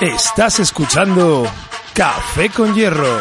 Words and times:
Estás 0.00 0.60
escuchando 0.60 1.46
Café 1.94 2.50
con 2.50 2.74
Hierro, 2.74 3.18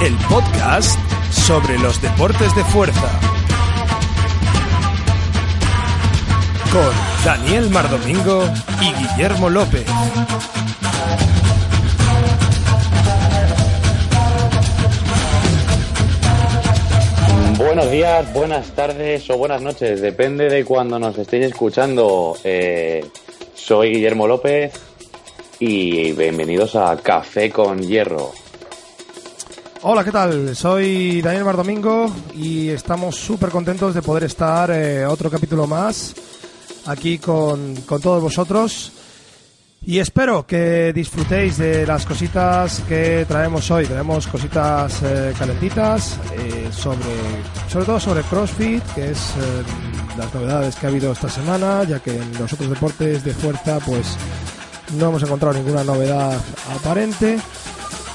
el 0.00 0.14
podcast 0.28 0.96
sobre 1.32 1.76
los 1.80 2.00
deportes 2.00 2.54
de 2.54 2.62
fuerza. 2.62 3.20
Con 6.72 7.24
Daniel 7.24 7.70
Mardomingo 7.70 8.44
y 8.80 8.92
Guillermo 8.92 9.50
López. 9.50 9.84
Buenos 17.58 17.90
días, 17.90 18.32
buenas 18.32 18.68
tardes 18.76 19.28
o 19.28 19.36
buenas 19.36 19.60
noches, 19.60 20.00
depende 20.00 20.48
de 20.48 20.64
cuando 20.64 21.00
nos 21.00 21.18
estéis 21.18 21.46
escuchando. 21.46 22.36
Eh, 22.44 23.04
soy 23.54 23.90
Guillermo 23.90 24.28
López 24.28 24.89
y 25.60 26.12
bienvenidos 26.12 26.74
a 26.74 26.96
Café 26.96 27.50
con 27.50 27.80
Hierro. 27.80 28.32
Hola, 29.82 30.02
¿qué 30.02 30.10
tal? 30.10 30.56
Soy 30.56 31.20
Daniel 31.20 31.44
Mardomingo 31.44 32.10
y 32.34 32.70
estamos 32.70 33.16
súper 33.16 33.50
contentos 33.50 33.94
de 33.94 34.02
poder 34.02 34.24
estar 34.24 34.70
eh, 34.70 35.04
otro 35.06 35.30
capítulo 35.30 35.66
más 35.66 36.14
aquí 36.86 37.18
con, 37.18 37.76
con 37.82 38.00
todos 38.00 38.22
vosotros. 38.22 38.92
Y 39.82 39.98
espero 39.98 40.46
que 40.46 40.92
disfrutéis 40.92 41.56
de 41.56 41.86
las 41.86 42.04
cositas 42.04 42.80
que 42.86 43.24
traemos 43.26 43.70
hoy. 43.70 43.86
Tenemos 43.86 44.26
cositas 44.26 45.02
eh, 45.02 45.32
calentitas, 45.38 46.18
eh, 46.36 46.68
sobre, 46.70 46.98
sobre 47.66 47.86
todo 47.86 47.98
sobre 47.98 48.22
CrossFit, 48.22 48.84
que 48.94 49.12
es 49.12 49.18
eh, 49.18 49.62
las 50.18 50.34
novedades 50.34 50.76
que 50.76 50.84
ha 50.84 50.90
habido 50.90 51.12
esta 51.12 51.30
semana, 51.30 51.84
ya 51.84 51.98
que 51.98 52.14
en 52.14 52.38
los 52.38 52.52
otros 52.52 52.68
deportes 52.68 53.24
de 53.24 53.32
fuerza 53.32 53.78
pues 53.80 54.18
no 54.98 55.08
hemos 55.08 55.22
encontrado 55.22 55.54
ninguna 55.54 55.84
novedad 55.84 56.38
aparente. 56.78 57.38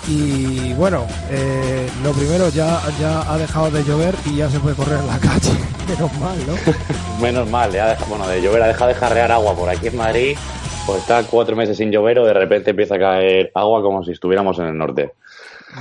Y 0.08 0.72
bueno, 0.74 1.04
eh, 1.32 1.90
lo 2.04 2.12
primero, 2.12 2.50
ya, 2.50 2.80
ya 3.00 3.22
ha 3.32 3.38
dejado 3.40 3.72
de 3.72 3.84
llover 3.84 4.14
y 4.26 4.36
ya 4.36 4.50
se 4.50 4.60
puede 4.60 4.76
correr 4.76 5.00
en 5.00 5.08
la 5.08 5.18
calle. 5.20 5.52
Menos 5.90 6.14
mal, 6.20 6.38
¿no? 6.48 6.54
Menos 7.22 7.50
mal, 7.50 7.72
ya 7.72 7.88
deja- 7.90 8.06
bueno, 8.06 8.28
de 8.28 8.42
llover 8.42 8.62
ha 8.64 8.68
dejado 8.68 8.90
de 8.90 8.94
jarrear 8.96 9.32
agua 9.32 9.56
por 9.56 9.68
aquí 9.70 9.88
en 9.88 9.98
Madrid, 9.98 10.38
pues 10.86 11.00
está 11.00 11.24
cuatro 11.24 11.56
meses 11.56 11.78
sin 11.78 11.90
llover 11.92 12.20
o 12.20 12.26
de 12.26 12.34
repente 12.34 12.70
empieza 12.72 12.96
a 12.96 13.00
caer 13.00 13.52
agua 13.56 13.82
como 13.82 14.04
si 14.04 14.12
estuviéramos 14.12 14.60
en 14.60 14.66
el 14.66 14.78
norte. 14.78 15.14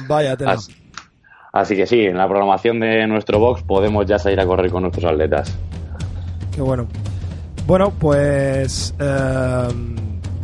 Vaya 0.09 0.37
tela. 0.39 0.53
Así, 0.53 0.75
así 1.53 1.77
que 1.77 1.87
sí, 1.87 2.01
en 2.01 2.17
la 2.17 2.27
programación 2.27 2.81
de 2.81 3.07
nuestro 3.07 3.39
box 3.39 3.63
podemos 3.63 4.07
ya 4.07 4.19
salir 4.19 4.41
a 4.41 4.47
correr 4.47 4.71
con 4.71 4.83
nuestros 4.85 5.05
atletas. 5.05 5.55
Qué 6.55 6.63
bueno. 6.63 6.87
Bueno, 7.67 7.93
pues 7.99 8.95
eh, 8.99 9.69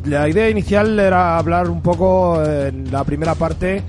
la 0.05 0.29
idea 0.29 0.49
inicial 0.49 0.99
era 0.99 1.39
hablar 1.39 1.69
un 1.69 1.83
poco 1.83 2.43
en 2.45 2.91
la 2.91 3.05
primera 3.05 3.35
parte 3.35 3.83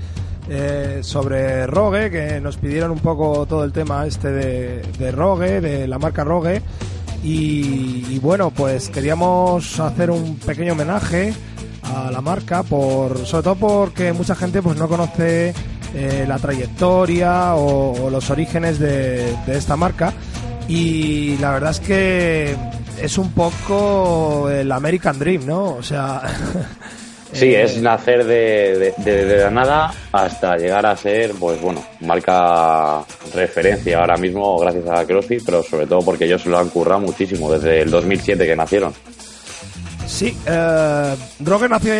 eh, 0.48 1.00
sobre 1.02 1.66
Rogue, 1.66 2.10
que 2.10 2.40
nos 2.40 2.56
pidieron 2.56 2.90
un 2.90 2.98
poco 2.98 3.46
todo 3.46 3.64
el 3.64 3.72
tema 3.72 4.06
este 4.06 4.30
de, 4.30 5.12
Rogue, 5.12 5.60
de 5.60 5.86
la 5.86 5.98
marca 5.98 6.24
Rogue. 6.24 6.62
Y, 7.22 8.04
y 8.10 8.18
bueno, 8.18 8.50
pues 8.50 8.88
queríamos 8.88 9.78
hacer 9.78 10.10
un 10.10 10.36
pequeño 10.36 10.72
homenaje 10.72 11.32
a 11.82 12.10
la 12.10 12.20
marca, 12.20 12.62
por, 12.62 13.24
sobre 13.26 13.44
todo 13.44 13.54
porque 13.54 14.12
mucha 14.12 14.34
gente 14.34 14.60
pues 14.60 14.76
no 14.76 14.88
conoce 14.88 15.54
eh, 15.94 16.24
la 16.26 16.38
trayectoria 16.38 17.54
o, 17.54 18.06
o 18.06 18.10
los 18.10 18.28
orígenes 18.30 18.78
de, 18.78 19.36
de 19.46 19.56
esta 19.56 19.76
marca. 19.76 20.12
Y 20.68 21.36
la 21.38 21.52
verdad 21.52 21.70
es 21.70 21.80
que 21.80 22.56
es 23.02 23.18
un 23.18 23.32
poco 23.32 24.48
el 24.50 24.70
American 24.72 25.18
Dream, 25.18 25.46
¿no? 25.46 25.64
O 25.74 25.82
sea... 25.82 26.22
Sí, 27.34 27.46
eh, 27.54 27.62
es 27.62 27.80
nacer 27.80 28.24
de, 28.26 28.92
de, 28.98 29.10
de- 29.10 29.24
de 29.24 29.36
la 29.44 29.50
nada 29.50 29.94
hasta 30.12 30.54
llegar 30.58 30.84
a 30.84 30.94
ser, 30.94 31.30
pues 31.40 31.58
bueno, 31.62 31.82
marca 32.00 33.02
referencia 33.34 34.00
ahora 34.00 34.18
mismo 34.18 34.58
gracias 34.58 34.86
a 34.90 35.06
CrossFit, 35.06 35.42
pero 35.42 35.62
sobre 35.62 35.86
todo 35.86 36.00
porque 36.00 36.26
ellos 36.26 36.44
lo 36.44 36.58
han 36.58 36.68
currado 36.68 37.00
muchísimo 37.00 37.50
desde 37.50 37.80
el 37.80 37.90
2007 37.90 38.44
que 38.46 38.54
nacieron. 38.54 38.92
Sí, 40.06 40.36
eh, 40.44 41.16
Rogue 41.40 41.70
nació 41.70 41.94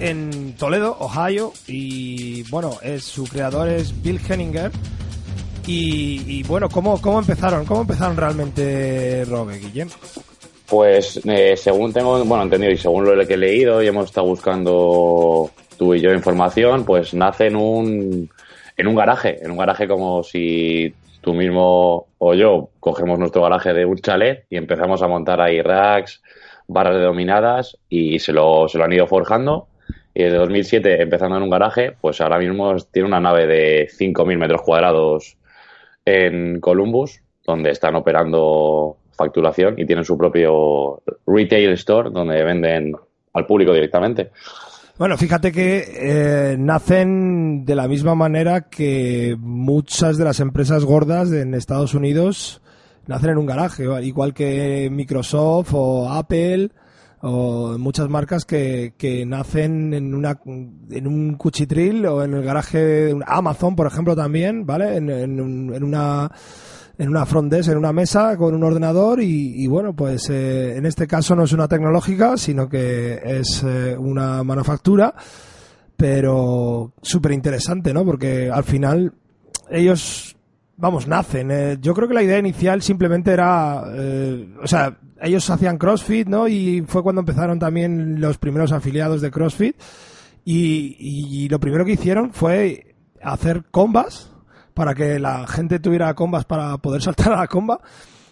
en 0.00 0.54
Toledo, 0.58 0.96
Ohio, 0.98 1.52
y 1.68 2.42
bueno, 2.50 2.76
es, 2.82 3.04
su 3.04 3.28
creador 3.28 3.68
es 3.68 4.02
Bill 4.02 4.20
Henninger. 4.28 4.72
Y, 5.68 6.20
y, 6.26 6.42
bueno, 6.42 6.68
¿cómo, 6.68 7.00
¿cómo 7.00 7.20
empezaron? 7.20 7.64
¿Cómo 7.64 7.82
empezaron 7.82 8.16
realmente 8.16 9.24
Rogue, 9.26 9.60
Guillem? 9.60 9.88
Pues 10.68 11.20
eh, 11.26 11.56
según 11.56 11.92
tengo, 11.92 12.24
bueno, 12.24 12.42
entendido 12.42 12.72
y 12.72 12.78
según 12.78 13.04
lo 13.04 13.26
que 13.26 13.34
he 13.34 13.38
leído 13.38 13.82
y 13.82 13.86
hemos 13.86 14.06
estado 14.06 14.26
buscando 14.26 15.50
tú 15.76 15.94
y 15.94 16.00
yo 16.00 16.12
información, 16.12 16.84
pues 16.84 17.12
nace 17.12 17.46
en 17.46 17.56
un, 17.56 18.30
en 18.76 18.86
un 18.86 18.94
garaje, 18.94 19.44
en 19.44 19.50
un 19.50 19.58
garaje 19.58 19.86
como 19.86 20.22
si 20.22 20.94
tú 21.20 21.34
mismo 21.34 22.06
o 22.18 22.34
yo 22.34 22.70
cogemos 22.80 23.18
nuestro 23.18 23.42
garaje 23.42 23.72
de 23.72 23.84
un 23.84 23.98
chalet 23.98 24.46
y 24.50 24.56
empezamos 24.56 25.02
a 25.02 25.08
montar 25.08 25.40
ahí 25.40 25.60
racks, 25.60 26.22
barras 26.66 26.96
de 26.96 27.02
dominadas 27.02 27.76
y 27.88 28.18
se 28.18 28.32
lo, 28.32 28.68
se 28.68 28.78
lo 28.78 28.84
han 28.84 28.92
ido 28.92 29.06
forjando. 29.06 29.68
Y 30.14 30.22
desde 30.22 30.38
2007, 30.38 31.02
empezando 31.02 31.36
en 31.36 31.42
un 31.42 31.50
garaje, 31.50 31.96
pues 32.00 32.20
ahora 32.20 32.38
mismo 32.38 32.76
tiene 32.92 33.08
una 33.08 33.20
nave 33.20 33.46
de 33.46 33.88
5.000 33.88 34.38
metros 34.38 34.62
cuadrados 34.62 35.36
en 36.04 36.60
Columbus, 36.60 37.20
donde 37.44 37.70
están 37.70 37.96
operando 37.96 38.96
facturación 39.16 39.78
y 39.78 39.86
tienen 39.86 40.04
su 40.04 40.16
propio 40.18 41.02
retail 41.26 41.70
store 41.72 42.10
donde 42.10 42.42
venden 42.44 42.94
al 43.32 43.46
público 43.46 43.72
directamente. 43.72 44.30
Bueno, 44.96 45.16
fíjate 45.18 45.50
que 45.50 45.84
eh, 45.92 46.56
nacen 46.56 47.64
de 47.64 47.74
la 47.74 47.88
misma 47.88 48.14
manera 48.14 48.68
que 48.68 49.34
muchas 49.38 50.18
de 50.18 50.24
las 50.24 50.38
empresas 50.38 50.84
gordas 50.84 51.32
en 51.32 51.54
Estados 51.54 51.94
Unidos 51.94 52.62
nacen 53.06 53.30
en 53.30 53.38
un 53.38 53.46
garaje, 53.46 53.86
igual 54.02 54.32
que 54.32 54.88
Microsoft 54.92 55.72
o 55.72 56.10
Apple 56.10 56.70
o 57.22 57.76
muchas 57.76 58.08
marcas 58.08 58.44
que, 58.44 58.94
que 58.96 59.26
nacen 59.26 59.94
en 59.94 60.14
una 60.14 60.38
en 60.44 61.06
un 61.06 61.34
cuchitril 61.34 62.06
o 62.06 62.22
en 62.22 62.34
el 62.34 62.44
garaje 62.44 62.78
de 62.78 63.20
Amazon, 63.26 63.74
por 63.74 63.86
ejemplo, 63.86 64.14
también, 64.14 64.64
¿vale? 64.64 64.96
En, 64.96 65.10
en 65.10 65.82
una 65.82 66.30
en 66.96 67.08
una 67.08 67.26
front 67.26 67.52
desk, 67.52 67.70
en 67.70 67.78
una 67.78 67.92
mesa 67.92 68.36
con 68.36 68.54
un 68.54 68.62
ordenador 68.62 69.20
y, 69.20 69.62
y 69.62 69.66
bueno, 69.66 69.94
pues 69.94 70.30
eh, 70.30 70.76
en 70.76 70.86
este 70.86 71.06
caso 71.06 71.34
no 71.34 71.44
es 71.44 71.52
una 71.52 71.68
tecnológica, 71.68 72.36
sino 72.36 72.68
que 72.68 73.20
es 73.24 73.64
eh, 73.66 73.96
una 73.98 74.44
manufactura, 74.44 75.14
pero 75.96 76.92
súper 77.02 77.32
interesante, 77.32 77.92
¿no? 77.92 78.04
Porque 78.04 78.50
al 78.50 78.64
final 78.64 79.12
ellos, 79.70 80.36
vamos, 80.76 81.08
nacen. 81.08 81.50
eh, 81.50 81.78
yo 81.80 81.94
creo 81.94 82.06
que 82.08 82.14
la 82.14 82.22
idea 82.22 82.38
inicial 82.38 82.82
simplemente 82.82 83.32
era, 83.32 83.82
eh, 83.92 84.54
o 84.62 84.66
sea, 84.66 84.96
ellos 85.20 85.48
hacían 85.50 85.78
CrossFit, 85.78 86.28
¿no? 86.28 86.46
Y 86.46 86.84
fue 86.86 87.02
cuando 87.02 87.20
empezaron 87.20 87.58
también 87.58 88.20
los 88.20 88.38
primeros 88.38 88.72
afiliados 88.72 89.20
de 89.20 89.30
CrossFit. 89.30 89.76
Y, 90.44 90.96
y 91.00 91.48
lo 91.48 91.58
primero 91.58 91.86
que 91.86 91.92
hicieron 91.92 92.30
fue 92.32 92.94
hacer 93.22 93.64
combas 93.70 94.33
para 94.74 94.94
que 94.94 95.18
la 95.18 95.46
gente 95.46 95.78
tuviera 95.78 96.12
combas 96.14 96.44
para 96.44 96.76
poder 96.78 97.00
saltar 97.02 97.32
a 97.32 97.36
la 97.40 97.46
comba. 97.48 97.80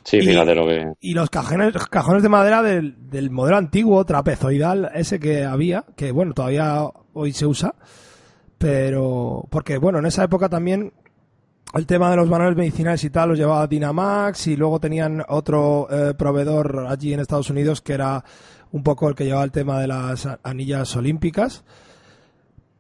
Sí, 0.05 0.17
Y- 0.19 0.23
fíjate 0.27 0.55
lo 0.55 0.67
que... 0.67 0.93
Y 1.01 1.15
los 1.15 1.31
cajones, 1.31 1.73
cajones 1.89 2.23
de 2.25 2.29
madera 2.29 2.61
del, 2.63 3.09
del 3.09 3.31
modelo 3.31 3.57
antiguo, 3.57 4.05
trapezoidal, 4.05 4.91
ese 4.95 5.21
que 5.21 5.45
había, 5.45 5.85
que 5.97 6.11
bueno, 6.13 6.33
todavía 6.35 6.83
hoy 7.15 7.33
se 7.33 7.47
usa, 7.47 7.75
pero 8.59 9.45
porque 9.51 9.79
bueno, 9.79 9.99
en 9.99 10.07
esa 10.07 10.25
época 10.25 10.49
también 10.49 10.93
el 11.75 11.87
tema 11.87 12.11
de 12.11 12.17
los 12.17 12.29
manuales 12.29 12.57
medicinales 12.57 13.03
y 13.05 13.11
tal 13.11 13.31
los 13.31 13.39
llevaba 13.39 13.67
Dynamax 13.67 14.47
y 14.49 14.57
luego 14.57 14.79
tenían 14.79 15.23
otro 15.29 15.89
eh, 15.91 16.15
proveedor 16.15 16.87
allí 16.89 17.15
en 17.15 17.21
Estados 17.21 17.49
Unidos 17.51 17.81
que 17.81 17.95
era 17.95 18.23
un 18.73 18.83
poco 18.83 19.09
el 19.09 19.15
que 19.15 19.25
llevaba 19.25 19.45
el 19.45 19.53
tema 19.53 19.81
de 19.81 19.87
las 19.87 20.29
anillas 20.43 20.95
olímpicas. 20.97 21.65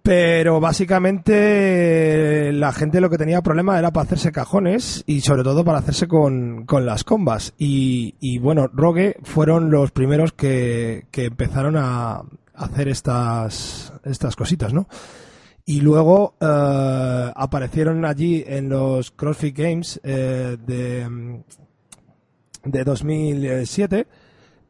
Pero 0.03 0.59
básicamente 0.59 2.53
la 2.53 2.73
gente 2.73 3.01
lo 3.01 3.09
que 3.09 3.19
tenía 3.19 3.41
problema 3.41 3.79
era 3.79 3.93
para 3.93 4.05
hacerse 4.05 4.33
cajones 4.33 5.05
y 5.07 5.21
sobre 5.21 5.45
todo 5.45 5.65
para 5.65 5.79
hacerse 5.79 6.09
con, 6.09 6.67
con 6.67 6.85
las 6.85 7.05
combas. 7.05 7.55
Y, 7.57 8.17
y 8.19 8.39
bueno, 8.39 8.69
Rogue 8.73 9.17
fueron 9.23 9.71
los 9.71 9.93
primeros 9.93 10.33
que, 10.33 11.07
que 11.13 11.27
empezaron 11.27 11.77
a 11.77 12.23
hacer 12.55 12.89
estas, 12.89 13.93
estas 14.05 14.35
cositas, 14.35 14.73
¿no? 14.73 14.89
Y 15.65 15.81
luego 15.81 16.35
eh, 16.41 17.33
aparecieron 17.37 18.05
allí 18.05 18.43
en 18.47 18.69
los 18.69 19.13
CrossFit 19.13 19.57
Games 19.57 20.01
eh, 20.03 20.57
de, 20.67 21.43
de 22.65 22.85
2007 22.85 24.07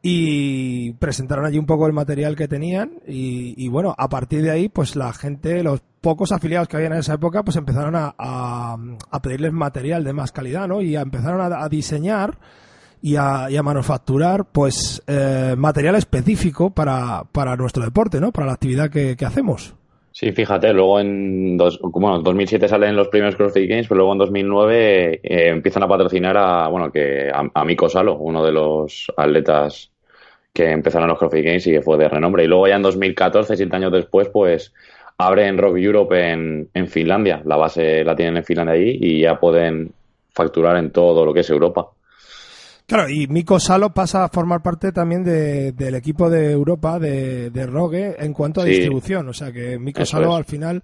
y 0.05 0.91
presentaron 0.95 1.45
allí 1.45 1.57
un 1.57 1.65
poco 1.65 1.87
el 1.87 1.93
material 1.93 2.35
que 2.35 2.49
tenían 2.49 2.91
y, 3.07 3.55
y 3.57 3.69
bueno, 3.69 3.95
a 3.97 4.09
partir 4.09 4.41
de 4.43 4.51
ahí 4.51 4.67
pues 4.67 4.97
la 4.97 5.13
gente, 5.13 5.63
los 5.63 5.81
pocos 6.01 6.33
afiliados 6.33 6.67
que 6.67 6.75
había 6.75 6.87
en 6.89 6.93
esa 6.95 7.13
época 7.13 7.41
pues 7.43 7.55
empezaron 7.55 7.95
a, 7.95 8.13
a- 8.17 8.77
pedirles 9.21 9.53
material 9.53 10.03
de 10.03 10.11
más 10.11 10.33
calidad, 10.33 10.67
¿no? 10.67 10.81
Y 10.81 10.97
a- 10.97 11.01
empezaron 11.01 11.39
a, 11.39 11.69
diseñar 11.69 12.37
y 13.01 13.15
a, 13.15 13.47
manufacturar 13.63 14.43
pues 14.51 15.01
eh, 15.07 15.55
material 15.57 15.95
específico 15.95 16.69
para, 16.71 17.23
para 17.31 17.55
nuestro 17.55 17.85
deporte, 17.85 18.19
¿no? 18.19 18.33
Para 18.33 18.47
la 18.47 18.53
actividad 18.53 18.89
que, 18.89 19.15
hacemos. 19.25 19.73
Sí, 20.11 20.33
fíjate, 20.33 20.73
luego 20.73 20.99
en 20.99 21.57
dos, 21.57 21.79
bueno, 21.81 22.19
2007 22.21 22.67
salen 22.67 22.95
los 22.97 23.07
primeros 23.07 23.37
CrossFit 23.37 23.69
Games, 23.69 23.87
pero 23.87 23.99
luego 23.99 24.11
en 24.11 24.19
2009 24.19 25.13
eh, 25.23 25.49
empiezan 25.49 25.83
a 25.83 25.87
patrocinar 25.87 26.35
a, 26.37 26.67
bueno, 26.67 26.91
que 26.91 27.29
a, 27.33 27.49
a 27.53 27.63
Miko 27.63 27.87
Salo, 27.87 28.17
uno 28.17 28.43
de 28.45 28.51
los 28.51 29.07
atletas 29.17 29.92
que 30.53 30.69
empezaron 30.69 31.07
los 31.09 31.17
CrossFit 31.17 31.45
Games 31.45 31.67
y 31.67 31.71
que 31.71 31.81
fue 31.81 31.97
de 31.97 32.07
renombre. 32.07 32.43
Y 32.43 32.47
luego 32.47 32.67
ya 32.67 32.75
en 32.75 32.83
2014, 32.83 33.57
siete 33.57 33.75
años 33.75 33.91
después, 33.91 34.29
pues 34.29 34.73
abren 35.17 35.57
Rock 35.57 35.77
Europe 35.77 36.31
en, 36.31 36.87
Finlandia. 36.87 37.41
La 37.45 37.55
base 37.55 38.03
la 38.03 38.15
tienen 38.15 38.37
en 38.37 38.43
Finlandia 38.43 38.75
allí 38.75 38.97
y 39.01 39.21
ya 39.21 39.39
pueden 39.39 39.93
facturar 40.31 40.77
en 40.77 40.91
todo 40.91 41.25
lo 41.25 41.33
que 41.33 41.41
es 41.41 41.49
Europa. 41.49 41.89
Claro, 42.85 43.09
y 43.09 43.27
Miko 43.27 43.59
Salo 43.59 43.93
pasa 43.93 44.25
a 44.25 44.29
formar 44.29 44.61
parte 44.61 44.91
también 44.91 45.23
del 45.23 45.95
equipo 45.95 46.29
de 46.29 46.51
Europa 46.51 46.99
de, 46.99 47.49
de 47.49 47.65
Rogue 47.65 48.15
en 48.19 48.33
cuanto 48.33 48.59
a 48.61 48.65
distribución. 48.65 49.29
O 49.29 49.33
sea 49.33 49.51
que 49.53 49.79
Miko 49.79 50.05
Salo 50.05 50.35
al 50.35 50.43
final 50.43 50.83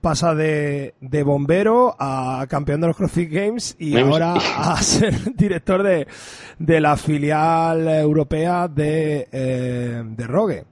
pasa 0.00 0.34
de, 0.34 0.94
de, 1.00 1.22
bombero 1.22 1.96
a 1.98 2.46
campeón 2.48 2.82
de 2.82 2.88
los 2.88 2.96
CrossFit 2.96 3.32
Games 3.32 3.76
y 3.78 3.96
ahora 3.96 4.34
a 4.34 4.76
ser 4.82 5.34
director 5.34 5.82
de, 5.82 6.06
de 6.58 6.80
la 6.80 6.96
filial 6.96 7.88
europea 7.88 8.68
de, 8.68 9.28
eh, 9.32 10.02
de 10.04 10.26
Rogue. 10.26 10.64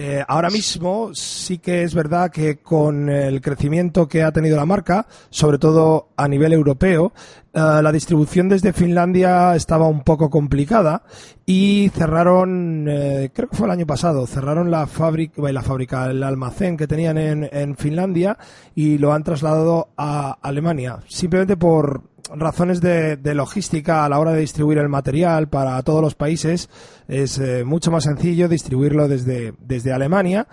Eh, 0.00 0.24
ahora 0.28 0.48
mismo 0.48 1.10
sí 1.12 1.58
que 1.58 1.82
es 1.82 1.92
verdad 1.92 2.30
que 2.30 2.58
con 2.58 3.08
el 3.08 3.40
crecimiento 3.40 4.06
que 4.06 4.22
ha 4.22 4.30
tenido 4.30 4.56
la 4.56 4.64
marca, 4.64 5.08
sobre 5.28 5.58
todo 5.58 6.10
a 6.16 6.28
nivel 6.28 6.52
europeo, 6.52 7.12
eh, 7.52 7.58
la 7.82 7.90
distribución 7.90 8.48
desde 8.48 8.72
Finlandia 8.72 9.56
estaba 9.56 9.88
un 9.88 10.04
poco 10.04 10.30
complicada 10.30 11.02
y 11.44 11.90
cerraron, 11.92 12.86
eh, 12.88 13.30
creo 13.34 13.48
que 13.48 13.56
fue 13.56 13.66
el 13.66 13.72
año 13.72 13.86
pasado, 13.86 14.24
cerraron 14.28 14.70
la 14.70 14.86
fábrica, 14.86 15.42
la 15.50 15.62
fábrica, 15.62 16.08
el 16.08 16.22
almacén 16.22 16.76
que 16.76 16.86
tenían 16.86 17.18
en, 17.18 17.48
en 17.50 17.76
Finlandia 17.76 18.38
y 18.76 18.98
lo 18.98 19.12
han 19.12 19.24
trasladado 19.24 19.88
a 19.96 20.38
Alemania, 20.40 21.00
simplemente 21.08 21.56
por 21.56 22.04
razones 22.34 22.80
de, 22.80 23.18
logística 23.34 24.04
a 24.04 24.08
la 24.08 24.18
hora 24.18 24.32
de 24.32 24.40
distribuir 24.40 24.78
el 24.78 24.88
material 24.88 25.48
para 25.48 25.82
todos 25.82 26.02
los 26.02 26.14
países 26.14 26.68
es 27.08 27.38
eh, 27.38 27.64
mucho 27.64 27.90
más 27.90 28.04
sencillo 28.04 28.48
distribuirlo 28.48 29.08
desde, 29.08 29.54
desde 29.58 29.92
Alemania 29.92 30.46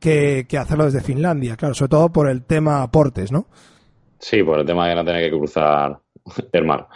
que, 0.00 0.46
hacerlo 0.58 0.86
desde 0.86 1.00
Finlandia, 1.00 1.56
claro, 1.56 1.74
sobre 1.74 1.90
todo 1.90 2.10
por 2.10 2.28
el 2.28 2.42
tema 2.42 2.82
aportes, 2.82 3.30
¿no? 3.30 3.46
Sí, 4.18 4.42
por 4.42 4.58
el 4.58 4.66
tema 4.66 4.88
de 4.88 4.96
no 4.96 5.04
tener 5.04 5.30
que 5.30 5.36
cruzar 5.36 5.98
el 6.52 6.64
mar. 6.64 6.88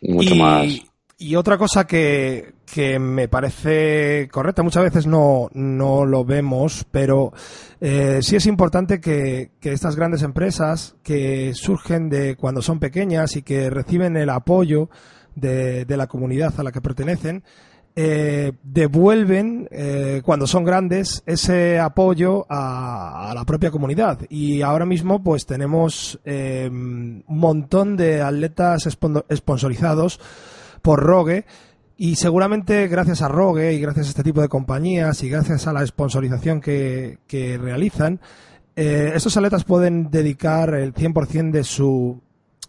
Mucho 0.00 0.34
más 0.34 0.91
y 1.22 1.36
otra 1.36 1.56
cosa 1.56 1.86
que, 1.86 2.54
que, 2.66 2.98
me 2.98 3.28
parece 3.28 4.28
correcta, 4.30 4.62
muchas 4.62 4.82
veces 4.82 5.06
no, 5.06 5.48
no 5.54 6.04
lo 6.04 6.24
vemos, 6.24 6.84
pero 6.90 7.32
eh, 7.80 8.18
sí 8.22 8.36
es 8.36 8.46
importante 8.46 9.00
que, 9.00 9.52
que, 9.60 9.72
estas 9.72 9.96
grandes 9.96 10.22
empresas 10.22 10.96
que 11.02 11.52
surgen 11.54 12.08
de 12.08 12.36
cuando 12.36 12.60
son 12.62 12.80
pequeñas 12.80 13.36
y 13.36 13.42
que 13.42 13.70
reciben 13.70 14.16
el 14.16 14.30
apoyo 14.30 14.90
de, 15.34 15.84
de 15.84 15.96
la 15.96 16.08
comunidad 16.08 16.54
a 16.58 16.62
la 16.62 16.72
que 16.72 16.80
pertenecen, 16.80 17.44
eh, 17.94 18.52
devuelven 18.62 19.68
eh, 19.70 20.22
cuando 20.24 20.46
son 20.46 20.64
grandes 20.64 21.22
ese 21.26 21.78
apoyo 21.78 22.46
a, 22.48 23.30
a, 23.30 23.34
la 23.34 23.44
propia 23.44 23.70
comunidad. 23.70 24.20
Y 24.30 24.62
ahora 24.62 24.86
mismo 24.86 25.22
pues 25.22 25.44
tenemos 25.44 26.18
eh, 26.24 26.68
un 26.70 27.22
montón 27.26 27.98
de 27.98 28.22
atletas 28.22 28.88
sponsorizados 29.34 30.20
por 30.82 31.00
Rogue. 31.00 31.44
Y 31.96 32.16
seguramente 32.16 32.88
gracias 32.88 33.22
a 33.22 33.28
Rogue 33.28 33.72
y 33.72 33.80
gracias 33.80 34.06
a 34.06 34.10
este 34.10 34.24
tipo 34.24 34.40
de 34.40 34.48
compañías 34.48 35.22
y 35.22 35.28
gracias 35.28 35.66
a 35.66 35.72
la 35.72 35.86
sponsorización 35.86 36.60
que, 36.60 37.18
realizan, 37.60 38.20
eh, 38.74 39.12
estos 39.14 39.36
atletas 39.36 39.64
pueden 39.64 40.10
dedicar 40.10 40.74
el 40.74 40.94
100% 40.94 41.52
de 41.52 41.64
su, 41.64 42.20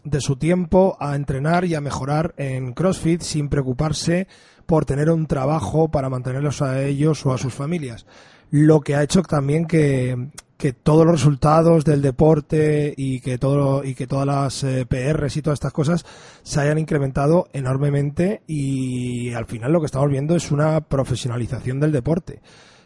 de 0.04 0.21
su 0.21 0.36
tiempo 0.36 0.98
a 1.00 1.15
entrenar 1.15 1.65
y 1.65 1.75
a 1.75 1.81
mejorar 1.81 2.36
en 2.38 2.74
CrossFit 2.74 3.21
sin 3.21 3.50
preocuparse 3.50 4.27
por 4.65 4.86
tener 4.86 5.10
un 5.10 5.25
trabajo 5.27 5.89
para 5.89 6.10
mantenerlos 6.10 6.62
a 6.62 6.83
ellos 6.83 7.25
o 7.25 7.33
a 7.33 7.38
sus 7.38 7.54
familias. 7.54 8.06
Lo 8.51 8.81
que 8.81 8.95
ha 8.95 9.04
hecho 9.04 9.24
también 9.24 9.65
que, 9.65 10.30
que 10.63 10.71
todos 10.71 11.06
los 11.06 11.15
resultados 11.15 11.83
del 11.83 12.01
deporte 12.01 12.94
y 12.95 13.19
que 13.19 13.38
todo 13.38 13.83
y 13.83 13.95
que 13.95 14.07
todas 14.07 14.25
las 14.25 14.63
eh, 14.63 14.86
PRs 14.86 15.36
y 15.36 15.42
todas 15.42 15.57
estas 15.57 15.74
cosas 15.74 16.06
se 16.42 16.62
hayan 16.62 16.77
incrementado 16.77 17.50
enormemente 17.51 18.44
y 18.48 19.33
al 19.33 19.45
final 19.45 19.74
lo 19.74 19.81
que 19.81 19.88
estamos 19.88 20.10
viendo 20.10 20.38
es 20.38 20.51
una 20.51 20.80
profesionalización 20.80 21.81
del 21.81 21.92
deporte. 21.92 22.42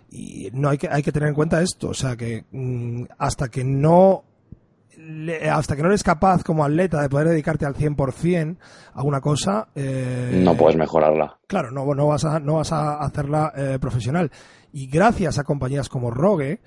Y 0.10 0.50
no 0.54 0.70
hay 0.70 0.80
que 0.80 0.90
hay 0.92 1.04
que 1.04 1.12
tener 1.12 1.30
en 1.30 1.36
cuenta 1.36 1.62
esto 1.62 1.90
o 1.90 1.94
sea 1.94 2.16
que 2.16 2.46
mm, 2.52 3.04
hasta 3.20 3.50
que 3.50 3.64
no 3.64 4.24
hasta 5.52 5.76
que 5.76 5.84
no 5.84 5.90
eres 5.90 6.02
capaz 6.02 6.44
como 6.44 6.66
atleta 6.66 7.00
de 7.00 7.10
poder 7.10 7.28
dedicarte 7.28 7.68
al 7.68 7.76
100% 7.76 8.58
a 8.96 9.04
una 9.04 9.22
cosa 9.22 9.68
eh, 9.76 10.42
no 10.44 10.58
puedes 10.58 10.78
mejorarla. 10.78 11.38
claro 11.46 11.70
no 11.70 11.86
no 11.94 12.08
vas 12.08 12.26
a 12.26 12.40
no 12.40 12.56
vas 12.56 12.72
a 12.72 13.04
hacerla 13.04 13.54
eh, 13.56 13.78
profesional. 13.80 14.32
Y 14.74 14.88
gracias 14.88 15.38
a 15.38 15.44
compañías 15.44 15.90
como 15.90 16.10
Rogue 16.10 16.60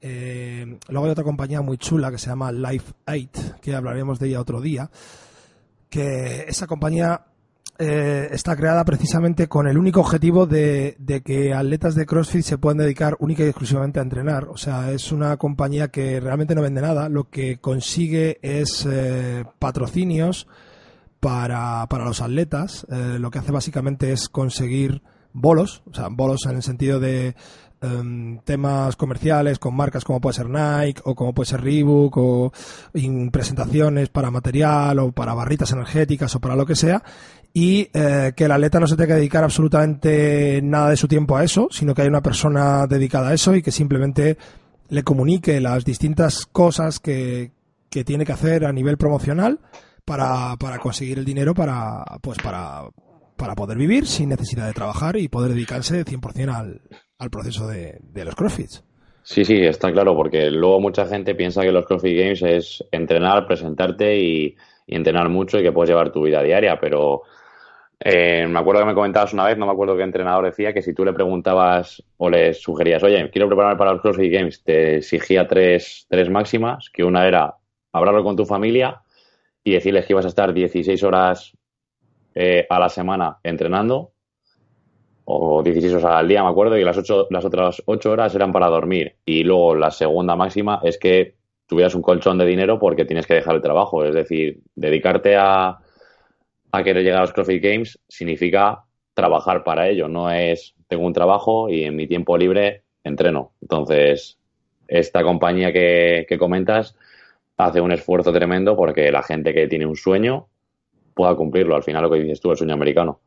eh, 0.00 0.78
luego 0.88 1.06
hay 1.06 1.12
otra 1.12 1.24
compañía 1.24 1.60
muy 1.60 1.78
chula 1.78 2.10
que 2.10 2.18
se 2.18 2.28
llama 2.28 2.52
Life 2.52 2.92
8, 3.06 3.56
que 3.60 3.74
hablaremos 3.74 4.18
de 4.18 4.28
ella 4.28 4.40
otro 4.40 4.60
día, 4.60 4.90
que 5.88 6.44
esa 6.48 6.66
compañía 6.66 7.26
eh, 7.78 8.28
está 8.32 8.56
creada 8.56 8.84
precisamente 8.84 9.48
con 9.48 9.66
el 9.66 9.78
único 9.78 10.00
objetivo 10.00 10.46
de, 10.46 10.96
que 11.24 11.54
atletas 11.54 11.94
de 11.94 12.06
CrossFit 12.06 12.42
se 12.42 12.58
puedan 12.58 12.78
dedicar 12.78 13.16
única 13.20 13.42
y 13.42 13.48
exclusivamente 13.48 13.98
a 13.98 14.02
entrenar. 14.02 14.48
O 14.48 14.56
sea, 14.56 14.92
es 14.92 15.12
una 15.12 15.36
compañía 15.36 15.88
que 15.88 16.20
realmente 16.20 16.54
no 16.54 16.62
vende 16.62 16.80
nada, 16.80 17.08
lo 17.08 17.28
que 17.28 17.58
consigue 17.58 18.38
es 18.42 18.86
eh, 18.90 19.44
patrocinios 19.58 20.46
para, 21.20 21.86
para 21.88 22.04
los 22.04 22.22
atletas. 22.22 22.86
lo 22.88 23.30
que 23.30 23.38
hace 23.38 23.52
básicamente 23.52 24.12
es 24.12 24.28
conseguir 24.30 25.02
bolos, 25.32 25.82
o 25.90 25.94
sea, 25.94 26.08
bolos 26.08 26.46
en 26.46 26.56
el 26.56 26.62
sentido 26.62 27.00
de 27.00 27.34
Em, 27.82 28.38
temas 28.40 28.94
comerciales 28.94 29.58
con 29.58 29.74
marcas 29.74 30.04
como 30.04 30.20
puede 30.20 30.34
ser 30.34 30.50
Nike 30.50 31.00
o 31.02 31.14
como 31.14 31.32
puede 31.32 31.48
ser 31.48 31.62
Reebok 31.62 32.14
o 32.18 32.52
presentaciones 33.32 34.10
para 34.10 34.30
material 34.30 34.98
o 34.98 35.12
para 35.12 35.32
barritas 35.32 35.72
energéticas 35.72 36.34
o 36.36 36.40
para 36.40 36.56
lo 36.56 36.66
que 36.66 36.76
sea 36.76 37.02
y 37.54 37.88
eh, 37.94 38.34
que 38.36 38.44
el 38.44 38.52
atleta 38.52 38.80
no 38.80 38.86
se 38.86 38.96
tenga 38.96 39.14
que 39.14 39.20
dedicar 39.20 39.44
absolutamente 39.44 40.60
nada 40.62 40.90
de 40.90 40.98
su 40.98 41.08
tiempo 41.08 41.38
a 41.38 41.42
eso, 41.42 41.68
sino 41.70 41.94
que 41.94 42.02
hay 42.02 42.08
una 42.08 42.20
persona 42.20 42.86
dedicada 42.86 43.30
a 43.30 43.34
eso 43.34 43.54
y 43.54 43.62
que 43.62 43.72
simplemente 43.72 44.36
le 44.90 45.02
comunique 45.02 45.58
las 45.58 45.82
distintas 45.82 46.44
cosas 46.44 47.00
que, 47.00 47.52
que 47.88 48.04
tiene 48.04 48.26
que 48.26 48.32
hacer 48.32 48.66
a 48.66 48.74
nivel 48.74 48.98
promocional 48.98 49.58
para, 50.04 50.54
para 50.58 50.80
conseguir 50.80 51.18
el 51.18 51.24
dinero 51.24 51.54
para, 51.54 52.04
pues 52.20 52.36
para, 52.42 52.82
para 53.36 53.54
poder 53.54 53.78
vivir 53.78 54.06
sin 54.06 54.28
necesidad 54.28 54.66
de 54.66 54.74
trabajar 54.74 55.16
y 55.16 55.28
poder 55.28 55.54
dedicarse 55.54 56.04
100% 56.04 56.54
al, 56.54 56.82
al 57.20 57.30
proceso 57.30 57.68
de, 57.68 58.00
los 58.24 58.34
CrossFits. 58.34 58.82
Sí, 59.22 59.44
sí, 59.44 59.62
está 59.62 59.92
claro, 59.92 60.16
porque 60.16 60.50
luego 60.50 60.80
mucha 60.80 61.06
gente 61.06 61.34
piensa 61.34 61.62
que 61.62 61.70
los 61.70 61.84
CrossFit 61.84 62.18
Games 62.18 62.42
es 62.42 62.84
entrenar, 62.90 63.46
presentarte 63.46 64.18
y, 64.18 64.56
entrenar 64.86 65.28
mucho 65.28 65.60
y 65.60 65.62
que 65.62 65.70
puedes 65.70 65.90
llevar 65.90 66.10
tu 66.10 66.22
vida 66.22 66.42
diaria, 66.42 66.80
pero 66.80 67.22
eh, 68.00 68.44
me 68.48 68.58
acuerdo 68.58 68.80
que 68.80 68.88
me 68.88 68.94
comentabas 68.94 69.32
una 69.32 69.44
vez, 69.44 69.56
no 69.56 69.66
me 69.66 69.72
acuerdo 69.72 69.96
qué 69.96 70.02
entrenador 70.02 70.46
decía, 70.46 70.72
que 70.72 70.82
si 70.82 70.92
tú 70.94 71.04
le 71.04 71.12
preguntabas 71.12 72.02
o 72.16 72.28
le 72.28 72.54
sugerías, 72.54 73.00
oye, 73.04 73.30
quiero 73.30 73.46
prepararme 73.46 73.78
para 73.78 73.92
los 73.92 74.02
CrossFit 74.02 74.32
Games, 74.32 74.64
te 74.64 74.96
exigía 74.96 75.46
tres, 75.46 76.06
tres 76.08 76.28
máximas, 76.28 76.90
que 76.90 77.04
una 77.04 77.28
era 77.28 77.54
hablarlo 77.92 78.24
con 78.24 78.34
tu 78.34 78.46
familia 78.46 79.02
y 79.62 79.74
decirles 79.74 80.06
que 80.06 80.14
ibas 80.14 80.24
a 80.24 80.28
estar 80.28 80.52
16 80.52 81.02
horas 81.04 81.52
eh, 82.34 82.66
a 82.68 82.80
la 82.80 82.88
semana 82.88 83.38
entrenando, 83.44 84.12
o 85.32 85.62
16 85.62 85.94
horas 85.94 86.18
al 86.18 86.28
día, 86.28 86.42
me 86.42 86.48
acuerdo, 86.48 86.76
y 86.76 86.84
las, 86.84 86.98
ocho, 86.98 87.28
las 87.30 87.44
otras 87.44 87.82
8 87.86 88.10
horas 88.10 88.34
eran 88.34 88.52
para 88.52 88.68
dormir. 88.68 89.16
Y 89.24 89.44
luego 89.44 89.74
la 89.76 89.90
segunda 89.90 90.34
máxima 90.34 90.80
es 90.82 90.98
que 90.98 91.36
tuvieras 91.66 91.94
un 91.94 92.02
colchón 92.02 92.36
de 92.38 92.46
dinero 92.46 92.80
porque 92.80 93.04
tienes 93.04 93.26
que 93.26 93.34
dejar 93.34 93.54
el 93.54 93.62
trabajo. 93.62 94.04
Es 94.04 94.14
decir, 94.14 94.60
dedicarte 94.74 95.36
a, 95.36 95.78
a 96.72 96.82
querer 96.82 97.04
llegar 97.04 97.18
a 97.18 97.22
los 97.22 97.32
CrossFit 97.32 97.62
Games 97.62 98.00
significa 98.08 98.84
trabajar 99.14 99.62
para 99.62 99.88
ello. 99.88 100.08
No 100.08 100.30
es, 100.30 100.74
tengo 100.88 101.06
un 101.06 101.12
trabajo 101.12 101.68
y 101.68 101.84
en 101.84 101.94
mi 101.94 102.08
tiempo 102.08 102.36
libre 102.36 102.82
entreno. 103.04 103.52
Entonces, 103.62 104.38
esta 104.88 105.22
compañía 105.22 105.72
que, 105.72 106.26
que 106.28 106.38
comentas 106.38 106.96
hace 107.56 107.80
un 107.80 107.92
esfuerzo 107.92 108.32
tremendo 108.32 108.76
porque 108.76 109.12
la 109.12 109.22
gente 109.22 109.54
que 109.54 109.68
tiene 109.68 109.86
un 109.86 109.96
sueño 109.96 110.48
pueda 111.14 111.36
cumplirlo. 111.36 111.76
Al 111.76 111.84
final 111.84 112.02
lo 112.02 112.10
que 112.10 112.18
dices 112.18 112.40
tú, 112.40 112.50
el 112.50 112.56
sueño 112.56 112.74
americano. 112.74 113.20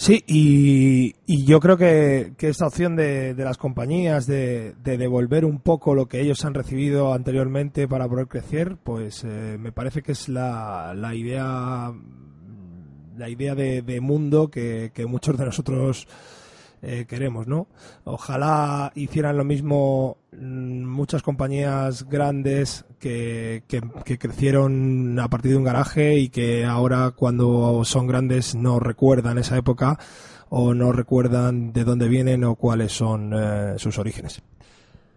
Sí, 0.00 0.24
y, 0.26 1.44
yo 1.44 1.60
creo 1.60 1.76
que, 1.76 2.32
esta 2.38 2.66
opción 2.66 2.96
de, 2.96 3.34
las 3.36 3.58
compañías 3.58 4.26
de, 4.26 4.74
devolver 4.82 5.44
un 5.44 5.60
poco 5.60 5.94
lo 5.94 6.06
que 6.08 6.22
ellos 6.22 6.42
han 6.46 6.54
recibido 6.54 7.12
anteriormente 7.12 7.86
para 7.86 8.08
poder 8.08 8.26
crecer, 8.26 8.78
pues 8.82 9.24
eh, 9.24 9.58
me 9.60 9.72
parece 9.72 10.00
que 10.00 10.12
es 10.12 10.30
la, 10.30 10.94
idea 11.14 11.92
la 13.18 13.28
idea 13.28 13.54
de, 13.54 14.00
mundo 14.00 14.48
que, 14.48 14.90
que 14.94 15.04
muchos 15.04 15.36
de 15.36 15.44
nosotros 15.44 16.08
eh, 16.82 17.04
queremos, 17.06 17.46
¿no? 17.46 17.66
Ojalá 18.04 18.90
hicieran 18.94 19.36
lo 19.36 19.44
mismo 19.44 20.16
mm, 20.32 20.84
muchas 20.84 21.22
compañías 21.22 22.08
grandes 22.08 22.86
que, 22.98 23.64
que, 23.68 24.18
crecieron 24.18 25.18
a 25.20 25.28
partir 25.28 25.52
de 25.52 25.56
un 25.58 25.64
garaje 25.64 26.14
y 26.18 26.30
que 26.30 26.64
ahora 26.64 27.12
cuando 27.14 27.84
son 27.84 28.06
grandes 28.06 28.54
no 28.54 28.80
recuerdan 28.80 29.38
esa 29.38 29.56
época 29.58 29.98
o 30.48 30.74
no 30.74 30.92
recuerdan 30.92 31.72
de 31.72 31.84
dónde 31.84 32.08
vienen 32.08 32.44
o 32.44 32.54
cuáles 32.54 32.92
son 32.92 33.32
eh, 33.34 33.74
sus 33.78 33.98
orígenes. 33.98 34.42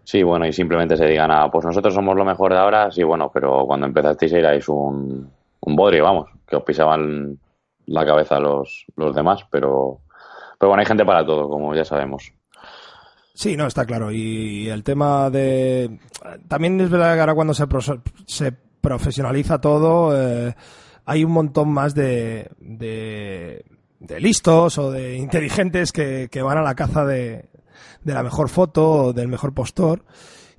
Sí, 0.04 0.22
bueno, 0.22 0.46
y 0.46 0.52
simplemente 0.52 0.98
se 0.98 1.06
digan, 1.06 1.30
ah, 1.30 1.48
pues 1.50 1.64
nosotros 1.64 1.94
somos 1.94 2.14
lo 2.14 2.26
mejor 2.26 2.52
de 2.52 2.58
ahora, 2.58 2.90
sí, 2.90 3.02
bueno, 3.02 3.30
pero 3.32 3.64
cuando 3.66 3.86
empezasteis 3.86 4.34
erais 4.34 4.68
un, 4.68 5.30
un 5.60 5.76
bodrio, 5.76 6.04
vamos, 6.04 6.28
que 6.46 6.56
os 6.56 6.62
pisaban 6.62 7.38
la 7.86 8.04
cabeza 8.04 8.38
los, 8.38 8.84
los 8.96 9.14
demás, 9.14 9.46
pero, 9.50 10.00
pero 10.64 10.70
bueno, 10.70 10.80
hay 10.80 10.86
gente 10.86 11.04
para 11.04 11.26
todo, 11.26 11.46
como 11.46 11.74
ya 11.74 11.84
sabemos. 11.84 12.32
Sí, 13.34 13.54
no, 13.54 13.66
está 13.66 13.84
claro. 13.84 14.10
Y 14.10 14.66
el 14.70 14.82
tema 14.82 15.28
de... 15.28 15.98
También 16.48 16.80
es 16.80 16.88
verdad 16.88 17.12
que 17.12 17.20
ahora 17.20 17.34
cuando 17.34 17.52
se, 17.52 17.66
se 18.24 18.52
profesionaliza 18.80 19.60
todo, 19.60 20.18
eh, 20.18 20.54
hay 21.04 21.22
un 21.22 21.32
montón 21.32 21.68
más 21.70 21.94
de, 21.94 22.48
de, 22.60 23.62
listos 24.20 24.78
o 24.78 24.90
de 24.90 25.18
inteligentes 25.18 25.92
que, 25.92 26.30
van 26.42 26.56
a 26.56 26.62
la 26.62 26.74
caza 26.74 27.04
de 27.04 27.50
la 28.04 28.22
mejor 28.22 28.48
foto 28.48 28.90
o 28.90 29.12
del 29.12 29.28
mejor 29.28 29.52
postor. 29.52 30.02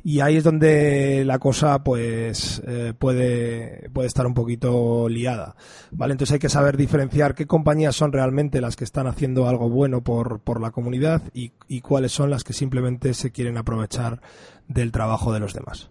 Y 0.08 0.20
ahí 0.20 0.38
es 0.38 0.44
donde 0.44 1.26
la 1.26 1.40
cosa 1.40 1.84
pues 1.84 2.62
eh, 2.68 2.94
puede, 2.96 3.90
puede 3.90 4.08
estar 4.08 4.28
un 4.28 4.36
poquito 4.36 5.10
liada. 5.10 5.56
¿Vale? 5.90 6.12
Entonces 6.12 6.34
hay 6.34 6.40
que 6.40 6.48
saber 6.48 6.78
diferenciar 6.78 7.34
qué 7.34 7.48
compañías 7.48 7.96
son 7.96 8.14
realmente 8.14 8.62
las 8.62 8.76
que 8.76 8.84
están 8.84 9.08
haciendo 9.08 9.48
algo 9.48 9.68
bueno 9.68 10.04
por, 10.04 10.42
por 10.42 10.62
la 10.62 10.70
comunidad 10.70 11.24
y, 11.34 11.54
y 11.68 11.82
cuáles 11.82 12.12
son 12.12 12.30
las 12.30 12.44
que 12.44 12.54
simplemente 12.54 13.16
se 13.16 13.32
quieren 13.32 13.58
aprovechar 13.58 14.22
del 14.68 14.92
trabajo 14.92 15.34
de 15.34 15.40
los 15.40 15.56
demás. 15.56 15.90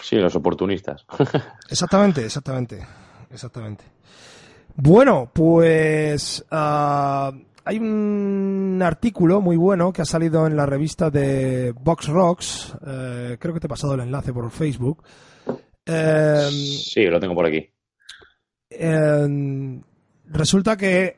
Sí, 0.00 0.14
los 0.14 0.36
oportunistas. 0.36 1.04
Exactamente, 1.68 2.24
exactamente. 2.24 2.86
Exactamente. 3.32 3.82
Bueno, 4.76 5.28
pues 5.34 6.44
ah, 6.52 7.32
hay 7.66 7.78
un 7.78 8.80
artículo 8.82 9.40
muy 9.40 9.56
bueno 9.56 9.92
que 9.92 10.00
ha 10.02 10.06
salido 10.06 10.46
en 10.46 10.56
la 10.56 10.64
revista 10.66 11.10
de 11.10 11.72
Box 11.72 12.06
Rocks. 12.08 12.74
eh, 12.86 13.36
creo 13.38 13.52
que 13.52 13.60
te 13.60 13.66
he 13.66 13.68
pasado 13.68 13.94
el 13.94 14.00
enlace 14.00 14.32
por 14.32 14.50
Facebook. 14.50 15.02
Eh, 15.84 16.48
Sí, 16.50 17.04
lo 17.06 17.20
tengo 17.20 17.34
por 17.34 17.46
aquí. 17.46 17.68
eh, 18.70 19.80
resulta 20.26 20.76
que 20.76 21.16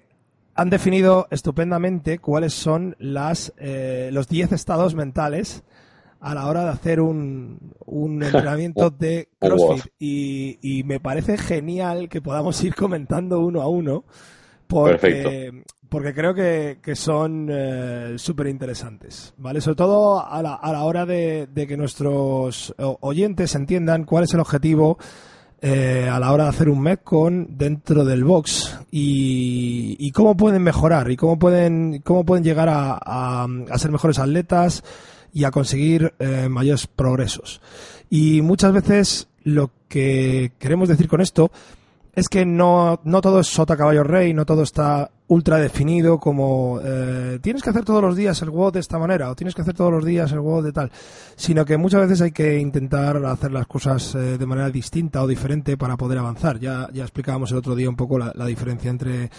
han 0.54 0.70
definido 0.70 1.28
estupendamente 1.30 2.18
cuáles 2.18 2.52
son 2.52 2.96
las, 2.98 3.52
eh, 3.58 4.10
los 4.12 4.26
10 4.28 4.52
estados 4.52 4.94
mentales 4.94 5.62
a 6.20 6.34
la 6.34 6.46
hora 6.48 6.64
de 6.64 6.70
hacer 6.70 7.00
un, 7.00 7.74
un 7.86 8.22
entrenamiento 8.24 8.90
de 8.90 9.28
CrossFit. 9.38 9.92
Y, 9.98 10.58
y 10.62 10.82
me 10.82 10.98
parece 10.98 11.38
genial 11.38 12.08
que 12.08 12.20
podamos 12.20 12.62
ir 12.64 12.74
comentando 12.74 13.38
uno 13.40 13.62
a 13.62 13.68
uno. 13.68 14.04
Porque, 14.66 14.98
Perfecto. 14.98 15.30
Porque 15.88 16.12
creo 16.14 16.34
que, 16.34 16.78
que 16.82 16.94
son 16.96 17.50
súper 18.16 18.46
interesantes, 18.48 19.32
¿vale? 19.38 19.60
Sobre 19.60 19.76
todo 19.76 20.24
a 20.26 20.42
la, 20.42 20.54
a 20.54 20.72
la 20.72 20.84
hora 20.84 21.06
de, 21.06 21.46
de 21.52 21.66
que 21.66 21.76
nuestros 21.76 22.74
oyentes 23.00 23.54
entiendan 23.54 24.04
cuál 24.04 24.24
es 24.24 24.34
el 24.34 24.40
objetivo 24.40 24.98
eh, 25.60 26.08
a 26.10 26.20
la 26.20 26.32
hora 26.32 26.44
de 26.44 26.50
hacer 26.50 26.68
un 26.68 26.80
Metcon 26.80 27.48
dentro 27.58 28.04
del 28.04 28.22
box 28.22 28.78
y, 28.92 29.96
y 29.98 30.12
cómo 30.12 30.36
pueden 30.36 30.62
mejorar 30.62 31.10
y 31.10 31.16
cómo 31.16 31.38
pueden, 31.38 32.00
cómo 32.04 32.24
pueden 32.24 32.44
llegar 32.44 32.68
a, 32.68 32.92
a- 33.02 33.46
a 33.70 33.78
ser 33.78 33.90
mejores 33.90 34.18
atletas 34.20 34.84
y 35.32 35.44
a 35.44 35.50
conseguir 35.50 36.14
eh, 36.20 36.48
mayores 36.48 36.86
progresos. 36.86 37.60
Y 38.08 38.40
muchas 38.42 38.72
veces 38.72 39.28
lo 39.42 39.70
que 39.88 40.52
queremos 40.58 40.88
decir 40.88 41.08
con 41.08 41.20
esto 41.20 41.50
es 42.18 42.28
que 42.28 42.44
no, 42.44 43.00
no 43.04 43.20
todo 43.20 43.38
es 43.38 43.46
sota 43.46 43.76
caballo 43.76 44.02
rey, 44.02 44.34
no 44.34 44.44
todo 44.44 44.62
está 44.64 45.08
ultra 45.28 45.58
definido 45.58 46.18
como 46.18 46.80
eh, 46.82 47.38
tienes 47.40 47.62
que 47.62 47.70
hacer 47.70 47.84
todos 47.84 48.02
los 48.02 48.16
días 48.16 48.42
el 48.42 48.50
WOD 48.50 48.72
de 48.72 48.80
esta 48.80 48.98
manera 48.98 49.30
o 49.30 49.36
tienes 49.36 49.54
que 49.54 49.62
hacer 49.62 49.74
todos 49.74 49.92
los 49.92 50.04
días 50.04 50.32
el 50.32 50.40
WOD 50.40 50.64
de 50.64 50.72
tal, 50.72 50.90
sino 51.36 51.64
que 51.64 51.76
muchas 51.76 52.00
veces 52.00 52.20
hay 52.22 52.32
que 52.32 52.58
intentar 52.58 53.24
hacer 53.24 53.52
las 53.52 53.68
cosas 53.68 54.16
eh, 54.16 54.36
de 54.36 54.46
manera 54.46 54.68
distinta 54.68 55.22
o 55.22 55.28
diferente 55.28 55.76
para 55.76 55.96
poder 55.96 56.18
avanzar. 56.18 56.58
Ya, 56.58 56.88
ya 56.92 57.04
explicábamos 57.04 57.52
el 57.52 57.58
otro 57.58 57.76
día 57.76 57.88
un 57.88 57.96
poco 57.96 58.18
la, 58.18 58.46
diferencia 58.46 58.90
entre 58.90 59.30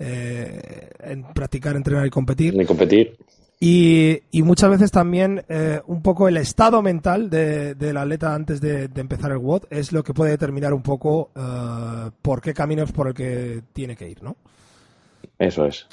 eh, 0.00 1.22
practicar, 1.34 1.76
entrenar 1.76 2.04
y 2.04 2.10
competir. 2.10 2.56
Ni 2.56 2.64
competir. 2.64 3.16
Y, 3.60 4.18
y 4.30 4.42
muchas 4.42 4.68
veces 4.70 4.90
también 4.90 5.42
eh, 5.48 5.80
un 5.86 6.02
poco 6.02 6.28
el 6.28 6.36
estado 6.36 6.82
mental 6.82 7.30
de- 7.30 7.74
del 7.74 7.96
atleta 7.96 8.34
antes 8.34 8.60
de, 8.60 8.88
de 8.88 9.00
empezar 9.00 9.30
el 9.30 9.38
WOD 9.38 9.64
es 9.70 9.92
lo 9.92 10.02
que 10.02 10.12
puede 10.12 10.32
determinar 10.32 10.74
un 10.74 10.82
poco 10.82 11.30
eh, 11.34 12.10
por 12.20 12.42
qué 12.42 12.52
camino 12.52 12.82
es 12.82 12.92
por 12.92 13.08
el 13.08 13.14
que 13.14 13.62
tiene 13.72 13.96
que 13.96 14.08
ir, 14.08 14.22
¿no? 14.22 14.36
Eso 15.38 15.66
es. 15.66 15.86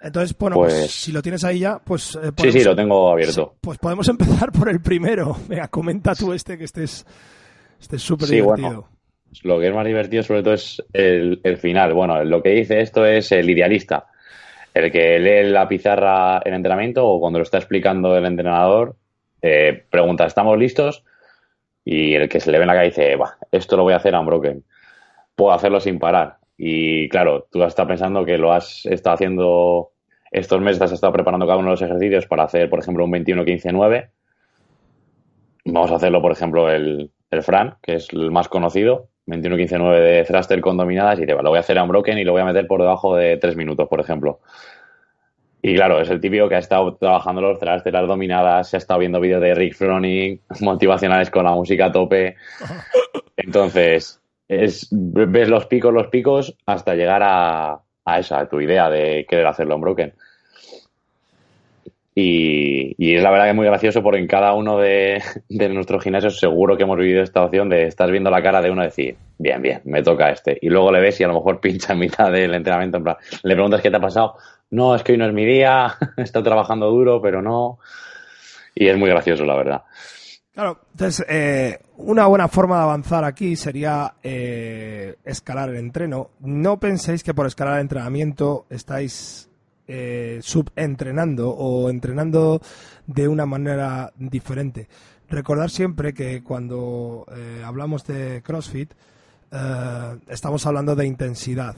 Entonces, 0.00 0.36
bueno, 0.38 0.56
pues, 0.56 0.72
Pues- 0.74 0.90
si 0.92 1.12
lo 1.12 1.20
tienes 1.22 1.42
ahí 1.44 1.58
ya, 1.58 1.78
pues... 1.78 2.14
eh, 2.16 2.26
Sí, 2.28 2.32
podemos- 2.32 2.52
sí, 2.54 2.64
lo 2.64 2.76
tengo 2.76 3.10
abierto. 3.12 3.54
Pues 3.60 3.78
podemos 3.78 4.08
empezar 4.08 4.52
por 4.52 4.68
el 4.68 4.80
primero. 4.80 5.36
Venga, 5.48 5.68
comenta 5.68 6.14
tú 6.14 6.32
este 6.32 6.56
que 6.56 6.64
estés 6.64 7.04
estés 7.80 8.00
súper 8.00 8.28
Sí, 8.28 8.36
divertido. 8.36 8.68
bueno. 8.68 8.88
Lo 9.42 9.58
que 9.60 9.68
es 9.68 9.74
más 9.74 9.84
divertido 9.84 10.22
sobre 10.22 10.42
todo 10.42 10.54
es 10.54 10.82
el, 10.94 11.40
el 11.42 11.58
final. 11.58 11.92
Bueno, 11.92 12.24
lo 12.24 12.42
que 12.42 12.50
dice 12.50 12.80
esto 12.80 13.04
es 13.04 13.32
el 13.32 13.50
idealista. 13.50 14.06
El 14.76 14.92
que 14.92 15.18
lee 15.18 15.48
la 15.48 15.66
pizarra 15.66 16.42
en 16.44 16.52
entrenamiento 16.52 17.08
o 17.08 17.18
cuando 17.18 17.38
lo 17.38 17.44
está 17.44 17.56
explicando 17.56 18.14
el 18.14 18.26
entrenador, 18.26 18.96
pregunta, 19.40 20.26
¿estamos 20.26 20.58
listos? 20.58 21.02
Y 21.82 22.12
el 22.12 22.28
que 22.28 22.40
se 22.40 22.52
le 22.52 22.58
ve 22.58 22.64
en 22.64 22.68
la 22.68 22.74
cara 22.74 22.84
dice, 22.84 23.16
va, 23.16 23.38
esto 23.50 23.78
lo 23.78 23.84
voy 23.84 23.94
a 23.94 23.96
hacer 23.96 24.14
unbroken. 24.14 24.64
Puedo 25.34 25.52
hacerlo 25.52 25.80
sin 25.80 25.98
parar. 25.98 26.36
Y 26.58 27.08
claro, 27.08 27.48
tú 27.50 27.62
estás 27.62 27.86
pensando 27.86 28.26
que 28.26 28.36
lo 28.36 28.52
has 28.52 28.84
estado 28.84 29.14
haciendo 29.14 29.92
estos 30.30 30.60
meses, 30.60 30.82
has 30.82 30.92
estado 30.92 31.14
preparando 31.14 31.46
cada 31.46 31.58
uno 31.58 31.68
de 31.68 31.72
los 31.72 31.82
ejercicios 31.82 32.26
para 32.26 32.42
hacer, 32.42 32.68
por 32.68 32.80
ejemplo, 32.80 33.06
un 33.06 33.12
21-15-9. 33.12 34.10
Vamos 35.64 35.90
a 35.90 35.96
hacerlo, 35.96 36.20
por 36.20 36.32
ejemplo, 36.32 36.70
el, 36.70 37.10
el 37.30 37.42
Fran, 37.42 37.78
que 37.80 37.94
es 37.94 38.12
el 38.12 38.30
más 38.30 38.50
conocido, 38.50 39.08
21-15-9 39.26 40.00
de 40.00 40.24
thruster 40.24 40.60
con 40.60 40.76
dominadas, 40.76 41.18
y 41.20 41.26
te 41.26 41.34
va, 41.34 41.42
lo 41.42 41.50
voy 41.50 41.58
a 41.58 41.60
hacer 41.60 41.80
unbroken 41.80 42.18
y 42.18 42.24
lo 42.24 42.32
voy 42.32 42.42
a 42.42 42.44
meter 42.44 42.66
por 42.66 42.80
debajo 42.80 43.16
de 43.16 43.36
3 43.36 43.56
minutos, 43.56 43.88
por 43.88 44.00
ejemplo. 44.00 44.40
Y 45.62 45.74
claro, 45.74 46.00
es 46.00 46.08
el 46.10 46.20
típico 46.20 46.48
que 46.48 46.54
ha 46.54 46.60
estado 46.60 46.94
trabajando 46.94 47.40
los 47.40 47.58
thrusters, 47.58 47.92
las 47.92 48.06
dominadas, 48.06 48.68
se 48.68 48.76
ha 48.76 48.78
estado 48.78 49.00
viendo 49.00 49.20
vídeos 49.20 49.40
de 49.40 49.54
Rick 49.54 49.74
Froning, 49.74 50.40
motivacionales 50.60 51.30
con 51.30 51.44
la 51.44 51.52
música 51.52 51.86
a 51.86 51.92
tope. 51.92 52.36
Entonces, 53.36 54.20
es, 54.46 54.88
ves 54.92 55.48
los 55.48 55.66
picos, 55.66 55.92
los 55.92 56.06
picos, 56.06 56.56
hasta 56.66 56.94
llegar 56.94 57.22
a, 57.24 57.80
a 58.04 58.18
esa, 58.18 58.40
a 58.40 58.48
tu 58.48 58.60
idea 58.60 58.88
de 58.88 59.26
querer 59.28 59.46
hacerlo 59.46 59.74
unbroken. 59.74 60.14
Y, 62.18 62.94
y 62.96 63.14
es 63.14 63.22
la 63.22 63.30
verdad 63.30 63.44
que 63.44 63.50
es 63.50 63.56
muy 63.56 63.66
gracioso 63.66 64.02
porque 64.02 64.18
en 64.18 64.26
cada 64.26 64.54
uno 64.54 64.78
de, 64.78 65.22
de 65.50 65.68
nuestros 65.68 66.02
gimnasios 66.02 66.38
seguro 66.38 66.74
que 66.74 66.84
hemos 66.84 66.96
vivido 66.96 67.22
esta 67.22 67.44
opción 67.44 67.68
de 67.68 67.88
estar 67.88 68.10
viendo 68.10 68.30
la 68.30 68.42
cara 68.42 68.62
de 68.62 68.70
uno 68.70 68.80
y 68.80 68.86
decir, 68.86 69.16
bien, 69.36 69.60
bien, 69.60 69.82
me 69.84 70.02
toca 70.02 70.30
este. 70.30 70.58
Y 70.62 70.70
luego 70.70 70.90
le 70.90 71.00
ves 71.00 71.20
y 71.20 71.24
a 71.24 71.28
lo 71.28 71.34
mejor 71.34 71.60
pincha 71.60 71.92
en 71.92 71.98
mitad 71.98 72.32
del 72.32 72.54
entrenamiento. 72.54 72.96
En 72.96 73.04
plan, 73.04 73.16
le 73.42 73.54
preguntas 73.54 73.82
qué 73.82 73.90
te 73.90 73.98
ha 73.98 74.00
pasado. 74.00 74.36
No, 74.70 74.94
es 74.94 75.02
que 75.02 75.12
hoy 75.12 75.18
no 75.18 75.26
es 75.26 75.34
mi 75.34 75.44
día, 75.44 75.94
he 76.16 76.22
estado 76.22 76.46
trabajando 76.46 76.90
duro, 76.90 77.20
pero 77.20 77.42
no. 77.42 77.80
Y 78.74 78.88
es 78.88 78.96
muy 78.96 79.10
gracioso, 79.10 79.44
la 79.44 79.56
verdad. 79.56 79.82
Claro, 80.54 80.80
entonces 80.92 81.26
eh, 81.28 81.78
una 81.98 82.26
buena 82.28 82.48
forma 82.48 82.78
de 82.78 82.82
avanzar 82.84 83.24
aquí 83.24 83.56
sería 83.56 84.14
eh, 84.22 85.16
escalar 85.22 85.68
el 85.68 85.76
entreno. 85.76 86.30
No 86.40 86.80
penséis 86.80 87.22
que 87.22 87.34
por 87.34 87.46
escalar 87.46 87.74
el 87.74 87.82
entrenamiento 87.82 88.64
estáis 88.70 89.50
eh, 89.88 90.40
subentrenando 90.42 91.50
o 91.50 91.90
entrenando 91.90 92.60
de 93.06 93.28
una 93.28 93.46
manera 93.46 94.12
diferente. 94.18 94.88
Recordar 95.28 95.70
siempre 95.70 96.14
que 96.14 96.42
cuando 96.42 97.26
eh, 97.34 97.62
hablamos 97.64 98.04
de 98.06 98.42
CrossFit 98.42 98.92
eh, 99.50 100.18
estamos 100.28 100.66
hablando 100.66 100.94
de 100.96 101.06
intensidad 101.06 101.76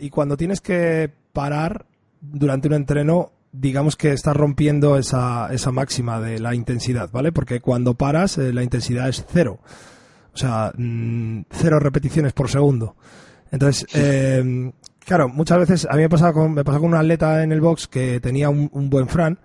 y 0.00 0.10
cuando 0.10 0.36
tienes 0.36 0.60
que 0.60 1.10
parar 1.32 1.86
durante 2.20 2.68
un 2.68 2.74
entreno 2.74 3.32
digamos 3.52 3.96
que 3.96 4.12
estás 4.12 4.36
rompiendo 4.36 4.96
esa, 4.96 5.52
esa 5.52 5.70
máxima 5.72 6.20
de 6.20 6.38
la 6.38 6.54
intensidad, 6.54 7.10
¿vale? 7.12 7.32
Porque 7.32 7.60
cuando 7.60 7.94
paras 7.94 8.38
la 8.38 8.62
intensidad 8.62 9.08
es 9.08 9.24
cero. 9.28 9.60
O 10.32 10.36
sea, 10.36 10.72
mm, 10.76 11.42
cero 11.50 11.78
repeticiones 11.78 12.32
por 12.32 12.48
segundo. 12.48 12.96
Entonces, 13.50 13.86
eh, 13.92 14.72
claro, 15.04 15.28
muchas 15.28 15.58
veces 15.58 15.86
a 15.90 15.94
mí 15.94 16.02
me 16.02 16.08
pasaba 16.08 16.32
con, 16.32 16.54
me 16.54 16.64
pasó 16.64 16.80
con 16.80 16.90
un 16.90 16.96
atleta 16.96 17.42
en 17.42 17.52
el 17.52 17.60
box 17.60 17.88
que 17.88 18.20
tenía 18.20 18.48
un, 18.48 18.70
buen 18.90 19.08
fran, 19.08 19.38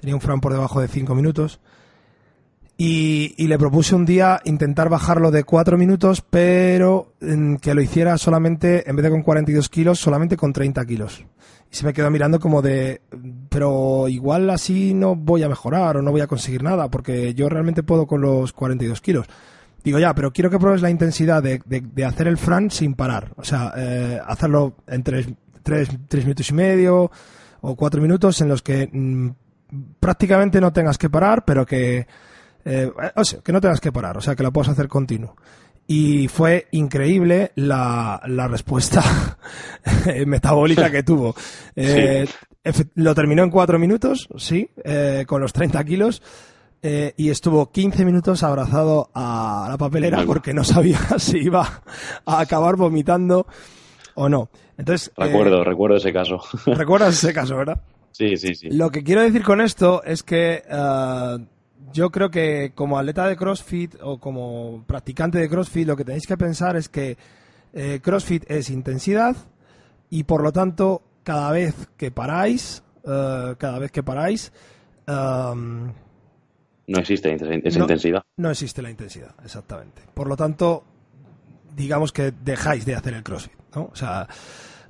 tenía 0.00 0.14
un 0.14 0.20
fran 0.20 0.40
por 0.40 0.52
debajo 0.52 0.80
de 0.80 0.88
5 0.88 1.14
minutos 1.14 1.60
Y, 2.76 3.34
y 3.36 3.46
le 3.46 3.58
propuse 3.58 3.94
un 3.94 4.04
día 4.04 4.40
intentar 4.44 4.88
bajarlo 4.88 5.30
de 5.30 5.44
4 5.44 5.78
minutos, 5.78 6.22
pero 6.28 7.14
mm, 7.20 7.56
que 7.56 7.74
lo 7.74 7.82
hiciera 7.82 8.18
solamente, 8.18 8.88
en 8.88 8.96
vez 8.96 9.04
de 9.04 9.10
con 9.10 9.22
42 9.22 9.68
kilos, 9.68 10.00
solamente 10.00 10.36
con 10.36 10.52
30 10.52 10.84
kilos. 10.84 11.24
Y 11.70 11.76
se 11.76 11.84
me 11.84 11.92
quedó 11.92 12.10
mirando 12.10 12.40
como 12.40 12.62
de, 12.62 13.00
pero 13.48 14.08
igual 14.08 14.50
así 14.50 14.94
no 14.94 15.16
voy 15.16 15.42
a 15.42 15.48
mejorar 15.48 15.96
o 15.96 16.02
no 16.02 16.10
voy 16.10 16.20
a 16.20 16.26
conseguir 16.26 16.62
nada, 16.62 16.88
porque 16.88 17.34
yo 17.34 17.48
realmente 17.48 17.82
puedo 17.82 18.06
con 18.06 18.20
los 18.20 18.52
42 18.52 19.00
kilos. 19.00 19.26
Digo, 19.84 19.98
ya, 19.98 20.14
pero 20.14 20.32
quiero 20.32 20.48
que 20.50 20.58
pruebes 20.58 20.80
la 20.82 20.90
intensidad 20.90 21.42
de, 21.42 21.60
de- 21.66 21.82
de 21.82 22.04
hacer 22.04 22.26
el 22.26 22.38
Fran 22.38 22.70
sin 22.70 22.94
parar. 22.94 23.32
O 23.36 23.44
sea, 23.44 23.72
eh, 23.76 24.18
hacerlo 24.26 24.76
en 24.88 25.02
3 25.02 25.26
tres, 25.62 25.88
tres 26.08 26.24
minutos 26.24 26.50
y 26.50 26.54
medio 26.54 27.10
o 27.60 27.76
4 27.76 28.00
minutos 28.02 28.40
en 28.40 28.48
los 28.48 28.62
que 28.62 28.88
mm, 28.92 29.28
prácticamente 30.00 30.60
no 30.60 30.72
tengas 30.72 30.98
que 30.98 31.08
parar, 31.10 31.44
pero 31.44 31.64
que, 31.66 32.06
eh, 32.64 32.90
o 33.14 33.24
sea, 33.24 33.40
que 33.40 33.52
no 33.52 33.60
tengas 33.60 33.80
que 33.80 33.92
parar, 33.92 34.16
o 34.16 34.20
sea, 34.20 34.34
que 34.34 34.42
lo 34.42 34.52
puedas 34.52 34.68
hacer 34.70 34.88
continuo. 34.88 35.36
Y 35.86 36.28
fue 36.28 36.66
increíble 36.70 37.52
la, 37.56 38.20
la 38.26 38.48
respuesta 38.48 39.02
metabólica 40.26 40.90
que 40.90 41.02
tuvo. 41.02 41.34
Eh, 41.76 42.26
Lo 42.94 43.14
terminó 43.14 43.42
en 43.42 43.50
4 43.50 43.78
minutos, 43.78 44.28
sí, 44.38 44.70
eh, 44.84 45.24
con 45.26 45.42
los 45.42 45.52
30 45.52 45.84
kilos. 45.84 46.22
Eh, 46.86 47.14
y 47.16 47.30
estuvo 47.30 47.72
15 47.72 48.04
minutos 48.04 48.42
abrazado 48.42 49.08
a 49.14 49.68
la 49.70 49.78
papelera 49.78 50.22
porque 50.26 50.52
no 50.52 50.64
sabía 50.64 50.98
si 51.18 51.38
iba 51.38 51.82
a 52.26 52.40
acabar 52.40 52.76
vomitando 52.76 53.46
o 54.16 54.28
no. 54.28 54.50
Entonces, 54.76 55.10
eh, 55.16 55.24
Recuerdo, 55.24 55.64
recuerdo 55.64 55.96
ese 55.96 56.12
caso. 56.12 56.42
recuerdas 56.66 57.14
ese 57.14 57.32
caso, 57.32 57.56
¿verdad? 57.56 57.80
sí, 58.10 58.36
sí, 58.36 58.54
sí. 58.54 58.68
Lo 58.70 58.90
que 58.90 59.02
quiero 59.02 59.22
decir 59.22 59.42
con 59.42 59.62
esto 59.62 60.04
es 60.04 60.22
que 60.22 60.62
eh, 60.68 61.38
yo 61.94 62.10
creo 62.10 62.30
que 62.30 62.72
como 62.74 62.98
atleta 62.98 63.28
de 63.28 63.36
CrossFit 63.36 63.94
o 64.02 64.18
como 64.18 64.84
practicante 64.86 65.38
de 65.38 65.48
CrossFit, 65.48 65.88
lo 65.88 65.96
que 65.96 66.04
tenéis 66.04 66.26
que 66.26 66.36
pensar 66.36 66.76
es 66.76 66.90
que 66.90 67.16
eh, 67.72 68.00
CrossFit 68.02 68.44
es 68.50 68.68
intensidad 68.68 69.34
y 70.10 70.24
por 70.24 70.42
lo 70.42 70.52
tanto 70.52 71.00
cada 71.22 71.50
vez 71.50 71.74
que 71.96 72.10
paráis, 72.10 72.82
cada 73.02 73.78
vez 73.78 73.90
que 73.90 74.02
paráis, 74.02 74.52
um, 75.08 75.90
No 76.86 76.98
existe 76.98 77.32
esa 77.34 77.46
No. 77.78 77.84
intensidad. 77.84 78.22
no 78.36 78.50
existe 78.50 78.82
la 78.82 78.90
intensidad, 78.90 79.34
exactamente. 79.44 80.02
Por 80.12 80.28
lo 80.28 80.36
tanto, 80.36 80.84
digamos 81.74 82.12
que 82.12 82.32
dejáis 82.44 82.84
de 82.84 82.94
hacer 82.94 83.14
el 83.14 83.22
CrossFit, 83.22 83.52
¿no? 83.74 83.88
O 83.92 83.96
sea, 83.96 84.28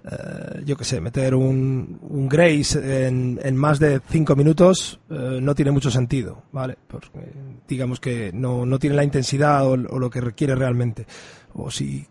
eh, 0.04 0.62
yo 0.64 0.76
qué 0.76 0.84
sé, 0.84 1.00
meter 1.00 1.34
un, 1.34 1.98
un 2.02 2.28
Grace 2.28 3.06
en, 3.06 3.40
en 3.42 3.56
más 3.56 3.78
de 3.78 4.00
cinco 4.10 4.34
minutos 4.36 5.00
eh, 5.10 5.38
no 5.40 5.54
tiene 5.54 5.70
mucho 5.70 5.90
sentido, 5.90 6.42
¿vale? 6.52 6.76
Porque 6.88 7.20
digamos 7.68 8.00
que 8.00 8.30
no, 8.34 8.66
no 8.66 8.78
tiene 8.78 8.96
la 8.96 9.04
intensidad 9.04 9.66
o, 9.66 9.72
o 9.72 9.98
lo 9.98 10.10
que 10.10 10.20
requiere 10.20 10.54
realmente. 10.54 11.06
O 11.54 11.70
si 11.70 12.06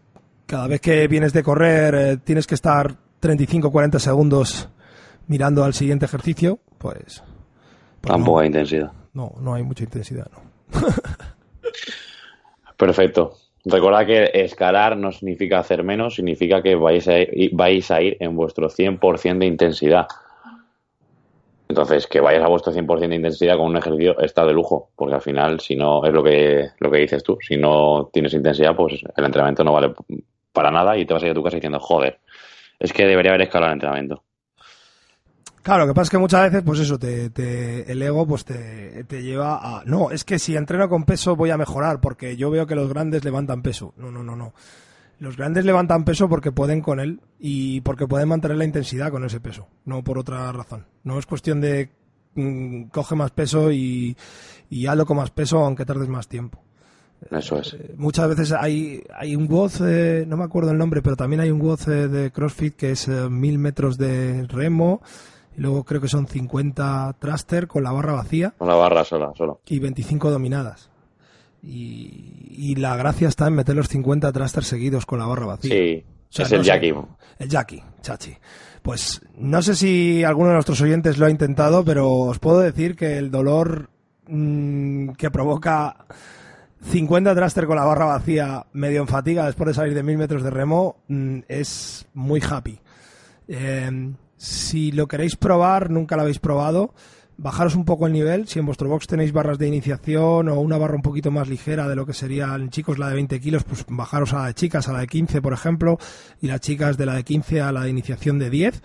cada 0.46 0.68
vez 0.68 0.82
que 0.82 1.08
vienes 1.08 1.34
de 1.34 1.44
correr 1.44 1.96
eh, 1.96 2.18
tienes 2.24 2.48
que 2.48 2.56
estar 2.56 2.96
35 3.20 3.72
40 3.72 4.00
segundos 4.00 4.70
mirando 5.28 5.64
al 5.64 5.74
siguiente 5.74 6.06
ejercicio, 6.06 6.60
pues... 6.78 7.22
pues 8.02 8.12
Tampoco 8.12 8.38
no, 8.38 8.42
hay 8.42 8.48
intensidad. 8.48 8.92
No, 9.14 9.34
no 9.40 9.54
hay 9.54 9.64
mucha 9.64 9.84
intensidad, 9.84 10.28
¿no? 10.32 10.80
Perfecto. 12.78 13.36
Recordad 13.66 14.06
que 14.06 14.32
escalar 14.34 14.98
no 14.98 15.12
significa 15.12 15.60
hacer 15.60 15.84
menos, 15.84 16.16
significa 16.16 16.62
que 16.62 16.76
vais 16.76 17.08
a 17.08 17.20
ir, 17.20 17.52
vais 17.54 17.90
a 17.92 18.02
ir 18.02 18.18
en 18.20 18.36
vuestro 18.36 18.70
100% 18.70 19.38
de 19.38 19.46
intensidad. 19.46 20.08
Entonces, 21.70 22.06
que 22.08 22.20
vayas 22.20 22.44
a 22.44 22.50
vuestro 22.50 22.74
100% 22.74 23.08
de 23.08 23.16
intensidad 23.16 23.58
con 23.58 23.68
un 23.68 23.78
ejercicio 23.78 24.20
está 24.20 24.46
de 24.46 24.54
lujo, 24.54 24.90
porque 24.96 25.16
al 25.16 25.22
final, 25.22 25.60
si 25.62 25.76
no, 25.76 26.06
es 26.06 26.12
lo 26.12 26.22
que, 26.22 26.72
lo 26.80 26.92
que 26.92 26.98
dices 27.00 27.24
tú, 27.24 27.38
si 27.42 27.56
no 27.56 28.10
tienes 28.12 28.34
intensidad, 28.34 28.76
pues 28.76 29.02
el 29.16 29.26
entrenamiento 29.26 29.64
no 29.64 29.72
vale 29.72 29.94
para 30.52 30.70
nada 30.70 30.98
y 30.98 31.06
te 31.06 31.14
vas 31.14 31.24
a 31.24 31.28
ir 31.28 31.32
a 31.32 31.36
tu 31.36 31.42
casa 31.44 31.56
diciendo, 31.56 31.80
joder, 31.80 32.20
es 32.80 32.92
que 32.92 33.08
debería 33.08 33.32
haber 33.32 33.44
escalado 33.44 33.72
el 33.72 33.78
entrenamiento. 33.78 34.24
Claro, 35.64 35.86
lo 35.86 35.94
que 35.94 35.96
pasa 35.96 36.04
es 36.04 36.10
que 36.12 36.18
muchas 36.18 36.42
veces, 36.44 36.62
pues 36.66 36.80
eso, 36.82 37.00
te, 37.00 37.30
te- 37.30 37.90
el 37.92 38.02
ego 38.02 38.28
pues 38.28 38.44
te, 38.44 39.06
te 39.06 39.24
lleva 39.24 39.80
a... 39.80 39.84
No, 39.86 40.12
es 40.12 40.26
que 40.26 40.38
si 40.38 40.56
entreno 40.58 40.90
con 40.90 41.06
peso 41.06 41.36
voy 41.38 41.52
a 41.52 41.58
mejorar, 41.58 42.02
porque 42.02 42.36
yo 42.36 42.52
veo 42.52 42.68
que 42.68 42.76
los 42.76 42.90
grandes 42.90 43.24
levantan 43.24 43.62
peso. 43.62 43.94
No, 43.98 44.12
no, 44.12 44.24
no, 44.24 44.36
no. 44.36 44.54
Los 45.20 45.38
grandes 45.38 45.64
levantan 45.64 46.04
peso 46.04 46.28
porque 46.28 46.52
pueden 46.52 46.82
con 46.82 47.00
él 47.00 47.22
y 47.40 47.80
porque 47.82 48.08
pueden 48.08 48.28
mantener 48.28 48.58
la 48.58 48.66
intensidad 48.66 49.10
con 49.10 49.24
ese 49.24 49.40
peso, 49.40 49.68
no 49.86 50.04
por 50.04 50.18
otra 50.18 50.52
razón. 50.52 50.86
No 51.06 51.18
es 51.18 51.26
cuestión 51.26 51.62
de 51.62 51.90
mm, 52.36 52.86
coge 52.86 53.16
más 53.16 53.32
peso 53.32 53.72
y, 53.72 54.18
y 54.70 54.88
hazlo 54.88 55.06
con 55.06 55.16
más 55.16 55.32
peso 55.32 55.60
aunque 55.64 55.86
tardes 55.86 56.10
más 56.10 56.28
tiempo. 56.28 56.60
Eso 57.32 57.58
es. 57.60 57.74
Eh, 57.76 57.94
Muchas 57.96 58.28
veces 58.28 58.52
hay, 58.52 59.02
hay 59.18 59.38
un 59.38 59.48
WOD, 59.48 59.72
eh, 59.88 60.26
no 60.28 60.36
me 60.36 60.44
acuerdo 60.44 60.72
el 60.72 60.78
nombre, 60.78 61.02
pero 61.02 61.16
también 61.16 61.40
hay 61.40 61.52
un 61.52 61.62
WOD 61.62 61.88
eh, 61.88 62.08
de 62.10 62.32
CrossFit 62.32 62.76
que 62.76 62.92
es 62.92 63.08
eh, 63.08 63.30
mil 63.30 63.60
metros 63.60 63.98
de 63.98 64.46
remo 64.48 65.02
y 65.58 65.62
luego 65.62 65.84
creo 65.84 66.02
que 66.02 66.08
son 66.08 66.28
50 66.28 67.16
thruster 67.20 67.68
con 67.68 67.84
la 67.84 67.92
barra 67.92 68.14
vacía 68.14 68.54
Con 68.58 68.68
la 68.68 68.76
barra 68.76 69.04
sola, 69.04 69.32
solo. 69.38 69.62
y 69.68 69.80
25 69.80 70.30
dominadas. 70.32 70.90
Y, 71.62 72.48
y 72.50 72.76
la 72.76 72.96
gracia 72.98 73.28
está 73.28 73.48
en 73.48 73.54
meter 73.56 73.76
los 73.76 73.88
50 73.88 74.32
thruster 74.32 74.64
seguidos 74.64 75.06
con 75.06 75.20
la 75.20 75.26
barra 75.26 75.46
vacía. 75.46 75.72
Sí, 75.74 76.04
O 76.06 76.26
sea, 76.30 76.46
es 76.46 76.52
no 76.52 76.58
el. 76.58 76.64
Jackie. 76.64 76.94
El 77.40 77.50
Jackie, 77.50 77.84
Chachi. 78.02 78.36
Pues 78.82 79.22
no 79.38 79.62
sé 79.62 79.76
si 79.76 80.24
alguno 80.26 80.50
de 80.50 80.56
nuestros 80.56 80.82
oyentes 80.82 81.18
lo 81.18 81.26
ha 81.26 81.30
intentado, 81.30 81.86
pero 81.86 82.10
os 82.12 82.40
puedo 82.40 82.60
decir 82.60 82.96
que 82.98 83.18
el 83.18 83.32
dolor 83.32 83.90
mm, 84.28 85.12
que 85.12 85.32
provoca 85.32 86.06
50 86.82 87.34
thruster 87.34 87.66
con 87.66 87.78
la 87.78 87.86
barra 87.86 88.06
vacía, 88.06 88.66
medio 88.74 89.00
en 89.02 89.08
fatiga 89.08 89.46
después 89.46 89.68
de 89.70 89.74
salir 89.74 89.94
de 89.94 90.04
mil 90.04 90.18
metros 90.18 90.44
de 90.44 90.50
remo, 90.50 90.98
mm, 91.08 91.40
es 91.48 92.06
muy 92.14 92.42
happy. 92.42 92.78
Eh, 93.48 94.14
si 94.44 94.92
lo 94.92 95.08
queréis 95.08 95.38
probar, 95.38 95.90
nunca 95.90 96.18
lo 96.18 96.24
habéis 96.24 96.40
probado, 96.40 96.94
bajaros 97.38 97.76
un 97.76 97.86
poco 97.86 98.08
el 98.08 98.14
nivel. 98.14 98.46
Si 98.46 98.60
en 98.60 98.66
vuestro 98.66 98.90
box 98.90 99.08
tenéis 99.08 99.32
barras 99.32 99.58
de 99.58 99.70
iniciación 99.70 100.50
o 100.50 100.60
una 100.60 100.78
barra 100.78 100.98
un 100.98 101.02
poquito 101.02 101.32
más 101.32 101.48
ligera 101.48 101.88
de 101.88 101.96
lo 101.96 102.06
que 102.06 102.14
serían 102.14 102.70
chicos 102.70 103.00
la 103.00 103.08
de 103.08 103.14
20 103.16 103.40
kilos, 103.40 103.64
pues 103.64 103.86
bajaros 103.88 104.34
a 104.34 104.40
la 104.40 104.48
de 104.48 104.54
chicas, 104.54 104.90
a 104.90 104.92
la 104.92 105.00
de 105.00 105.08
15, 105.08 105.42
por 105.42 105.54
ejemplo, 105.54 105.98
y 106.42 106.48
las 106.48 106.60
chicas 106.60 106.98
de 106.98 107.06
la 107.06 107.16
de 107.16 107.24
15 107.24 107.62
a 107.62 107.72
la 107.72 107.84
de 107.84 107.90
iniciación 107.90 108.38
de 108.38 108.50
10. 108.50 108.84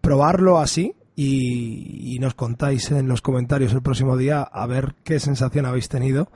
Probarlo 0.00 0.58
así 0.58 0.94
y, 1.14 2.16
y 2.16 2.18
nos 2.18 2.32
contáis 2.32 2.90
en 2.90 3.06
los 3.06 3.20
comentarios 3.20 3.74
el 3.74 3.82
próximo 3.82 4.16
día 4.16 4.40
a 4.40 4.66
ver 4.66 4.94
qué 5.04 5.20
sensación 5.20 5.66
habéis 5.66 5.90
tenido 5.90 6.30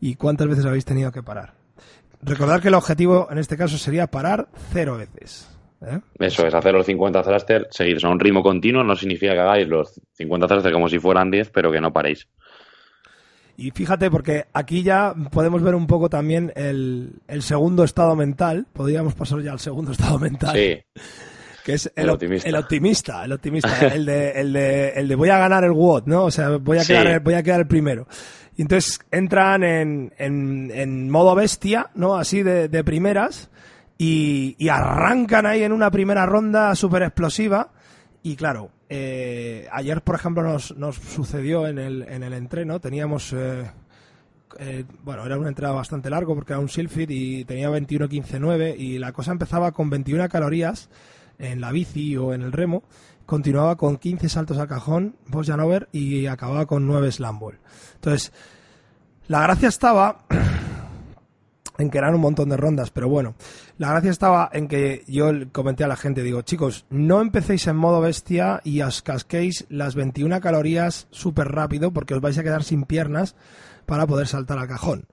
y 0.00 0.14
cuántas 0.14 0.48
veces 0.48 0.64
habéis 0.64 0.86
tenido 0.86 1.12
que 1.12 1.22
parar. 1.22 1.52
Recordad 2.22 2.62
que 2.62 2.68
el 2.68 2.74
objetivo 2.74 3.28
en 3.30 3.36
este 3.36 3.58
caso 3.58 3.76
sería 3.76 4.06
parar 4.06 4.48
cero 4.72 4.96
veces. 4.96 5.53
¿Eh? 5.88 6.00
Eso 6.18 6.46
es, 6.46 6.54
hacer 6.54 6.72
los 6.74 6.86
50 6.86 7.22
thruster, 7.22 7.68
seguir 7.70 7.98
a 8.04 8.08
un 8.08 8.18
ritmo 8.20 8.42
continuo, 8.42 8.82
no 8.84 8.96
significa 8.96 9.32
que 9.32 9.40
hagáis 9.40 9.68
los 9.68 10.00
50 10.14 10.46
thruster 10.46 10.72
como 10.72 10.88
si 10.88 10.98
fueran 10.98 11.30
10, 11.30 11.50
pero 11.50 11.70
que 11.72 11.80
no 11.80 11.92
paréis. 11.92 12.26
Y 13.56 13.70
fíjate, 13.70 14.10
porque 14.10 14.46
aquí 14.52 14.82
ya 14.82 15.14
podemos 15.30 15.62
ver 15.62 15.74
un 15.76 15.86
poco 15.86 16.08
también 16.10 16.52
el, 16.56 17.12
el 17.28 17.42
segundo 17.42 17.84
estado 17.84 18.16
mental. 18.16 18.66
Podríamos 18.72 19.14
pasar 19.14 19.40
ya 19.42 19.52
al 19.52 19.60
segundo 19.60 19.92
estado 19.92 20.18
mental. 20.18 20.56
Sí, 20.56 20.78
Que 21.64 21.74
es 21.74 21.86
el, 21.94 22.04
El 22.04 22.10
op- 22.10 22.14
optimista. 22.14 22.48
el 22.48 22.56
optimista, 22.56 23.24
el 23.24 23.32
optimista, 23.32 23.86
el 23.94 24.04
de, 24.06 24.30
el 24.32 24.52
de, 24.52 24.88
el 24.90 25.06
de 25.08 25.14
voy 25.14 25.28
a 25.28 25.38
ganar 25.38 25.62
el 25.62 25.70
WOD, 25.70 26.06
¿no? 26.06 26.24
O 26.24 26.30
sea, 26.32 26.56
voy 26.56 26.78
a 26.78 26.80
Sí. 26.84 26.92
quedar, 26.94 27.20
voy 27.22 27.34
a 27.34 27.42
quedar 27.44 27.60
el 27.60 27.68
primero. 27.68 28.08
Y 28.56 28.62
entonces 28.62 28.98
entran 29.12 29.62
en, 29.62 30.12
en, 30.18 30.70
en 30.74 31.08
modo 31.10 31.34
bestia, 31.36 31.90
¿no? 31.94 32.16
Así 32.16 32.42
de, 32.42 32.68
de 32.68 32.82
primeras 32.84 33.50
y, 33.98 34.56
y 34.58 34.68
arrancan 34.68 35.46
ahí 35.46 35.62
en 35.62 35.72
una 35.72 35.90
primera 35.90 36.26
ronda 36.26 36.74
súper 36.74 37.02
explosiva. 37.02 37.70
Y 38.22 38.36
claro, 38.36 38.70
eh, 38.88 39.68
ayer, 39.72 40.02
por 40.02 40.14
ejemplo, 40.14 40.42
nos, 40.42 40.76
nos 40.76 40.96
sucedió 40.96 41.66
en 41.66 41.78
el, 41.78 42.02
en 42.02 42.22
el 42.22 42.32
entreno, 42.32 42.80
teníamos, 42.80 43.32
eh, 43.32 43.70
eh, 44.58 44.84
bueno, 45.02 45.24
era 45.26 45.38
un 45.38 45.46
entrenado 45.46 45.76
bastante 45.76 46.10
largo 46.10 46.34
porque 46.34 46.52
era 46.52 46.60
un 46.60 46.68
Silfit 46.68 47.10
y 47.10 47.44
tenía 47.44 47.70
21-15-9 47.70 48.76
y 48.78 48.98
la 48.98 49.12
cosa 49.12 49.32
empezaba 49.32 49.72
con 49.72 49.90
21 49.90 50.28
calorías 50.28 50.90
en 51.38 51.60
la 51.60 51.72
bici 51.72 52.16
o 52.16 52.32
en 52.32 52.42
el 52.42 52.52
remo, 52.52 52.84
continuaba 53.26 53.76
con 53.76 53.96
15 53.96 54.28
saltos 54.28 54.58
al 54.58 54.68
cajón, 54.68 55.16
post 55.30 55.50
and 55.50 55.62
over 55.62 55.88
y 55.92 56.26
acababa 56.26 56.66
con 56.66 56.86
9 56.86 57.10
slam 57.10 57.38
ball. 57.38 57.58
Entonces, 57.96 58.32
la 59.26 59.42
gracia 59.42 59.68
estaba 59.68 60.24
en 61.78 61.90
que 61.90 61.98
eran 61.98 62.14
un 62.14 62.20
montón 62.20 62.48
de 62.48 62.56
rondas, 62.56 62.90
pero 62.90 63.08
bueno, 63.08 63.34
la 63.78 63.90
gracia 63.90 64.10
estaba 64.10 64.48
en 64.52 64.68
que 64.68 65.02
yo 65.06 65.30
comenté 65.52 65.84
a 65.84 65.88
la 65.88 65.96
gente, 65.96 66.22
digo, 66.22 66.42
chicos, 66.42 66.86
no 66.90 67.20
empecéis 67.20 67.66
en 67.66 67.76
modo 67.76 68.00
bestia 68.00 68.60
y 68.64 68.80
os 68.82 69.02
casquéis 69.02 69.66
las 69.68 69.94
21 69.94 70.40
calorías 70.40 71.08
súper 71.10 71.48
rápido 71.48 71.92
porque 71.92 72.14
os 72.14 72.20
vais 72.20 72.38
a 72.38 72.42
quedar 72.42 72.62
sin 72.62 72.84
piernas 72.84 73.34
para 73.86 74.06
poder 74.06 74.26
saltar 74.26 74.58
al 74.58 74.68
cajón. 74.68 75.06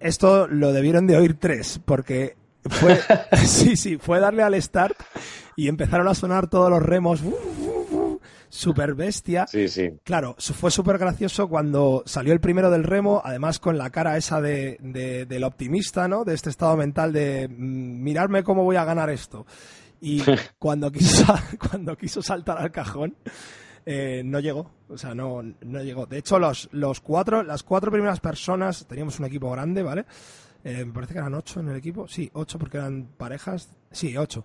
Esto 0.00 0.46
lo 0.46 0.72
debieron 0.72 1.06
de 1.06 1.16
oír 1.16 1.38
tres, 1.38 1.80
porque 1.84 2.36
fue, 2.68 3.00
sí, 3.46 3.76
sí, 3.76 3.98
fue 3.98 4.20
darle 4.20 4.42
al 4.42 4.60
start 4.60 4.96
y 5.56 5.68
empezaron 5.68 6.08
a 6.08 6.14
sonar 6.14 6.48
todos 6.48 6.70
los 6.70 6.82
remos 6.82 7.22
super 8.54 8.94
bestia. 8.94 9.46
Sí, 9.48 9.68
sí. 9.68 9.90
Claro, 10.04 10.36
fue 10.38 10.70
súper 10.70 10.96
gracioso 10.96 11.48
cuando 11.48 12.04
salió 12.06 12.32
el 12.32 12.40
primero 12.40 12.70
del 12.70 12.84
remo, 12.84 13.20
además 13.24 13.58
con 13.58 13.76
la 13.76 13.90
cara 13.90 14.16
esa 14.16 14.40
de, 14.40 14.78
del 15.28 15.44
optimista, 15.44 16.06
¿no? 16.06 16.24
De 16.24 16.34
este 16.34 16.50
estado 16.50 16.76
mental 16.76 17.12
de 17.12 17.48
mm, 17.48 18.02
mirarme 18.02 18.44
cómo 18.44 18.62
voy 18.62 18.76
a 18.76 18.84
ganar 18.84 19.10
esto. 19.10 19.44
Y 20.00 20.22
cuando 20.58 20.92
quiso, 20.92 21.26
cuando 21.70 21.96
quiso 21.96 22.22
saltar 22.22 22.58
al 22.58 22.70
cajón, 22.70 23.16
eh, 23.84 24.22
no 24.24 24.38
llegó. 24.38 24.70
O 24.88 24.96
sea, 24.96 25.14
no, 25.16 25.42
no 25.42 25.82
llegó. 25.82 26.06
De 26.06 26.18
hecho, 26.18 26.38
los, 26.38 26.68
los 26.70 27.00
cuatro, 27.00 27.42
las 27.42 27.64
cuatro 27.64 27.90
primeras 27.90 28.20
personas, 28.20 28.86
teníamos 28.86 29.18
un 29.18 29.26
equipo 29.26 29.50
grande, 29.50 29.82
¿vale? 29.82 30.04
Eh, 30.62 30.84
me 30.84 30.92
parece 30.92 31.12
que 31.12 31.18
eran 31.18 31.34
ocho 31.34 31.58
en 31.58 31.70
el 31.70 31.76
equipo. 31.76 32.06
Sí, 32.06 32.30
ocho 32.34 32.56
porque 32.58 32.76
eran 32.76 33.08
parejas. 33.16 33.68
Sí, 33.90 34.16
ocho. 34.16 34.44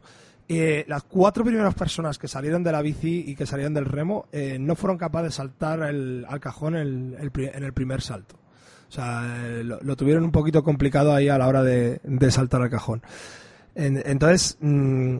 Eh, 0.51 0.83
las 0.87 1.03
cuatro 1.03 1.45
primeras 1.45 1.75
personas 1.75 2.17
que 2.17 2.27
salieron 2.27 2.63
de 2.63 2.71
la 2.71 2.81
bici 2.81 3.23
y 3.27 3.35
que 3.35 3.45
salieron 3.45 3.73
del 3.75 3.85
remo 3.85 4.25
eh, 4.31 4.57
no 4.59 4.75
fueron 4.75 4.97
capaces 4.97 5.29
de 5.29 5.35
saltar 5.35 5.83
el, 5.83 6.25
al 6.27 6.39
cajón 6.39 6.75
en 6.75 7.15
el 7.19 7.73
primer 7.73 8.01
salto. 8.01 8.35
O 8.89 8.91
sea, 8.91 9.21
lo, 9.63 9.95
tuvieron 9.95 10.23
un 10.23 10.31
poquito 10.31 10.63
complicado 10.63 11.13
ahí 11.13 11.29
a 11.29 11.37
la 11.37 11.47
hora 11.47 11.61
de, 11.61 12.01
saltar 12.31 12.63
al 12.63 12.71
cajón. 12.71 13.03
entonces, 13.75 14.57
mm, 14.59 15.19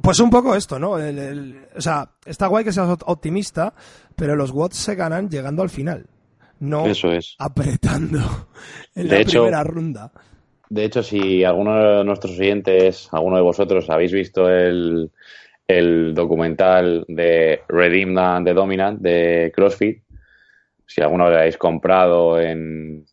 pues 0.00 0.20
un 0.20 0.30
poco 0.30 0.54
esto, 0.54 0.78
¿no? 0.78 0.92
o 0.92 1.80
sea, 1.80 2.12
está 2.24 2.46
guay 2.46 2.64
que 2.64 2.72
seas 2.72 2.96
optimista, 3.06 3.74
pero 4.14 4.36
los 4.36 4.52
watts 4.52 4.76
se 4.76 4.94
ganan 4.94 5.28
llegando 5.28 5.62
al 5.62 5.70
final, 5.70 6.06
no 6.60 6.86
Eso 6.86 7.10
es. 7.10 7.34
apretando 7.40 8.48
en 8.94 9.08
la 9.08 9.24
primera 9.24 9.64
ronda. 9.64 10.12
De 10.70 10.84
hecho, 10.84 11.02
si 11.02 11.44
alguno 11.44 11.98
de 11.98 12.04
nuestros 12.04 12.38
oyentes, 12.38 13.08
alguno 13.12 13.36
de 13.36 13.42
vosotros, 13.42 13.88
habéis 13.88 14.12
visto 14.12 14.50
el, 14.50 15.10
documental 16.14 17.04
de 17.08 17.62
Redeem 17.68 18.14
the 18.44 18.54
Dominant 18.54 19.00
de 19.00 19.52
CrossFit, 19.54 20.02
si 20.86 21.00
alguno 21.00 21.28
lo 21.28 21.36
habéis 21.36 21.58
comprado 21.58 22.40
en, 22.40 23.04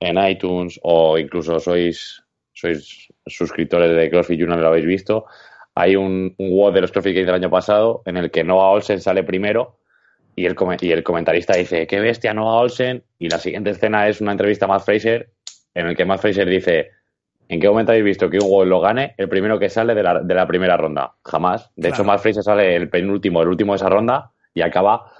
en 0.00 0.28
iTunes 0.28 0.78
o 0.82 1.18
incluso 1.18 1.60
sois, 1.60 2.22
sois 2.52 3.08
suscriptores 3.26 3.94
de 3.94 4.10
CrossFit 4.10 4.40
Junior 4.40 4.58
lo 4.58 4.68
habéis 4.68 4.86
visto, 4.86 5.26
hay 5.74 5.96
un, 5.96 6.34
un 6.38 6.50
WOD 6.50 6.74
de 6.74 6.80
los 6.82 6.92
CrossFit 6.92 7.14
Games 7.14 7.26
del 7.26 7.36
año 7.36 7.50
pasado 7.50 8.02
en 8.04 8.16
el 8.16 8.30
que 8.30 8.44
Noah 8.44 8.70
Olsen 8.70 9.00
sale 9.00 9.22
primero 9.22 9.78
y 10.34 10.46
el, 10.46 10.56
y 10.80 10.92
el 10.92 11.02
comentarista 11.02 11.54
dice, 11.54 11.86
qué 11.86 12.00
bestia 12.00 12.34
Noah 12.34 12.60
Olsen, 12.60 13.04
y 13.18 13.28
la 13.28 13.38
siguiente 13.38 13.70
escena 13.70 14.08
es 14.08 14.20
una 14.20 14.32
entrevista 14.32 14.64
a 14.64 14.68
Matt 14.68 14.84
Fraser 14.84 15.30
en 15.74 15.86
el 15.86 15.96
que 15.96 16.04
Matt 16.04 16.20
Fraser 16.20 16.48
dice, 16.48 16.90
¿en 17.48 17.60
qué 17.60 17.68
momento 17.68 17.92
habéis 17.92 18.04
visto 18.04 18.30
que 18.30 18.38
un 18.38 18.50
WOD 18.50 18.66
lo 18.66 18.80
gane 18.80 19.14
el 19.16 19.28
primero 19.28 19.58
que 19.58 19.68
sale 19.68 19.94
de 19.94 20.02
la, 20.02 20.20
de 20.20 20.34
la 20.34 20.46
primera 20.46 20.76
ronda? 20.76 21.14
Jamás. 21.24 21.70
De 21.76 21.88
hecho, 21.88 22.04
Matt 22.04 22.20
Fraser 22.20 22.42
sale 22.42 22.76
el 22.76 22.88
penúltimo, 22.88 23.42
el 23.42 23.48
último 23.48 23.72
de 23.72 23.76
esa 23.76 23.88
ronda 23.88 24.32
y 24.54 24.62
acaba 24.62 25.12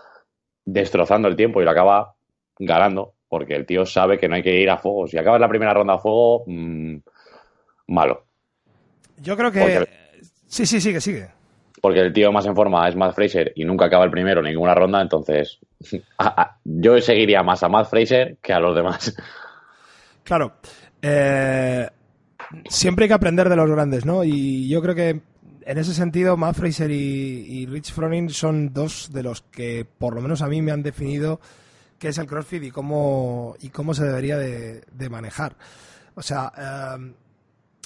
destrozando 0.65 1.29
el 1.29 1.37
tiempo 1.37 1.61
y 1.61 1.65
lo 1.65 1.71
acaba 1.71 2.15
ganando 2.59 3.15
porque 3.33 3.55
el 3.55 3.65
tío 3.65 3.87
sabe 3.87 4.19
que 4.19 4.29
no 4.29 4.35
hay 4.35 4.43
que 4.43 4.61
ir 4.61 4.69
a 4.69 4.77
fuego. 4.77 5.07
Si 5.07 5.17
acabas 5.17 5.41
la 5.41 5.49
primera 5.49 5.73
ronda 5.73 5.95
a 5.95 5.99
fuego, 5.99 6.45
mmm, 6.47 6.97
malo. 7.87 8.27
Yo 9.17 9.39
creo 9.39 9.51
que... 9.51 9.89
Sí, 10.47 10.67
sí, 10.67 10.83
sigue, 10.83 11.01
sigue. 11.01 11.29
Porque 11.81 12.01
el 12.01 12.13
tío 12.13 12.31
más 12.31 12.45
en 12.45 12.55
forma 12.55 12.87
es 12.87 12.95
Matt 12.95 13.15
Fraser 13.15 13.53
y 13.57 13.65
nunca 13.65 13.87
acaba 13.87 14.05
el 14.05 14.11
primero 14.11 14.41
en 14.41 14.49
ninguna 14.49 14.75
ronda, 14.75 15.01
entonces 15.01 15.61
yo 16.65 17.01
seguiría 17.01 17.43
más 17.43 17.63
a 17.63 17.71
Matt 17.71 17.89
Fraser 17.89 18.37
que 18.43 18.53
a 18.53 18.61
los 18.61 18.77
demás. 18.77 19.17
Claro. 20.25 20.55
Eh, 21.01 21.89
siempre 22.69 23.05
hay 23.05 23.09
que 23.09 23.15
aprender 23.15 23.49
de 23.49 23.57
los 23.57 23.71
grandes, 23.71 24.05
¿no? 24.05 24.25
Y 24.25 24.69
yo 24.69 24.83
creo 24.83 24.95
que 24.95 25.21
en 25.65 25.79
ese 25.79 25.95
sentido, 25.95 26.37
Matt 26.37 26.57
Fraser 26.57 26.91
y, 26.91 27.67
Rich 27.67 27.93
Froning 27.93 28.31
son 28.31 28.73
dos 28.73 29.11
de 29.13 29.23
los 29.23 29.43
que, 29.43 29.87
por 29.99 30.15
lo 30.15 30.21
menos 30.21 30.43
a 30.43 30.49
mí, 30.49 30.63
me 30.63 30.73
han 30.73 30.83
definido 30.83 31.41
qué 31.99 32.09
es 32.09 32.19
el 32.19 32.27
CrossFit 32.27 32.65
y 32.65 32.71
cómo, 32.71 33.55
y 33.61 33.69
cómo 33.69 33.95
se 33.95 34.05
debería 34.05 34.37
de, 34.39 35.09
manejar. 35.09 35.57
O 36.15 36.23
sea, 36.23 36.53
eh, 36.99 37.13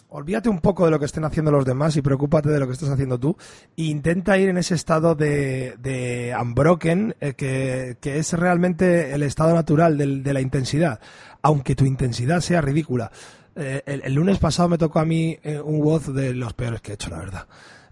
olvídate 0.09 0.49
un 0.49 0.61
poco 0.61 0.85
de 0.85 0.91
lo 0.91 0.99
que 0.99 1.05
estén 1.05 1.25
haciendo 1.25 1.51
los 1.51 1.65
demás 1.65 1.97
y 1.97 2.03
preocúpate 2.03 2.49
de 2.49 2.59
lo 2.61 2.67
que 2.67 2.73
estás 2.73 2.91
haciendo 2.91 3.19
tú. 3.19 3.37
E 3.77 3.85
intenta 3.85 4.39
ir 4.39 4.49
en 4.49 4.59
ese 4.59 4.75
estado 4.75 5.15
de, 5.15 5.77
de 5.79 6.35
unbroken, 6.41 7.15
eh, 7.21 7.35
que, 7.35 8.19
es 8.19 8.33
realmente 8.33 9.13
el 9.13 9.23
estado 9.23 9.55
natural 9.55 9.97
de 9.99 10.33
la 10.33 10.41
intensidad, 10.41 11.01
aunque 11.43 11.75
tu 11.75 11.85
intensidad 11.85 12.41
sea 12.41 12.61
ridícula. 12.61 13.11
Eh, 13.55 13.83
el, 13.87 14.15
lunes 14.15 14.39
pasado 14.39 14.69
me 14.69 14.79
tocó 14.79 14.99
a 14.99 15.07
mí 15.07 15.39
eh, 15.43 15.59
un 15.59 15.81
voz 15.81 16.13
de 16.13 16.35
los 16.35 16.53
peores 16.53 16.83
que 16.83 16.93
he 16.93 16.95
hecho, 16.95 17.11
la 17.11 17.19
verdad. 17.19 17.47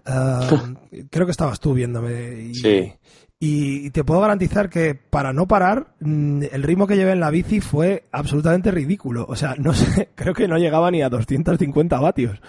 creo 1.10 1.26
que 1.26 1.32
estabas 1.32 1.58
tú 1.58 1.72
viéndome. 1.72 2.40
Y, 2.42 2.54
sí. 2.54 2.92
Y 3.46 3.90
te 3.90 4.04
puedo 4.04 4.22
garantizar 4.22 4.70
que 4.70 4.94
para 4.94 5.34
no 5.34 5.46
parar, 5.46 5.88
mm, 6.00 6.44
el 6.50 6.62
ritmo 6.62 6.86
que 6.86 6.96
llevé 6.96 7.12
en 7.12 7.20
la 7.20 7.28
bici 7.28 7.60
fue 7.60 8.04
absolutamente 8.10 8.70
ridículo. 8.70 9.26
O 9.28 9.36
sea, 9.36 9.54
no 9.58 9.74
sé, 9.74 10.08
creo 10.14 10.32
que 10.32 10.48
no 10.48 10.56
llegaba 10.56 10.90
ni 10.90 11.02
a 11.02 11.10
250 11.10 12.00
vatios. 12.00 12.40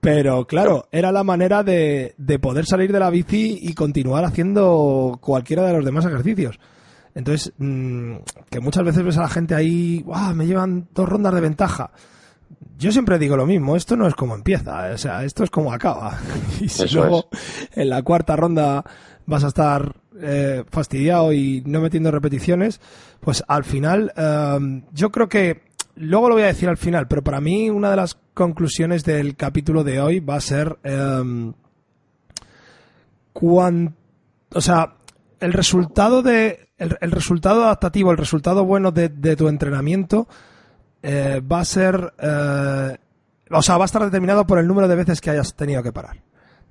Pero 0.00 0.46
claro, 0.46 0.86
era 0.92 1.10
la 1.10 1.24
manera 1.24 1.64
de, 1.64 2.14
de 2.18 2.38
poder 2.38 2.66
salir 2.66 2.92
de 2.92 3.00
la 3.00 3.10
bici 3.10 3.58
y 3.62 3.74
continuar 3.74 4.24
haciendo 4.24 5.18
cualquiera 5.20 5.64
de 5.64 5.72
los 5.72 5.84
demás 5.84 6.04
ejercicios. 6.04 6.60
Entonces, 7.16 7.52
mm, 7.58 8.18
que 8.48 8.60
muchas 8.60 8.84
veces 8.84 9.02
ves 9.02 9.18
a 9.18 9.22
la 9.22 9.28
gente 9.28 9.56
ahí, 9.56 10.04
me 10.36 10.46
llevan 10.46 10.86
dos 10.94 11.08
rondas 11.08 11.34
de 11.34 11.40
ventaja. 11.40 11.90
Yo 12.78 12.92
siempre 12.92 13.18
digo 13.18 13.36
lo 13.36 13.46
mismo, 13.46 13.74
esto 13.74 13.96
no 13.96 14.06
es 14.06 14.14
como 14.14 14.36
empieza, 14.36 14.92
o 14.92 14.98
sea, 14.98 15.24
esto 15.24 15.42
es 15.42 15.50
como 15.50 15.72
acaba. 15.72 16.16
Y 16.60 16.68
si 16.68 16.94
luego 16.94 17.28
en 17.72 17.88
la 17.88 18.02
cuarta 18.02 18.36
ronda 18.36 18.84
vas 19.26 19.44
a 19.44 19.48
estar 19.48 19.96
eh, 20.20 20.64
fastidiado 20.70 21.32
y 21.32 21.62
no 21.66 21.80
metiendo 21.80 22.10
repeticiones, 22.10 22.80
pues 23.20 23.44
al 23.48 23.64
final 23.64 24.12
em, 24.16 24.84
yo 24.92 25.10
creo 25.10 25.28
que, 25.28 25.62
luego 25.96 26.28
lo 26.28 26.34
voy 26.34 26.44
a 26.44 26.48
decir 26.48 26.68
al 26.68 26.76
final, 26.76 27.08
pero 27.08 27.22
para 27.22 27.40
mí 27.40 27.70
una 27.70 27.90
de 27.90 27.96
las 27.96 28.18
conclusiones 28.34 29.04
del 29.04 29.36
capítulo 29.36 29.84
de 29.84 30.00
hoy 30.00 30.20
va 30.20 30.36
a 30.36 30.40
ser 30.40 30.78
eh, 30.84 31.52
o 33.34 34.60
sea, 34.60 34.94
el 35.40 35.52
resultado 35.52 36.22
de 36.22 36.68
el, 36.78 37.12
resultado 37.12 37.64
adaptativo, 37.64 38.10
el 38.10 38.16
resultado 38.16 38.64
bueno 38.64 38.90
de, 38.90 39.08
tu 39.36 39.48
entrenamiento 39.48 40.26
eh, 41.02 41.40
va 41.40 41.60
a 41.60 41.64
ser 41.64 42.12
eh, 42.18 42.96
o 43.50 43.62
sea, 43.62 43.76
va 43.76 43.84
a 43.84 43.86
estar 43.86 44.02
determinado 44.02 44.46
por 44.46 44.58
el 44.58 44.66
número 44.66 44.88
de 44.88 44.96
veces 44.96 45.20
que 45.20 45.30
hayas 45.30 45.54
tenido 45.54 45.82
que 45.82 45.92
parar. 45.92 46.22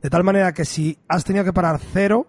De 0.01 0.09
tal 0.09 0.23
manera 0.23 0.53
que 0.53 0.65
si 0.65 0.97
has 1.07 1.23
tenido 1.23 1.45
que 1.45 1.53
parar 1.53 1.79
cero, 1.93 2.27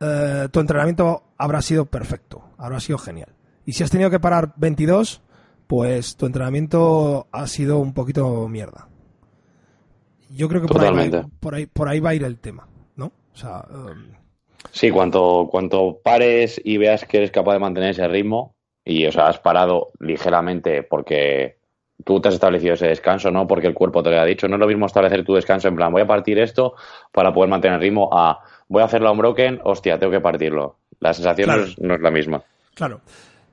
eh, 0.00 0.48
tu 0.50 0.60
entrenamiento 0.60 1.22
habrá 1.38 1.62
sido 1.62 1.86
perfecto, 1.86 2.44
habrá 2.58 2.80
sido 2.80 2.98
genial. 2.98 3.28
Y 3.64 3.72
si 3.72 3.82
has 3.82 3.90
tenido 3.90 4.10
que 4.10 4.20
parar 4.20 4.54
22, 4.56 5.22
pues 5.66 6.16
tu 6.16 6.26
entrenamiento 6.26 7.26
ha 7.32 7.46
sido 7.46 7.78
un 7.78 7.92
poquito 7.92 8.48
mierda. 8.48 8.88
Yo 10.30 10.48
creo 10.48 10.62
que 10.62 10.68
por 10.68 10.84
ahí, 10.84 11.10
va, 11.10 11.26
por 11.40 11.54
ahí, 11.54 11.66
por 11.66 11.88
ahí 11.88 12.00
va 12.00 12.10
a 12.10 12.14
ir 12.14 12.24
el 12.24 12.38
tema, 12.38 12.68
¿no? 12.96 13.06
O 13.32 13.36
sea, 13.36 13.64
um, 13.70 14.16
Sí, 14.72 14.90
cuanto, 14.90 15.48
cuanto 15.50 16.00
pares 16.02 16.60
y 16.62 16.78
veas 16.78 17.04
que 17.04 17.18
eres 17.18 17.30
capaz 17.30 17.54
de 17.54 17.60
mantener 17.60 17.90
ese 17.90 18.06
ritmo 18.08 18.54
y, 18.84 19.06
o 19.06 19.12
sea, 19.12 19.28
has 19.28 19.38
parado 19.38 19.88
ligeramente 20.00 20.82
porque 20.82 21.58
tú 22.04 22.20
te 22.20 22.28
has 22.28 22.34
establecido 22.34 22.74
ese 22.74 22.88
descanso, 22.88 23.30
no 23.30 23.46
porque 23.46 23.66
el 23.66 23.74
cuerpo 23.74 24.02
te 24.02 24.10
lo 24.10 24.20
ha 24.20 24.24
dicho. 24.24 24.48
No 24.48 24.56
es 24.56 24.60
lo 24.60 24.66
mismo 24.66 24.86
establecer 24.86 25.24
tu 25.24 25.34
descanso 25.34 25.68
en 25.68 25.76
plan, 25.76 25.92
voy 25.92 26.02
a 26.02 26.06
partir 26.06 26.38
esto 26.38 26.74
para 27.12 27.32
poder 27.32 27.50
mantener 27.50 27.76
el 27.76 27.82
ritmo 27.82 28.10
a 28.12 28.40
voy 28.68 28.82
a 28.82 28.86
hacerlo 28.86 29.08
a 29.08 29.12
un 29.12 29.18
broken, 29.18 29.60
hostia, 29.64 29.98
tengo 29.98 30.12
que 30.12 30.20
partirlo. 30.20 30.78
La 31.00 31.12
sensación 31.12 31.48
no, 31.78 31.94
es, 31.94 32.00
la 32.00 32.10
misma. 32.10 32.42
Claro. 32.74 33.00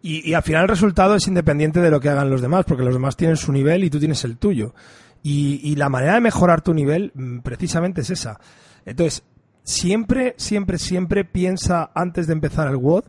Y, 0.02 0.34
al 0.34 0.44
final 0.44 0.64
el 0.64 0.70
resultado 0.70 1.16
es 1.16 1.28
independiente 1.28 1.80
de 1.80 1.90
lo 1.90 2.00
que 2.00 2.10
hagan 2.10 2.30
los 2.30 2.42
demás, 2.42 2.66
porque 2.66 2.84
los 2.84 2.94
demás 2.94 3.16
tienen 3.16 3.38
su 3.38 3.54
nivel 3.54 3.84
y 3.84 3.90
tú 3.90 4.00
tienes 4.00 4.24
el 4.26 4.38
tuyo. 4.38 4.74
Y, 5.22 5.76
la 5.78 5.90
manera 5.90 6.16
de 6.16 6.22
mejorar 6.22 6.62
tu 6.62 6.74
nivel 6.74 7.12
mm, 7.14 7.40
precisamente 7.40 8.02
es 8.02 8.10
esa. 8.10 8.40
Entonces, 8.86 9.24
siempre, 9.64 10.36
siempre, 10.38 10.78
siempre 10.78 11.24
piensa 11.24 11.92
antes 11.96 12.28
de 12.28 12.34
empezar 12.34 12.68
el 12.68 12.76
WOD 12.76 13.06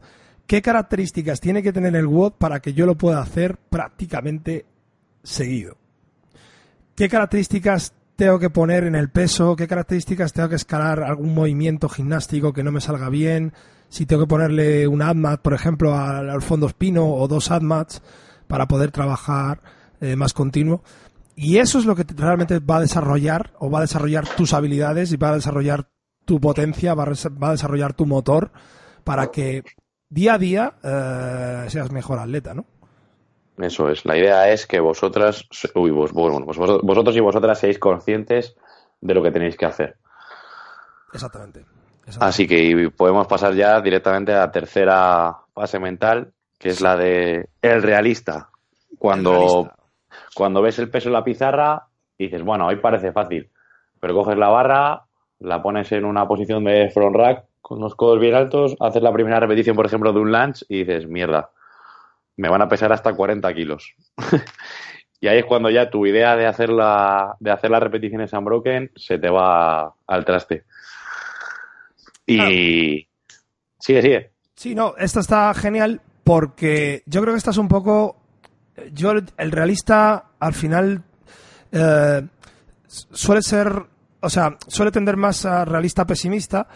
qué 0.46 0.62
características 0.62 1.40
tiene 1.40 1.62
que 1.62 1.72
tener 1.72 1.96
el 1.96 2.06
WOD 2.06 2.34
para 2.34 2.60
que 2.60 2.74
yo 2.74 2.86
lo 2.86 2.96
pueda 2.96 3.20
hacer 3.20 3.56
prácticamente 3.56 4.66
seguido. 5.22 5.76
¿Qué 6.94 7.08
características 7.08 7.92
tengo 8.16 8.38
que 8.38 8.50
poner 8.50 8.84
en 8.84 8.94
el 8.94 9.10
peso, 9.10 9.56
qué 9.56 9.66
características 9.66 10.32
tengo 10.32 10.48
que 10.48 10.54
escalar 10.56 11.02
algún 11.02 11.34
movimiento 11.34 11.88
gimnástico 11.88 12.52
que 12.52 12.62
no 12.62 12.72
me 12.72 12.80
salga 12.80 13.08
bien, 13.08 13.52
si 13.88 14.06
tengo 14.06 14.22
que 14.22 14.28
ponerle 14.28 14.88
un 14.88 15.02
AdMat, 15.02 15.40
por 15.40 15.54
ejemplo, 15.54 15.96
al, 15.96 16.42
fondo 16.42 16.66
espino 16.66 17.08
o 17.08 17.28
dos 17.28 17.50
AdMats 17.50 18.02
para 18.46 18.66
poder 18.66 18.90
trabajar 18.90 19.62
eh, 20.00 20.16
más 20.16 20.32
continuo. 20.32 20.82
Y 21.36 21.58
eso 21.58 21.78
es 21.78 21.84
lo 21.84 21.96
que 21.96 22.04
realmente 22.16 22.60
va 22.60 22.76
a 22.76 22.80
desarrollar 22.80 23.52
o 23.58 23.70
va 23.70 23.78
a 23.78 23.82
desarrollar 23.82 24.28
tus 24.36 24.52
habilidades 24.52 25.12
y 25.12 25.16
va 25.16 25.30
a 25.30 25.34
desarrollar 25.34 25.88
tu 26.24 26.40
potencia, 26.40 26.94
va 26.94 27.04
a, 27.04 27.50
desarrollar 27.50 27.94
tu 27.94 28.06
motor 28.06 28.52
para 29.02 29.28
que 29.28 29.62
día 30.08 30.34
a 30.34 30.38
día 30.38 30.74
eh, 30.82 31.66
seas 31.68 31.90
mejor 31.90 32.18
atleta, 32.18 32.54
¿no? 32.54 32.66
Eso 33.58 33.88
es. 33.88 34.04
La 34.04 34.16
idea 34.16 34.50
es 34.50 34.66
que 34.66 34.80
vosotras, 34.80 35.48
uy, 35.74 35.90
vos, 35.90 36.12
bueno, 36.12 36.44
vosotros 36.44 37.16
y 37.16 37.20
vosotras 37.20 37.58
seáis 37.58 37.78
conscientes 37.78 38.56
de 39.00 39.14
lo 39.14 39.22
que 39.22 39.30
tenéis 39.30 39.56
que 39.56 39.66
hacer. 39.66 39.96
Exactamente. 41.12 41.64
Así 42.20 42.46
que 42.46 42.90
podemos 42.96 43.26
pasar 43.26 43.54
ya 43.54 43.80
directamente 43.80 44.32
a 44.32 44.40
la 44.40 44.50
tercera 44.50 45.36
fase 45.54 45.78
mental, 45.78 46.32
que 46.58 46.70
es 46.70 46.80
la 46.80 46.96
de 46.96 47.48
el 47.62 47.82
realista. 47.82 48.50
Cuando, 48.98 49.70
cuando 50.34 50.60
ves 50.60 50.78
el 50.78 50.90
peso 50.90 51.08
en 51.08 51.14
la 51.14 51.24
pizarra, 51.24 51.86
dices, 52.18 52.42
bueno, 52.42 52.66
hoy 52.66 52.76
parece 52.76 53.12
fácil, 53.12 53.50
pero 54.00 54.14
coges 54.14 54.36
la 54.36 54.48
barra, 54.48 55.02
la 55.40 55.62
pones 55.62 55.90
en 55.92 56.04
una 56.04 56.26
posición 56.26 56.64
de 56.64 56.90
front 56.90 57.16
rack 57.16 57.44
con 57.60 57.80
los 57.80 57.94
codos 57.94 58.20
bien 58.20 58.34
altos, 58.34 58.76
haces 58.80 59.02
la 59.02 59.12
primera 59.12 59.40
repetición, 59.40 59.74
por 59.74 59.86
ejemplo, 59.86 60.12
de 60.12 60.20
un 60.20 60.30
lunge 60.30 60.66
y 60.68 60.84
dices, 60.84 61.06
mierda, 61.06 61.50
me 62.36 62.48
van 62.48 62.62
a 62.62 62.68
pesar 62.68 62.92
hasta 62.92 63.12
40 63.12 63.52
kilos. 63.54 63.94
y 65.20 65.28
ahí 65.28 65.38
es 65.38 65.44
cuando 65.44 65.70
ya 65.70 65.90
tu 65.90 66.06
idea 66.06 66.36
de 66.36 66.46
hacer, 66.46 66.70
la, 66.70 67.36
de 67.40 67.50
hacer 67.50 67.70
las 67.70 67.82
repeticiones 67.82 68.32
unbroken 68.32 68.90
se 68.96 69.18
te 69.18 69.30
va 69.30 69.94
al 70.06 70.24
traste. 70.24 70.64
Y 72.26 73.06
sigue, 73.78 74.02
sigue. 74.02 74.30
Sí, 74.54 74.74
no, 74.74 74.94
esto 74.96 75.20
está 75.20 75.52
genial 75.54 76.00
porque 76.22 77.02
yo 77.06 77.20
creo 77.20 77.34
que 77.34 77.38
estás 77.38 77.58
un 77.58 77.68
poco... 77.68 78.16
Yo, 78.92 79.12
el 79.12 79.52
realista, 79.52 80.30
al 80.40 80.54
final, 80.54 81.02
eh, 81.70 82.22
suele 82.86 83.42
ser... 83.42 83.70
O 84.20 84.30
sea, 84.30 84.56
suele 84.66 84.90
tender 84.90 85.18
más 85.18 85.44
a 85.44 85.66
realista 85.66 86.06
pesimista, 86.06 86.66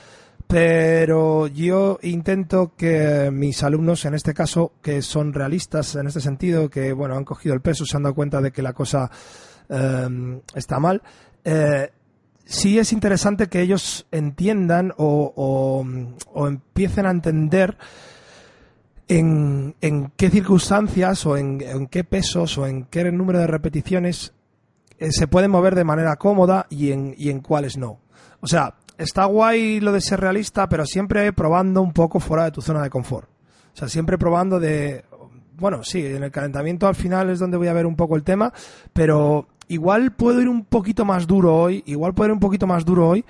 pero 0.49 1.47
yo 1.47 1.99
intento 2.03 2.73
que 2.75 3.31
mis 3.31 3.63
alumnos, 3.63 4.07
en 4.07 4.15
este 4.15 4.33
caso, 4.33 4.73
que 4.81 5.03
son 5.03 5.35
realistas 5.35 5.95
en 5.95 6.07
este 6.07 6.23
sentido, 6.23 6.71
que 6.71 6.95
bueno, 6.95 7.17
han 7.17 7.25
cogido 7.25 7.55
el 7.55 7.61
peso, 7.61 7.85
se 7.85 7.99
han 7.99 8.05
dado 8.05 8.15
cuenta 8.15 8.41
de 8.41 8.51
que 8.51 8.63
la 8.63 8.73
cosa 8.73 9.11
eh, 9.69 10.41
está 10.55 10.81
mal, 10.81 11.03
eh, 11.45 11.93
sí 12.47 12.79
es 12.79 12.95
interesante 12.95 13.49
que 13.49 13.61
ellos 13.61 14.07
entiendan 14.11 14.95
o, 14.97 15.85
empiecen 16.35 17.05
a 17.05 17.11
entender 17.11 17.77
en, 19.07 19.75
qué 20.17 20.31
circunstancias 20.31 21.27
o 21.27 21.37
en, 21.37 21.87
qué 21.89 22.05
pesos 22.05 22.57
o 22.57 22.67
en 22.67 22.85
qué 22.85 23.05
número 23.13 23.39
de 23.39 23.49
repeticiones 23.49 24.33
eh, 24.99 25.13
se 25.13 25.29
pueden 25.29 25.51
mover 25.51 25.75
de 25.75 25.85
manera 25.85 26.17
cómoda 26.17 26.67
y 26.71 26.91
en, 26.93 27.15
y 27.19 27.29
en 27.29 27.41
cuáles 27.41 27.77
no. 27.77 28.01
O 28.41 28.47
sea, 28.47 28.77
está 28.99 29.25
guay 29.25 29.81
lo 29.81 29.93
de 29.93 30.01
ser 30.01 30.21
realista, 30.21 30.69
pero 30.69 30.85
siempre 30.85 31.33
probando 31.33 31.81
un 31.81 31.93
poco 31.93 32.21
fuera 32.21 32.45
de 32.45 32.51
tu 32.51 32.61
zona 32.61 32.83
de 32.83 32.91
confort. 32.91 33.29
O 33.73 33.77
sea, 33.77 33.89
siempre 33.89 34.19
probando 34.19 34.61
de... 34.61 35.05
Bueno, 35.57 35.83
sí, 35.83 36.05
en 36.05 36.23
el 36.23 36.31
calentamiento 36.31 36.87
al 36.87 36.95
final 36.95 37.31
es 37.31 37.39
donde 37.39 37.57
voy 37.57 37.69
a 37.69 37.73
ver 37.73 37.87
un 37.87 37.97
poco 37.97 38.17
el 38.17 38.23
tema, 38.23 38.53
pero 38.93 39.49
igual 39.69 40.13
puedo 40.13 40.41
ir 40.41 40.49
un 40.49 40.65
poquito 40.65 41.05
más 41.05 41.27
duro 41.27 41.57
hoy, 41.57 41.83
igual 41.87 42.15
puedo 42.15 42.29
ir 42.29 42.33
un 42.33 42.41
poquito 42.41 42.67
más 42.67 42.85
duro 42.85 43.09
hoy 43.09 43.25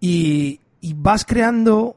y, 0.00 0.60
vas 0.94 1.24
creando, 1.24 1.96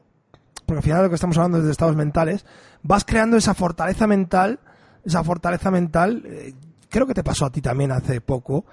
porque 0.66 0.78
al 0.78 0.82
final 0.82 1.02
lo 1.04 1.08
que 1.08 1.14
estamos 1.14 1.36
hablando 1.38 1.58
es 1.58 1.64
de 1.64 1.70
estados 1.70 1.96
mentales, 1.96 2.44
vas 2.82 3.04
creando 3.04 3.36
esa 3.36 3.54
fortaleza 3.54 4.06
mental, 4.06 4.60
esa 5.04 5.22
fortaleza 5.24 5.70
mental, 5.70 6.22
eh, 6.26 6.54
creo 6.88 7.06
que 7.06 7.14
te 7.14 7.24
pasó 7.24 7.46
a 7.46 7.50
ti 7.50 7.60
también 7.60 7.92
hace 7.92 8.20
poco, 8.20 8.64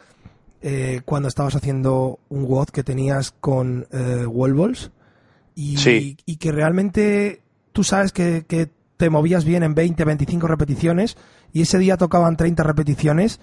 eh, 0.62 1.02
cuando 1.06 1.28
estabas 1.28 1.56
haciendo 1.56 2.20
un 2.30 2.46
WOD 2.46 2.70
que 2.70 2.84
tenías 2.84 3.32
con 3.32 3.88
eh, 3.91 4.26
Wallballs 4.26 4.91
y, 5.56 6.17
y, 6.26 6.36
que 6.38 6.52
realmente 6.52 7.41
tú 7.74 7.84
sabes 7.84 8.12
que, 8.12 8.46
que 8.48 8.70
te 8.98 9.10
movías 9.10 9.46
bien 9.46 9.63
en 9.63 9.74
20, 9.74 10.04
25 10.04 10.48
repeticiones 10.48 11.17
y 11.52 11.62
ese 11.62 11.80
día 11.80 11.98
tocaban 11.98 12.38
30 12.38 12.63
repeticiones 12.63 13.39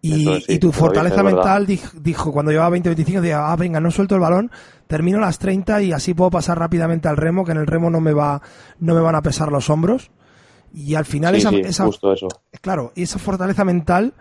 y, 0.00 0.58
tu 0.58 0.72
fortaleza 0.72 1.22
mental 1.22 1.66
dijo, 1.66 2.32
cuando 2.32 2.52
llevaba 2.52 2.76
20-25, 2.76 3.20
dije, 3.20 3.32
ah, 3.34 3.56
venga, 3.56 3.80
no 3.80 3.90
suelto 3.90 4.14
el 4.14 4.20
balón, 4.20 4.50
termino 4.86 5.18
las 5.18 5.38
30 5.38 5.82
y 5.82 5.92
así 5.92 6.14
puedo 6.14 6.30
pasar 6.30 6.58
rápidamente 6.58 7.08
al 7.08 7.16
remo, 7.16 7.44
que 7.44 7.52
en 7.52 7.58
el 7.58 7.66
remo 7.66 7.90
no 7.90 8.00
me 8.00 8.12
va 8.12 8.40
no 8.78 8.94
me 8.94 9.00
van 9.00 9.16
a 9.16 9.22
pesar 9.22 9.50
los 9.50 9.70
hombros. 9.70 10.10
Y 10.72 10.94
al 10.94 11.06
final 11.06 11.34
esa, 11.34 11.50
justo 11.86 12.12
eso. 12.12 12.28
Claro, 12.60 12.92
y 12.94 13.02
esa 13.02 13.18
fortaleza 13.18 13.64
mental 13.64 14.14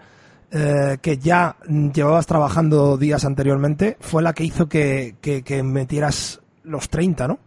eh, 0.52 0.98
que 1.02 1.18
ya 1.18 1.58
llevabas 1.94 2.26
trabajando 2.26 2.98
días 2.98 3.26
anteriormente 3.26 3.98
fue 4.00 4.24
la 4.24 4.34
que 4.34 4.46
hizo 4.46 4.70
que, 4.70 5.16
que, 5.22 5.64
metieras 5.64 6.42
los 6.64 6.90
30, 6.90 7.28
¿no? 7.28 7.40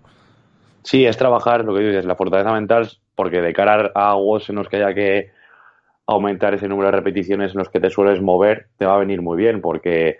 Sí, 0.82 1.06
es 1.06 1.16
trabajar, 1.16 1.64
lo 1.64 1.74
que 1.74 1.82
dices, 1.82 2.04
la 2.04 2.16
fortaleza 2.16 2.52
mental, 2.52 2.90
porque 3.14 3.40
de 3.40 3.52
cara 3.54 3.90
a 3.94 4.10
aguas 4.10 4.48
en 4.50 4.56
los 4.56 4.68
que 4.68 4.76
haya 4.76 4.94
que 4.94 5.30
aumentar 6.06 6.54
ese 6.54 6.68
número 6.68 6.90
de 6.90 6.96
repeticiones 6.96 7.52
en 7.52 7.58
los 7.58 7.70
que 7.70 7.80
te 7.80 7.88
sueles 7.88 8.20
mover, 8.20 8.68
te 8.76 8.84
va 8.84 8.96
a 8.96 8.98
venir 8.98 9.22
muy 9.22 9.38
bien, 9.38 9.60
porque 9.62 10.18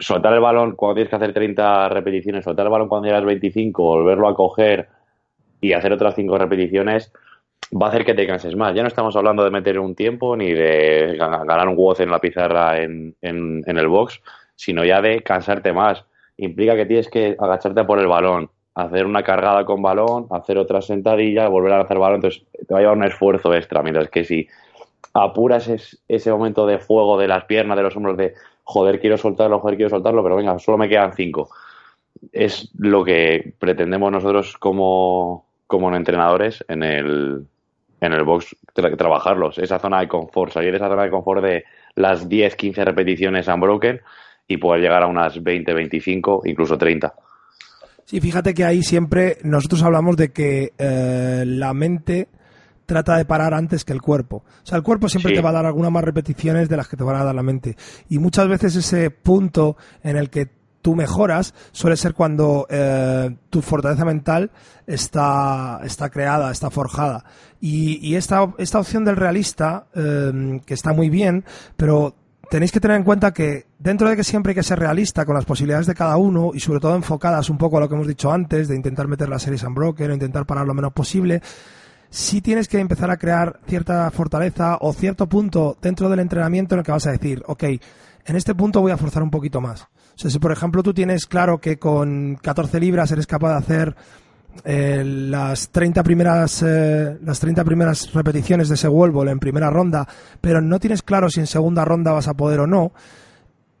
soltar 0.00 0.32
el 0.32 0.40
balón 0.40 0.74
cuando 0.74 0.96
tienes 0.96 1.10
que 1.10 1.16
hacer 1.16 1.32
30 1.32 1.88
repeticiones, 1.90 2.44
soltar 2.44 2.66
el 2.66 2.72
balón 2.72 2.88
cuando 2.88 3.06
llegas 3.06 3.24
25, 3.24 3.82
volverlo 3.82 4.28
a 4.28 4.34
coger 4.34 4.88
y 5.60 5.72
hacer 5.72 5.92
otras 5.92 6.14
5 6.14 6.38
repeticiones, 6.38 7.12
va 7.72 7.86
a 7.86 7.88
hacer 7.90 8.04
que 8.04 8.14
te 8.14 8.26
canses 8.26 8.56
más. 8.56 8.74
Ya 8.74 8.82
no 8.82 8.88
estamos 8.88 9.14
hablando 9.16 9.44
de 9.44 9.50
meter 9.50 9.78
un 9.78 9.94
tiempo 9.94 10.36
ni 10.36 10.52
de 10.52 11.16
ganar 11.16 11.68
un 11.68 11.76
WOZ 11.76 12.00
en 12.00 12.10
la 12.10 12.18
pizarra 12.18 12.82
en 12.82 13.14
el 13.22 13.88
box, 13.88 14.20
sino 14.54 14.84
ya 14.84 15.00
de 15.00 15.22
cansarte 15.22 15.72
más. 15.72 16.04
Implica 16.36 16.76
que 16.76 16.86
tienes 16.86 17.08
que 17.08 17.36
agacharte 17.38 17.84
por 17.84 17.98
el 17.98 18.06
balón, 18.06 18.50
hacer 18.74 19.06
una 19.06 19.22
cargada 19.24 19.64
con 19.64 19.82
balón, 19.82 20.26
hacer 20.30 20.56
otra 20.56 20.80
sentadilla, 20.80 21.48
volver 21.48 21.72
a 21.72 21.80
hacer 21.80 21.98
balón, 21.98 22.16
entonces 22.16 22.44
te 22.52 22.72
va 22.72 22.78
a 22.78 22.82
llevar 22.82 22.96
un 22.96 23.04
esfuerzo 23.04 23.52
extra, 23.54 23.82
mientras 23.82 24.08
que 24.08 24.24
si 24.24 24.46
apuras 25.14 25.98
ese 26.06 26.30
momento 26.30 26.66
de 26.66 26.78
fuego 26.78 27.18
de 27.18 27.26
las 27.26 27.44
piernas, 27.44 27.76
de 27.76 27.82
los 27.82 27.96
hombros, 27.96 28.16
de 28.16 28.34
joder, 28.62 29.00
quiero 29.00 29.18
soltarlo, 29.18 29.58
joder, 29.58 29.76
quiero 29.76 29.90
soltarlo, 29.90 30.22
pero 30.22 30.36
venga, 30.36 30.58
solo 30.60 30.78
me 30.78 30.88
quedan 30.88 31.12
cinco. 31.12 31.50
Es 32.32 32.70
lo 32.78 33.04
que 33.04 33.54
pretendemos 33.58 34.12
nosotros 34.12 34.56
como, 34.58 35.46
como 35.68 35.94
entrenadores 35.94 36.64
en 36.66 36.82
el, 36.82 37.46
en 38.00 38.12
el 38.12 38.24
box 38.24 38.56
trabajarlos, 38.72 39.58
esa 39.58 39.78
zona 39.78 40.00
de 40.00 40.08
confort, 40.08 40.52
salir 40.52 40.72
de 40.72 40.78
esa 40.78 40.88
zona 40.88 41.04
de 41.04 41.10
confort 41.10 41.44
de 41.44 41.64
las 41.94 42.28
10, 42.28 42.56
15 42.56 42.84
repeticiones 42.84 43.46
unbroken 43.46 44.00
y 44.48 44.56
poder 44.56 44.80
llegar 44.80 45.02
a 45.02 45.06
unas 45.06 45.40
20, 45.40 45.72
25, 45.72 46.42
incluso 46.46 46.76
30. 46.76 47.14
Sí, 48.06 48.20
fíjate 48.20 48.54
que 48.54 48.64
ahí 48.64 48.82
siempre 48.82 49.36
nosotros 49.42 49.82
hablamos 49.82 50.16
de 50.16 50.32
que 50.32 50.72
eh, 50.78 51.44
la 51.46 51.74
mente 51.74 52.28
trata 52.86 53.18
de 53.18 53.26
parar 53.26 53.52
antes 53.52 53.84
que 53.84 53.92
el 53.92 54.00
cuerpo. 54.00 54.36
O 54.36 54.66
sea, 54.66 54.78
el 54.78 54.82
cuerpo 54.82 55.10
siempre 55.10 55.34
te 55.34 55.42
va 55.42 55.50
a 55.50 55.52
dar 55.52 55.66
algunas 55.66 55.92
más 55.92 56.02
repeticiones 56.02 56.70
de 56.70 56.78
las 56.78 56.88
que 56.88 56.96
te 56.96 57.04
van 57.04 57.16
a 57.16 57.24
dar 57.24 57.34
la 57.34 57.42
mente. 57.42 57.76
Y 58.08 58.18
muchas 58.18 58.48
veces 58.48 58.74
ese 58.76 59.10
punto 59.10 59.76
en 60.02 60.16
el 60.16 60.30
que 60.30 60.57
tú 60.88 60.96
mejoras 60.96 61.52
suele 61.70 61.98
ser 61.98 62.14
cuando 62.14 62.66
eh, 62.70 63.36
tu 63.50 63.60
fortaleza 63.60 64.06
mental 64.06 64.50
está, 64.86 65.80
está 65.84 66.08
creada, 66.08 66.50
está 66.50 66.70
forjada. 66.70 67.26
Y, 67.60 68.14
esta, 68.14 68.54
esta 68.56 68.80
opción 68.80 69.04
del 69.04 69.16
realista, 69.16 69.84
eh, 69.94 70.62
que 70.64 70.72
está 70.72 70.94
muy 70.94 71.10
bien, 71.10 71.44
pero 71.76 72.14
tenéis 72.48 72.72
que 72.72 72.80
tener 72.80 72.96
en 72.96 73.02
cuenta 73.02 73.34
que 73.34 73.66
dentro 73.78 74.08
de 74.08 74.16
que 74.16 74.24
siempre 74.24 74.52
hay 74.52 74.54
que 74.54 74.62
ser 74.62 74.78
realista 74.78 75.26
con 75.26 75.34
las 75.34 75.44
posibilidades 75.44 75.86
de 75.86 75.94
cada 75.94 76.16
uno 76.16 76.52
y 76.54 76.60
sobre 76.60 76.80
todo 76.80 76.96
enfocadas 76.96 77.50
un 77.50 77.58
poco 77.58 77.76
a 77.76 77.80
lo 77.80 77.88
que 77.90 77.94
hemos 77.94 78.08
dicho 78.08 78.32
antes, 78.32 78.66
de 78.66 78.74
intentar 78.74 79.08
meter 79.08 79.28
las 79.28 79.42
series 79.42 79.64
en 79.64 79.74
broker 79.74 80.10
o 80.10 80.14
intentar 80.14 80.46
parar 80.46 80.66
lo 80.66 80.72
menos 80.72 80.94
posible, 80.94 81.42
si 82.08 82.40
tienes 82.40 82.66
que 82.66 82.78
empezar 82.78 83.10
a 83.10 83.18
crear 83.18 83.60
cierta 83.66 84.10
fortaleza 84.10 84.78
o 84.80 84.94
cierto 84.94 85.28
punto 85.28 85.76
dentro 85.82 86.08
del 86.08 86.20
entrenamiento 86.20 86.74
en 86.74 86.78
el 86.78 86.84
que 86.86 86.92
vas 86.92 87.06
a 87.06 87.12
decir, 87.12 87.42
ok, 87.46 87.64
en 88.28 88.36
este 88.36 88.54
punto 88.54 88.80
voy 88.80 88.92
a 88.92 88.96
forzar 88.96 89.22
un 89.22 89.30
poquito 89.30 89.60
más. 89.60 89.86
O 90.18 90.20
sea, 90.20 90.30
si 90.32 90.40
por 90.40 90.50
ejemplo 90.50 90.82
tú 90.82 90.92
tienes 90.92 91.26
claro 91.26 91.58
que 91.58 91.78
con 91.78 92.36
14 92.42 92.80
libras 92.80 93.12
eres 93.12 93.28
capaz 93.28 93.52
de 93.52 93.58
hacer 93.58 93.96
eh, 94.64 95.04
las 95.04 95.68
30 95.68 96.02
primeras 96.02 96.60
eh, 96.66 97.16
las 97.22 97.38
30 97.38 97.64
primeras 97.64 98.12
repeticiones 98.12 98.68
de 98.68 98.74
ese 98.74 98.88
wall 98.88 99.28
en 99.28 99.38
primera 99.38 99.70
ronda, 99.70 100.08
pero 100.40 100.60
no 100.60 100.80
tienes 100.80 101.02
claro 101.02 101.30
si 101.30 101.38
en 101.38 101.46
segunda 101.46 101.84
ronda 101.84 102.10
vas 102.10 102.26
a 102.26 102.34
poder 102.34 102.58
o 102.58 102.66
no, 102.66 102.92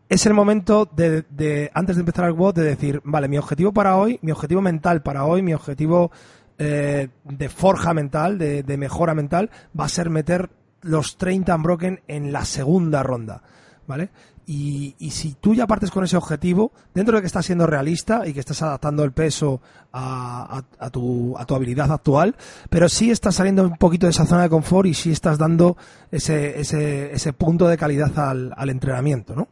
es 0.08 0.24
el 0.26 0.34
momento 0.34 0.88
de, 0.94 1.24
de 1.28 1.72
antes 1.74 1.96
de 1.96 2.00
empezar 2.00 2.26
el 2.26 2.32
WOD 2.32 2.54
de 2.54 2.62
decir, 2.62 3.00
vale, 3.04 3.26
mi 3.26 3.36
objetivo 3.36 3.72
para 3.72 3.96
hoy, 3.96 4.20
mi 4.22 4.30
objetivo 4.30 4.62
mental 4.62 5.02
para 5.02 5.24
hoy, 5.24 5.42
mi 5.42 5.54
objetivo 5.54 6.12
eh, 6.60 7.08
de 7.22 7.48
forja 7.48 7.94
mental, 7.94 8.36
de, 8.36 8.76
mejora 8.76 9.14
mental, 9.14 9.48
va 9.78 9.84
a 9.84 9.88
ser 9.88 10.10
meter 10.10 10.50
los 10.82 11.16
30 11.16 11.54
unbroken 11.54 12.00
en 12.08 12.32
la 12.32 12.44
segunda 12.44 13.04
ronda, 13.04 13.42
¿vale? 13.86 14.10
Y, 14.50 14.94
si 15.10 15.34
tú 15.34 15.54
ya 15.54 15.66
partes 15.66 15.90
con 15.90 16.04
ese 16.04 16.16
objetivo, 16.16 16.72
dentro 16.94 17.14
de 17.14 17.20
que 17.20 17.26
estás 17.26 17.44
siendo 17.44 17.66
realista 17.66 18.26
y 18.26 18.32
que 18.32 18.40
estás 18.40 18.62
adaptando 18.62 19.04
el 19.04 19.12
peso 19.12 19.60
a, 19.92 20.62
tu, 20.90 21.36
a 21.36 21.44
tu 21.44 21.54
habilidad 21.54 21.92
actual, 21.92 22.34
pero 22.70 22.88
sí 22.88 23.10
estás 23.10 23.34
saliendo 23.34 23.62
un 23.62 23.76
poquito 23.76 24.06
de 24.06 24.10
esa 24.10 24.24
zona 24.24 24.44
de 24.44 24.48
confort 24.48 24.88
y 24.88 24.94
sí 24.94 25.12
estás 25.12 25.36
dando 25.36 25.76
ese, 26.10 26.58
ese, 26.60 27.12
ese 27.12 27.34
punto 27.34 27.68
de 27.68 27.76
calidad 27.76 28.18
al, 28.18 28.54
al 28.56 28.70
entrenamiento, 28.70 29.34
¿no? 29.34 29.48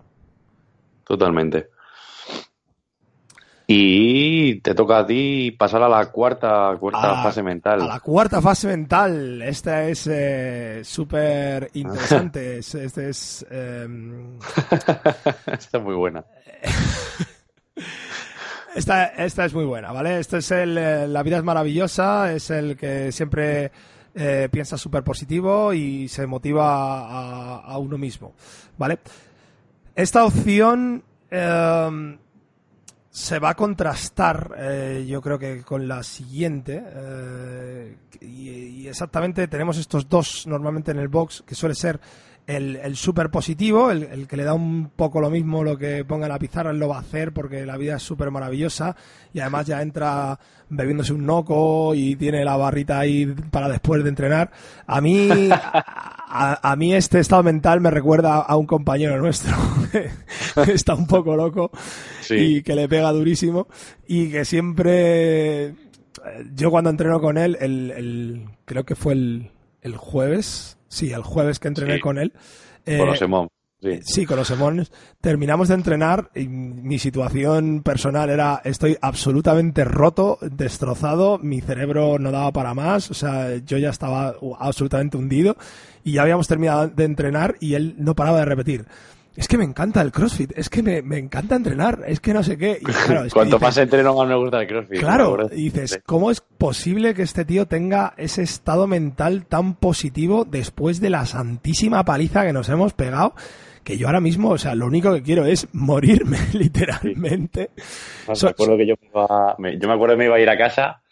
Totalmente. 1.05 1.69
Y 3.69 4.61
te 4.61 4.77
toca 4.77 4.99
a 4.99 5.07
ti 5.07 5.51
pasar 5.51 5.83
a 5.83 5.89
la 5.89 6.07
cuarta, 6.07 6.77
cuarta 6.79 7.23
fase 7.23 7.43
mental. 7.43 7.83
A 7.83 7.87
la 7.87 8.01
cuarta 8.01 8.41
fase 8.41 8.69
mental. 8.69 9.43
Esta 9.43 9.89
es 9.89 10.07
eh, 10.07 10.83
súper 10.85 11.71
interesante. 11.75 12.59
este 12.59 13.09
es. 13.09 13.45
Em, 13.51 14.39
Esta 15.47 15.79
es 15.79 15.83
muy 15.83 15.97
buena. 15.97 16.25
esta, 18.77 19.07
esta 19.07 19.45
es 19.45 19.55
muy 19.55 19.65
buena, 19.65 19.91
¿vale? 19.91 20.21
Este 20.21 20.39
es 20.39 20.51
el 20.53 20.79
eh, 20.79 21.09
La 21.09 21.25
vida 21.25 21.39
es 21.39 21.45
maravillosa, 21.45 22.33
es 22.33 22.51
el 22.51 22.77
que 22.77 23.11
siempre 23.11 23.73
eh, 24.15 24.49
piensa 24.51 24.79
súper 24.79 25.03
positivo 25.03 25.73
y 25.73 26.07
se 26.07 26.25
motiva 26.29 27.01
a, 27.01 27.57
a 27.63 27.79
uno 27.79 27.99
mismo, 27.99 28.35
¿vale? 28.79 29.01
Esta 29.97 30.25
opción 30.25 31.03
eh, 31.31 32.17
se 33.17 33.39
va 33.39 33.49
a 33.49 33.55
contrastar, 33.55 34.55
eh, 34.59 35.07
yo 35.09 35.23
creo 35.23 35.39
que 35.39 35.63
con 35.63 35.89
la 35.89 36.03
siguiente. 36.03 36.85
eh, 36.85 37.97
y, 38.21 38.51
y 38.51 38.89
exactamente 38.89 39.49
tenemos 39.49 39.79
estos 39.79 40.07
dos 40.07 40.47
normalmente 40.47 40.91
en 40.91 40.99
el 40.99 41.09
box, 41.09 41.43
que 41.47 41.55
suele 41.55 41.75
ser 41.75 41.99
el, 42.47 42.77
el 42.77 42.97
súper 42.97 43.31
positivo, 43.31 43.91
el, 43.91 44.05
el 44.05 44.29
que 44.29 44.37
le 44.37 44.45
da 44.45 44.55
un 44.55 44.91
poco 44.95 45.21
lo 45.21 45.31
mismo 45.31 45.65
lo 45.65 45.77
que 45.77 46.05
ponga 46.05 46.27
en 46.27 46.33
la 46.33 46.39
pizarra, 46.39 46.71
él 46.71 46.79
lo 46.79 46.89
va 46.89 46.97
a 46.99 47.01
hacer 47.01 47.33
porque 47.33 47.67
la 47.67 47.77
vida 47.77 47.97
es 47.97 48.03
súper 48.03 48.31
maravillosa 48.31 48.95
y 49.35 49.41
además 49.41 49.67
ya 49.67 49.83
entra 49.83 50.39
bebiéndose 50.69 51.13
un 51.13 51.27
noco 51.27 51.95
y 51.95 52.17
tiene 52.17 52.45
la 52.45 52.57
barrita 52.57 52.99
ahí 53.01 53.27
para 53.51 53.69
después 53.69 54.03
de 54.05 54.09
entrenar. 54.11 54.51
A 54.87 55.01
mí, 55.01 55.29
a, 55.51 56.61
a 56.71 56.77
mí 56.77 56.95
este 56.95 57.19
estado 57.21 57.43
mental 57.43 57.81
me 57.81 57.91
recuerda 57.91 58.37
a 58.41 58.57
un 58.57 58.67
compañero 58.67 59.19
nuestro 59.19 59.57
que 59.93 60.73
está 60.73 60.95
un 60.95 61.07
poco 61.07 61.37
loco 61.37 61.71
Sí. 62.21 62.35
y 62.35 62.63
que 62.63 62.75
le 62.75 62.89
pega 62.89 63.13
durísimo 63.13 63.69
y 64.09 64.31
que 64.31 64.45
siempre 64.45 65.75
yo 66.55 66.71
cuando 66.71 66.91
entreno 66.91 67.21
con 67.21 67.39
él 67.39 67.57
el, 67.61 67.91
el- 67.93 68.47
creo 68.65 68.85
que 68.85 68.97
fue 68.97 69.13
el, 69.13 69.51
el 69.83 69.97
jueves 69.97 70.76
sí 70.89 71.13
el 71.13 71.23
jueves 71.23 71.59
que 71.59 71.69
entrené 71.69 71.95
Sí. 71.95 72.01
con 72.01 72.19
él 72.19 72.33
eh, 72.87 72.99
Con 72.99 73.09
los 73.09 73.21
Emon, 73.23 73.49
sí. 73.83 74.01
Sí, 74.03 74.27
con 74.27 74.37
los 74.37 74.51
Emones. 74.51 74.93
Terminamos 75.21 75.69
de 75.69 75.75
entrenar 75.75 76.31
y 76.35 76.47
mi 76.49 76.99
situación 76.99 77.83
personal 77.83 78.31
era 78.31 78.61
estoy 78.65 78.97
absolutamente 79.01 79.85
roto, 79.85 80.39
destrozado, 80.41 81.39
mi 81.39 81.61
cerebro 81.61 82.19
no 82.19 82.31
daba 82.31 82.53
para 82.53 82.75
más, 82.75 83.11
o 83.11 83.15
sea, 83.15 83.57
yo 83.57 83.79
ya 83.79 83.91
estaba 83.91 84.35
absolutamente 84.59 85.17
hundido 85.17 85.57
y 86.05 86.13
ya 86.13 86.23
habíamos 86.23 86.47
terminado 86.47 86.89
de 86.89 87.05
entrenar 87.05 87.57
y 87.61 87.75
él 87.75 87.95
no 87.99 88.15
paraba 88.15 88.39
de 88.41 88.45
repetir. 88.45 88.87
Es 89.37 89.49
que 89.49 89.59
me 89.59 89.65
encanta 89.65 90.01
el 90.03 90.13
CrossFit, 90.13 90.53
es 90.57 90.71
que 90.71 90.83
me, 90.83 91.03
me 91.03 91.19
encanta 91.19 91.57
entrenar, 91.57 92.03
es 92.07 92.21
que 92.21 92.33
no 92.33 92.43
sé 92.43 92.57
qué. 92.57 92.79
Y 92.81 92.85
claro, 93.07 93.21
es 93.25 93.33
que 93.33 93.39
Cuanto 93.39 93.57
dices, 93.57 93.61
más 93.63 93.77
entreno, 93.79 94.15
más 94.17 94.27
me 94.29 94.35
gusta 94.37 94.61
el 94.63 94.67
CrossFit. 94.67 94.99
Claro, 95.01 95.49
y 95.53 95.65
dices, 95.71 95.91
Sí. 95.93 95.99
¿cómo 96.07 96.31
es 96.31 96.41
posible 96.41 97.13
que 97.15 97.23
este 97.23 97.45
tío 97.45 97.67
tenga 97.67 98.15
ese 98.17 98.43
estado 98.43 98.87
mental 98.87 99.45
tan 99.47 99.75
positivo 99.75 100.45
después 100.45 101.01
de 101.01 101.11
la 101.11 101.27
santísima 101.27 102.05
paliza 102.05 102.45
que 102.47 102.53
nos 102.53 102.69
hemos 102.71 102.95
pegado? 102.95 103.35
Que 103.85 103.99
yo 103.99 104.09
ahora 104.09 104.21
mismo, 104.21 104.51
o 104.51 104.59
sea, 104.59 104.75
lo 104.75 104.87
único 104.87 105.13
que 105.15 105.23
quiero 105.23 105.45
es 105.47 105.69
morirme, 105.73 106.39
literalmente. 106.53 107.71
So- 108.33 108.47
me 108.47 108.51
acuerdo 108.51 108.77
que 108.79 108.87
yo, 108.87 108.95
me 109.01 109.09
iba, 109.09 109.55
me- 109.59 109.79
yo 109.79 109.87
me 109.89 109.95
acuerdo 109.95 110.15
que 110.15 110.19
me 110.19 110.25
iba 110.25 110.37
a 110.37 110.41
ir 110.41 110.51
a 110.51 110.59
casa 110.59 111.03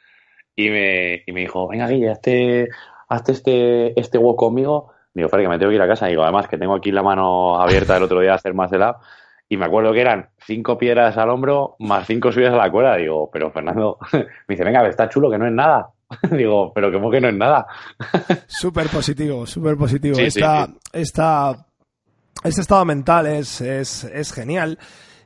y 0.57 0.71
me, 0.71 1.23
y 1.27 1.33
me 1.33 1.41
dijo, 1.43 1.69
venga 1.69 1.89
Guille, 1.89 2.11
hazte, 2.11 2.69
hazte 3.09 3.33
este, 3.33 4.01
este 4.01 4.19
walk 4.19 4.39
conmigo. 4.39 4.91
Digo, 5.15 5.27
espera, 5.27 5.43
que 5.45 5.49
me 5.49 5.59
tengo 5.59 5.71
que 5.71 5.77
ir 5.77 5.83
a 5.83 5.87
casa. 5.89 6.07
Digo, 6.07 6.23
además 6.25 6.49
que 6.49 6.59
tengo 6.59 6.75
aquí 6.75 6.91
la 6.91 7.03
mano 7.03 7.61
abierta 7.61 7.97
el 7.97 8.03
otro 8.03 8.21
día 8.21 8.33
a 8.33 8.37
hacer 8.37 8.53
más 8.53 8.71
de 8.71 8.79
lab. 8.79 8.97
Y 9.49 9.57
me 9.57 9.67
acuerdo 9.67 9.93
que 9.93 10.01
eran 10.01 10.31
cinco 10.39 10.77
piedras 10.77 11.17
al 11.19 11.29
hombro 11.31 11.77
más 11.79 12.07
cinco 12.07 12.33
subidas 12.33 12.55
a 12.55 12.57
la 12.57 12.71
cuerda. 12.71 12.97
Digo, 12.97 13.31
pero 13.33 13.51
Fernando, 13.53 13.99
me 14.13 14.27
dice, 14.49 14.65
venga, 14.65 14.87
está 14.89 15.09
chulo, 15.09 15.31
que 15.31 15.39
no 15.39 15.47
es 15.47 15.53
nada. 15.53 15.89
Digo, 16.31 16.73
pero 16.75 16.93
¿cómo 16.93 17.11
que 17.11 17.21
no 17.21 17.29
es 17.29 17.35
nada? 17.35 17.67
Súper 18.47 18.89
positivo, 18.89 19.47
súper 19.47 19.77
positivo. 19.77 20.15
Sí, 20.17 20.31
sí, 20.31 20.39
esta, 20.41 20.67
sí. 20.67 20.73
esta- 20.93 21.67
este 22.43 22.61
estado 22.61 22.85
mental 22.85 23.27
es, 23.27 23.61
es, 23.63 24.05
es 24.05 24.33
genial 24.33 24.79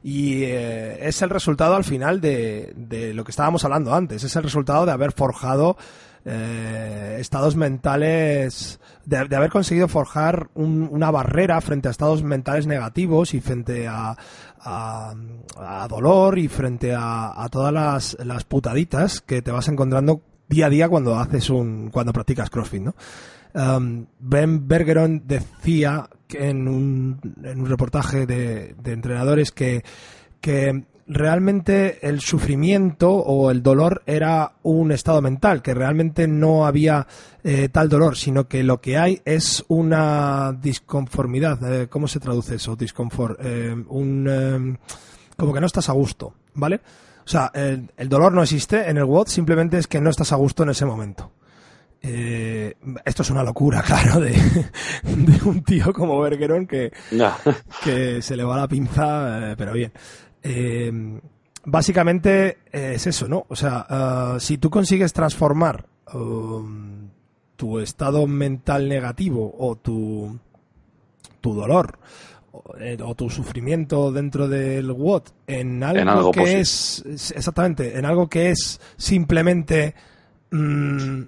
y 0.04 0.44
eh, 0.44 0.98
es 1.08 1.20
el 1.22 1.30
resultado 1.30 1.74
al 1.74 1.82
final 1.82 2.20
de, 2.20 2.72
de 2.76 3.12
lo 3.12 3.24
que 3.24 3.32
estábamos 3.32 3.64
hablando 3.64 3.92
antes. 3.92 4.22
Es 4.22 4.36
el 4.36 4.44
resultado 4.44 4.86
de 4.86 4.92
haber 4.92 5.10
forjado 5.12 5.76
eh, 6.30 7.16
estados 7.18 7.56
mentales, 7.56 8.80
de, 9.06 9.16
haber 9.16 9.50
conseguido 9.50 9.88
forjar 9.88 10.50
un- 10.54 10.88
una 10.92 11.10
barrera 11.10 11.60
frente 11.62 11.88
a 11.88 11.90
estados 11.90 12.22
mentales 12.22 12.66
negativos 12.66 13.32
y 13.32 13.40
frente 13.40 13.88
a, 13.88 14.14
a, 14.60 15.14
a 15.56 15.88
dolor 15.88 16.38
y 16.38 16.48
frente 16.48 16.94
a, 16.94 17.42
a 17.42 17.48
todas 17.48 17.72
las, 17.72 18.16
las 18.24 18.44
putaditas 18.44 19.20
que 19.22 19.40
te 19.40 19.50
vas 19.50 19.68
encontrando 19.68 20.20
día 20.48 20.66
a 20.66 20.70
día 20.70 20.88
cuando 20.88 21.18
haces 21.18 21.48
un, 21.50 21.90
cuando 21.90 22.12
practicas 22.12 22.50
CrossFit, 22.50 22.82
¿no? 22.82 22.94
Um, 23.54 24.06
ben 24.18 24.68
Bergeron 24.68 25.22
decía 25.26 26.08
en 26.28 26.68
un, 26.68 27.18
en 27.42 27.60
un 27.60 27.66
reportaje 27.66 28.26
de, 28.26 28.74
de 28.82 28.92
entrenadores 28.92 29.50
que, 29.52 29.82
que 30.42 30.84
realmente 31.08 32.06
el 32.06 32.20
sufrimiento 32.20 33.10
o 33.12 33.50
el 33.50 33.62
dolor 33.62 34.02
era 34.06 34.52
un 34.62 34.92
estado 34.92 35.20
mental, 35.22 35.62
que 35.62 35.74
realmente 35.74 36.28
no 36.28 36.66
había 36.66 37.06
eh, 37.42 37.68
tal 37.70 37.88
dolor, 37.88 38.16
sino 38.16 38.46
que 38.46 38.62
lo 38.62 38.80
que 38.80 38.98
hay 38.98 39.20
es 39.24 39.64
una 39.68 40.52
disconformidad. 40.52 41.58
Eh, 41.72 41.88
¿Cómo 41.88 42.06
se 42.08 42.20
traduce 42.20 42.56
eso? 42.56 42.76
Disconfort. 42.76 43.38
Eh, 43.42 43.74
un, 43.88 44.26
eh, 44.30 44.78
como 45.36 45.52
que 45.54 45.60
no 45.60 45.66
estás 45.66 45.88
a 45.88 45.92
gusto, 45.92 46.34
¿vale? 46.54 46.80
O 47.24 47.28
sea, 47.30 47.50
el, 47.54 47.90
el 47.96 48.08
dolor 48.08 48.32
no 48.32 48.42
existe 48.42 48.88
en 48.88 48.96
el 48.98 49.04
WOD, 49.04 49.26
simplemente 49.28 49.78
es 49.78 49.86
que 49.86 50.00
no 50.00 50.10
estás 50.10 50.32
a 50.32 50.36
gusto 50.36 50.62
en 50.62 50.70
ese 50.70 50.84
momento. 50.86 51.32
Eh, 52.00 52.74
esto 53.04 53.22
es 53.22 53.30
una 53.30 53.42
locura, 53.42 53.82
claro, 53.86 54.20
de, 54.20 54.30
de 54.30 55.38
un 55.44 55.62
tío 55.64 55.92
como 55.92 56.20
Bergeron 56.20 56.66
que, 56.66 56.92
No. 57.10 57.32
que 57.82 58.22
se 58.22 58.36
le 58.36 58.44
va 58.44 58.56
la 58.56 58.68
pinza, 58.68 59.50
eh, 59.52 59.54
pero 59.58 59.72
bien. 59.72 59.92
Eh, 60.42 61.20
básicamente 61.64 62.58
eh, 62.72 62.92
es 62.94 63.06
eso, 63.06 63.28
¿no? 63.28 63.44
O 63.48 63.56
sea, 63.56 63.86
ah, 63.88 64.36
si 64.40 64.58
tú 64.58 64.70
consigues 64.70 65.12
transformar 65.12 65.86
um, 66.14 67.08
tu 67.56 67.78
estado 67.80 68.26
mental 68.26 68.88
negativo 68.88 69.54
o 69.58 69.76
tu, 69.76 70.38
tu 71.40 71.54
dolor 71.54 71.98
o, 72.52 72.62
eh, 72.78 72.96
o 73.04 73.14
tu 73.14 73.28
sufrimiento 73.28 74.10
dentro 74.12 74.48
del 74.48 74.90
WOD 74.90 75.22
en 75.48 75.82
algo, 75.82 76.00
algo 76.08 76.30
que 76.32 76.60
es- 76.60 77.32
exactamente, 77.34 77.98
en 77.98 78.04
algo 78.04 78.28
que 78.28 78.50
es 78.50 78.80
simplemente 78.96 79.94
mm, 80.50 81.22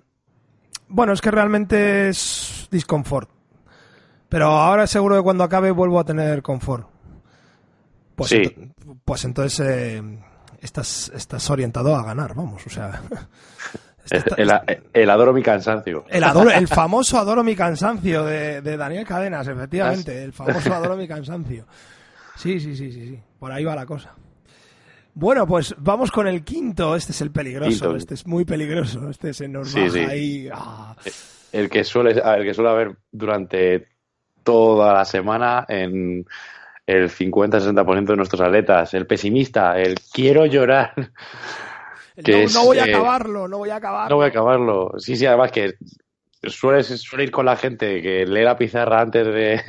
bueno, 0.88 1.12
es 1.12 1.20
que 1.20 1.30
realmente 1.30 2.08
es 2.08 2.66
disconfort. 2.70 3.28
Pero 4.28 4.46
ahora 4.46 4.86
seguro 4.86 5.16
que 5.16 5.22
cuando 5.22 5.44
acabe 5.44 5.70
vuelvo 5.72 5.98
a 6.00 6.04
tener 6.04 6.42
confort. 6.42 6.86
Pues, 8.16 8.30
Sí. 8.30 8.42
Pues 9.10 9.24
entonces 9.24 9.58
eh, 9.68 10.00
estás, 10.60 11.10
estás 11.12 11.50
orientado 11.50 11.96
a 11.96 12.04
ganar, 12.04 12.32
vamos. 12.32 12.64
O 12.64 12.70
sea, 12.70 13.02
está- 14.08 14.36
El, 14.36 14.48
el- 14.68 14.82
el 14.92 15.10
adoro 15.10 15.32
mi 15.32 15.42
cansancio. 15.42 16.04
el, 16.08 16.22
adoro- 16.22 16.52
el 16.56 16.68
famoso 16.68 17.18
adoro 17.18 17.42
mi 17.42 17.56
cansancio 17.56 18.24
de, 18.24 18.62
de 18.62 18.76
Daniel 18.76 19.04
Cadenas, 19.04 19.48
efectivamente. 19.48 20.22
El 20.22 20.32
famoso 20.32 20.72
adoro 20.72 20.96
mi 20.96 21.08
cansancio. 21.08 21.66
Sí, 22.36 22.60
sí, 22.60 22.76
sí, 22.76 22.92
sí, 22.92 23.08
sí. 23.08 23.20
Por 23.40 23.50
ahí 23.50 23.64
va 23.64 23.74
la 23.74 23.84
cosa. 23.84 24.14
Bueno, 25.14 25.44
pues 25.44 25.74
vamos 25.78 26.12
con 26.12 26.28
el 26.28 26.44
quinto. 26.44 26.94
Este 26.94 27.10
es 27.10 27.20
el 27.20 27.32
peligroso. 27.32 27.68
Quinto. 27.68 27.96
Este 27.96 28.14
es 28.14 28.28
muy 28.28 28.44
peligroso. 28.44 29.10
Este 29.10 29.34
se 29.34 29.48
nos 29.48 29.72
Sí, 29.72 29.90
sí. 29.90 29.98
ahí. 29.98 30.48
ah. 30.54 30.94
El 31.50 31.68
que 31.68 31.82
suele, 31.82 32.12
el 32.12 32.44
que 32.44 32.54
suele 32.54 32.70
haber 32.70 32.96
durante 33.10 33.88
toda 34.44 34.94
la 34.94 35.04
semana 35.04 35.66
en 35.68 36.24
el 36.90 37.08
50-60% 37.08 38.04
de 38.04 38.16
nuestros 38.16 38.40
atletas. 38.40 38.94
El 38.94 39.06
pesimista, 39.06 39.78
el 39.78 39.94
quiero 40.12 40.46
llorar. 40.46 40.92
que 42.24 42.32
no, 42.32 42.38
es, 42.38 42.54
no 42.54 42.64
voy 42.64 42.78
a 42.78 42.86
eh, 42.86 42.94
acabarlo, 42.94 43.46
no 43.46 43.58
voy 43.58 43.70
a 43.70 43.76
acabarlo. 43.76 44.08
No 44.10 44.16
voy 44.16 44.24
a 44.24 44.28
acabarlo. 44.28 44.92
Sí, 44.98 45.16
sí, 45.16 45.24
además 45.24 45.52
que 45.52 45.74
suele, 46.42 46.82
suele 46.82 47.24
ir 47.24 47.30
con 47.30 47.46
la 47.46 47.56
gente 47.56 48.02
que 48.02 48.26
lee 48.26 48.42
la 48.42 48.58
pizarra 48.58 49.00
antes 49.00 49.24
de, 49.24 49.60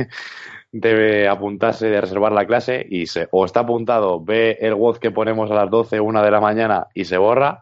de 0.71 1.27
apuntarse, 1.27 1.87
de 1.87 2.01
reservar 2.01 2.31
la 2.31 2.47
clase 2.47 2.85
y 2.89 3.05
se, 3.05 3.27
o 3.31 3.45
está 3.45 3.59
apuntado, 3.61 4.23
ve 4.23 4.57
el 4.59 4.73
WOD 4.73 4.97
que 4.97 5.11
ponemos 5.11 5.51
a 5.51 5.55
las 5.55 5.69
12, 5.69 5.99
una 5.99 6.23
de 6.23 6.31
la 6.31 6.41
mañana 6.41 6.87
y 6.95 7.05
se 7.05 7.17
borra, 7.17 7.59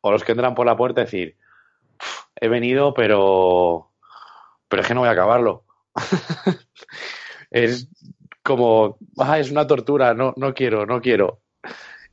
o 0.00 0.10
los 0.10 0.24
que 0.24 0.32
entran 0.32 0.54
por 0.54 0.64
la 0.64 0.76
puerta 0.76 1.02
decir, 1.02 1.36
"Uf, 2.00 2.24
he 2.36 2.48
venido, 2.48 2.94
pero, 2.94 3.90
pero 4.68 4.82
es 4.82 4.88
que 4.88 4.94
no 4.94 5.00
voy 5.00 5.10
a 5.10 5.12
acabarlo. 5.12 5.64
es 7.50 7.88
como, 8.42 8.98
"Ah, 9.18 9.38
es 9.38 9.50
una 9.50 9.66
tortura, 9.66 10.14
no, 10.14 10.34
no 10.36 10.54
quiero, 10.54 10.86
no 10.86 11.00
quiero. 11.00 11.40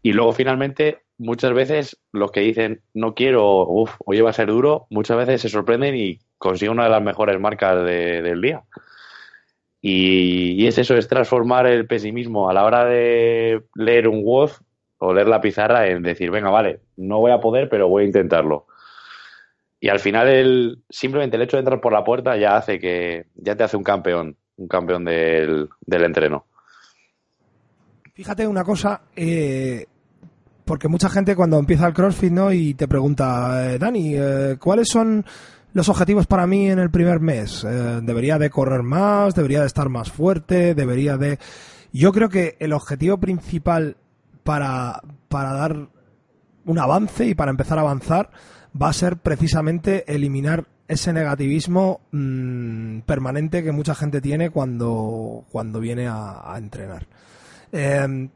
Y 0.04 0.14
luego 0.14 0.34
finalmente, 0.34 1.00
muchas 1.18 1.54
veces 1.54 2.00
los 2.14 2.32
que 2.32 2.42
dicen 2.42 2.82
no 2.94 3.16
quiero, 3.16 3.68
uff, 3.68 3.96
hoy 4.06 4.22
va 4.22 4.32
a 4.32 4.34
ser 4.34 4.48
duro, 4.50 4.88
muchas 4.90 5.18
veces 5.18 5.42
se 5.42 5.50
sorprenden 5.50 5.96
y 5.96 6.20
consiguen 6.38 6.74
una 6.74 6.86
de 6.86 6.92
las 6.92 7.04
mejores 7.04 7.40
marcas 7.40 7.84
de- 7.86 8.22
del 8.22 8.42
día. 8.42 8.64
Y, 9.82 10.68
es 10.68 10.78
eso, 10.78 10.98
es 10.98 11.08
transformar 11.08 11.66
el 11.68 11.88
pesimismo 11.88 12.50
a 12.50 12.54
la 12.54 12.66
hora 12.66 12.86
de 12.86 13.64
leer 13.76 14.08
un 14.10 14.24
WOD 14.26 14.52
o 14.98 15.14
leer 15.14 15.28
la 15.28 15.40
pizarra 15.42 15.88
en 15.88 16.04
decir, 16.04 16.30
venga, 16.32 16.50
vale, 16.50 16.82
no 16.98 17.20
voy 17.20 17.32
a 17.32 17.40
poder, 17.40 17.70
pero 17.70 17.88
voy 17.88 18.04
a 18.04 18.08
intentarlo. 18.08 18.68
Y 19.80 19.88
al 19.90 20.00
final 20.00 20.80
simplemente 20.90 21.38
el 21.38 21.44
hecho 21.44 21.56
de 21.58 21.62
entrar 21.62 21.80
por 21.80 21.94
la 21.94 22.04
puerta 22.04 22.36
ya 22.38 22.58
hace 22.58 22.80
que, 22.80 23.28
ya 23.36 23.56
te 23.56 23.64
hace 23.64 23.78
un 23.78 23.84
campeón, 23.84 24.38
un 24.60 24.68
campeón 24.68 25.06
del, 25.06 25.70
del 25.86 26.04
entreno. 26.04 26.46
Fíjate 28.14 28.46
una 28.46 28.64
cosa, 28.64 29.02
eh, 29.16 29.86
porque 30.66 30.90
mucha 30.90 31.10
gente 31.10 31.36
cuando 31.36 31.58
empieza 31.58 31.88
el 31.88 31.94
CrossFit, 31.94 32.32
¿no? 32.32 32.52
Y 32.52 32.74
te 32.74 32.88
pregunta, 32.88 33.74
eh, 33.74 33.80
Dani, 33.80 34.16
eh, 34.16 34.58
¿cuáles 34.60 34.90
son 34.90 35.26
los 35.74 35.88
objetivos 35.88 36.28
para 36.28 36.46
mí 36.46 36.70
en 36.70 36.80
el 36.80 36.92
primer 36.92 37.22
mes? 37.22 37.64
Eh, 37.64 38.02
¿Debería 38.04 38.38
de 38.38 38.50
correr 38.50 38.84
más? 38.84 39.34
¿Debería 39.36 39.62
de 39.62 39.68
estar 39.68 39.88
más 39.90 40.12
fuerte? 40.12 40.76
¿Debería 40.76 41.16
de...? 41.18 41.40
Yo 41.94 42.12
creo 42.12 42.30
que 42.30 42.58
el 42.60 42.74
objetivo 42.74 43.18
principal 43.18 43.96
para, 44.44 45.02
para 45.30 45.54
dar 45.54 45.88
un 46.66 46.78
avance 46.78 47.26
y 47.26 47.36
para 47.36 47.52
empezar 47.52 47.78
a 47.78 47.82
avanzar 47.82 48.30
va 48.80 48.90
a 48.90 48.94
ser 48.94 49.18
precisamente 49.18 50.04
eliminar 50.14 50.68
ese 50.90 51.14
negativismo 51.14 52.02
mmm, 52.12 53.02
permanente 53.02 53.64
que 53.64 53.72
mucha 53.72 53.94
gente 53.94 54.22
tiene 54.22 54.50
cuando, 54.50 55.46
cuando 55.52 55.80
viene 55.80 56.08
a, 56.08 56.52
a 56.52 56.58
entrenar. 56.58 57.06
Eh, 57.72 58.28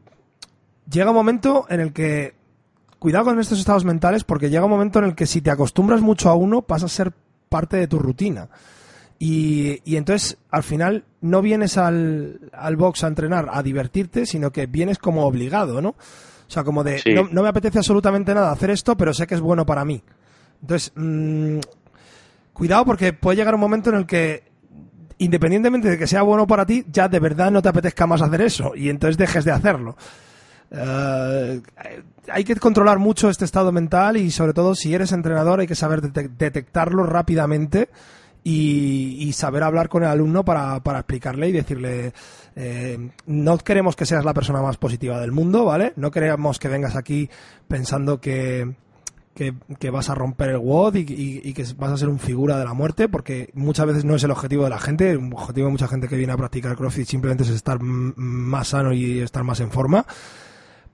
llega 0.90 1.10
un 1.10 1.16
momento 1.16 1.66
en 1.68 1.80
el 1.82 1.94
que, 1.94 2.36
cuidado 3.00 3.26
con 3.26 3.40
estos 3.40 3.58
estados 3.58 3.86
mentales, 3.86 4.24
porque 4.24 4.52
llega 4.52 4.66
un 4.66 4.72
momento 4.72 5.00
en 5.00 5.06
el 5.06 5.16
que 5.16 5.26
si 5.26 5.42
te 5.42 5.50
acostumbras 5.50 6.02
mucho 6.02 6.30
a 6.30 6.36
uno, 6.36 6.62
pasa 6.62 6.86
a 6.86 6.90
ser 6.90 7.12
parte 7.50 7.78
de 7.78 7.88
tu 7.88 7.98
rutina. 7.98 8.50
Y, 9.18 9.82
y 9.84 9.96
entonces, 9.96 10.38
al 10.52 10.62
final, 10.62 11.06
no 11.22 11.42
vienes 11.42 11.80
al, 11.80 12.52
al, 12.54 12.76
box 12.76 13.04
a 13.04 13.08
entrenar, 13.08 13.50
a 13.52 13.64
divertirte, 13.64 14.28
sino 14.28 14.52
que 14.52 14.68
vienes 14.68 15.00
como 15.00 15.26
obligado, 15.26 15.82
¿no? 15.82 15.90
O 15.90 16.52
sea, 16.54 16.64
como 16.64 16.84
de, 16.84 17.00
sí. 17.00 17.14
no, 17.14 17.28
no, 17.32 17.42
me 17.42 17.50
apetece 17.50 17.80
absolutamente 17.80 18.36
nada 18.36 18.52
hacer 18.52 18.70
esto, 18.70 18.96
pero 18.96 19.12
sé 19.12 19.26
que 19.26 19.34
es 19.34 19.42
bueno 19.42 19.66
para 19.66 19.86
mí. 19.86 20.04
Entonces, 20.62 20.92
mmm, 20.96 21.60
cuidado 22.54 22.86
porque 22.86 23.14
puede 23.14 23.38
llegar 23.38 23.56
un 23.56 23.62
momento 23.62 23.90
en 23.90 23.98
el 23.98 24.06
que, 24.06 24.44
independientemente 25.18 25.90
de 25.90 25.98
que 25.98 26.08
sea 26.08 26.22
bueno 26.22 26.48
para 26.48 26.66
ti, 26.66 26.86
ya 26.92 27.08
de 27.08 27.20
verdad 27.20 27.52
no 27.52 27.62
te 27.62 27.70
apetezca 27.70 28.08
más 28.08 28.22
hacer 28.22 28.42
eso 28.42 28.74
y 28.76 28.90
entonces 28.90 29.18
dejes 29.18 29.46
de 29.46 29.52
hacerlo. 29.52 29.96
Uh, 30.72 31.62
hay 32.32 32.44
que 32.44 32.56
controlar 32.56 32.98
mucho 32.98 33.30
este 33.30 33.46
estado 33.46 33.72
mental 33.72 34.18
y 34.18 34.32
sobre 34.32 34.54
todo 34.54 34.74
si 34.74 34.94
eres 34.94 35.12
entrenador 35.12 35.60
hay 35.60 35.68
que 35.68 35.76
saber 35.76 36.02
de 36.02 36.30
detectarlo 36.30 37.04
rápidamente 37.04 37.90
y, 38.44 39.18
y, 39.20 39.34
saber 39.34 39.64
hablar 39.64 39.88
con 39.88 40.04
el 40.04 40.10
alumno 40.10 40.44
para, 40.44 40.82
para 40.82 41.00
explicarle 41.00 41.50
y 41.50 41.52
decirle 41.52 42.14
eh, 42.56 43.10
no 43.26 43.58
queremos 43.58 43.96
que 43.96 44.06
seas 44.06 44.26
la 44.26 44.34
persona 44.34 44.62
más 44.62 44.78
positiva 44.78 45.20
del 45.20 45.32
mundo, 45.32 45.66
¿vale? 45.66 45.94
No 45.96 46.12
queremos 46.12 46.60
que 46.60 46.68
vengas 46.68 46.96
aquí 46.96 47.30
pensando 47.68 48.20
que, 48.20 48.76
que, 49.34 49.90
vas 49.90 50.10
a 50.10 50.16
romper 50.16 50.50
el 50.52 50.58
WOD 50.58 50.96
y, 50.96 51.42
y, 51.44 51.54
que 51.54 51.66
vas 51.78 51.92
a 51.92 51.98
ser 51.98 52.10
un 52.10 52.20
figura 52.20 52.58
de 52.58 52.66
la 52.66 52.74
muerte, 52.74 53.10
porque 53.10 53.50
muchas 53.54 53.88
veces 53.88 54.06
no 54.06 54.16
es 54.16 54.24
el 54.24 54.32
objetivo 54.32 54.64
de 54.64 54.70
la 54.70 54.80
gente, 54.80 55.12
el 55.12 55.34
objetivo 55.34 55.68
de 55.68 55.72
mucha 55.72 55.88
gente 55.88 56.08
que 56.08 56.18
viene 56.18 56.34
a 56.34 56.38
practicar 56.38 56.76
CrossFit 56.76 57.08
simplemente 57.08 57.44
es 57.44 57.50
estar 57.50 57.80
más 57.82 58.70
sano 58.70 58.94
y 58.94 59.20
estar 59.20 59.44
más 59.44 59.60
en 59.60 59.72
forma 59.72 60.06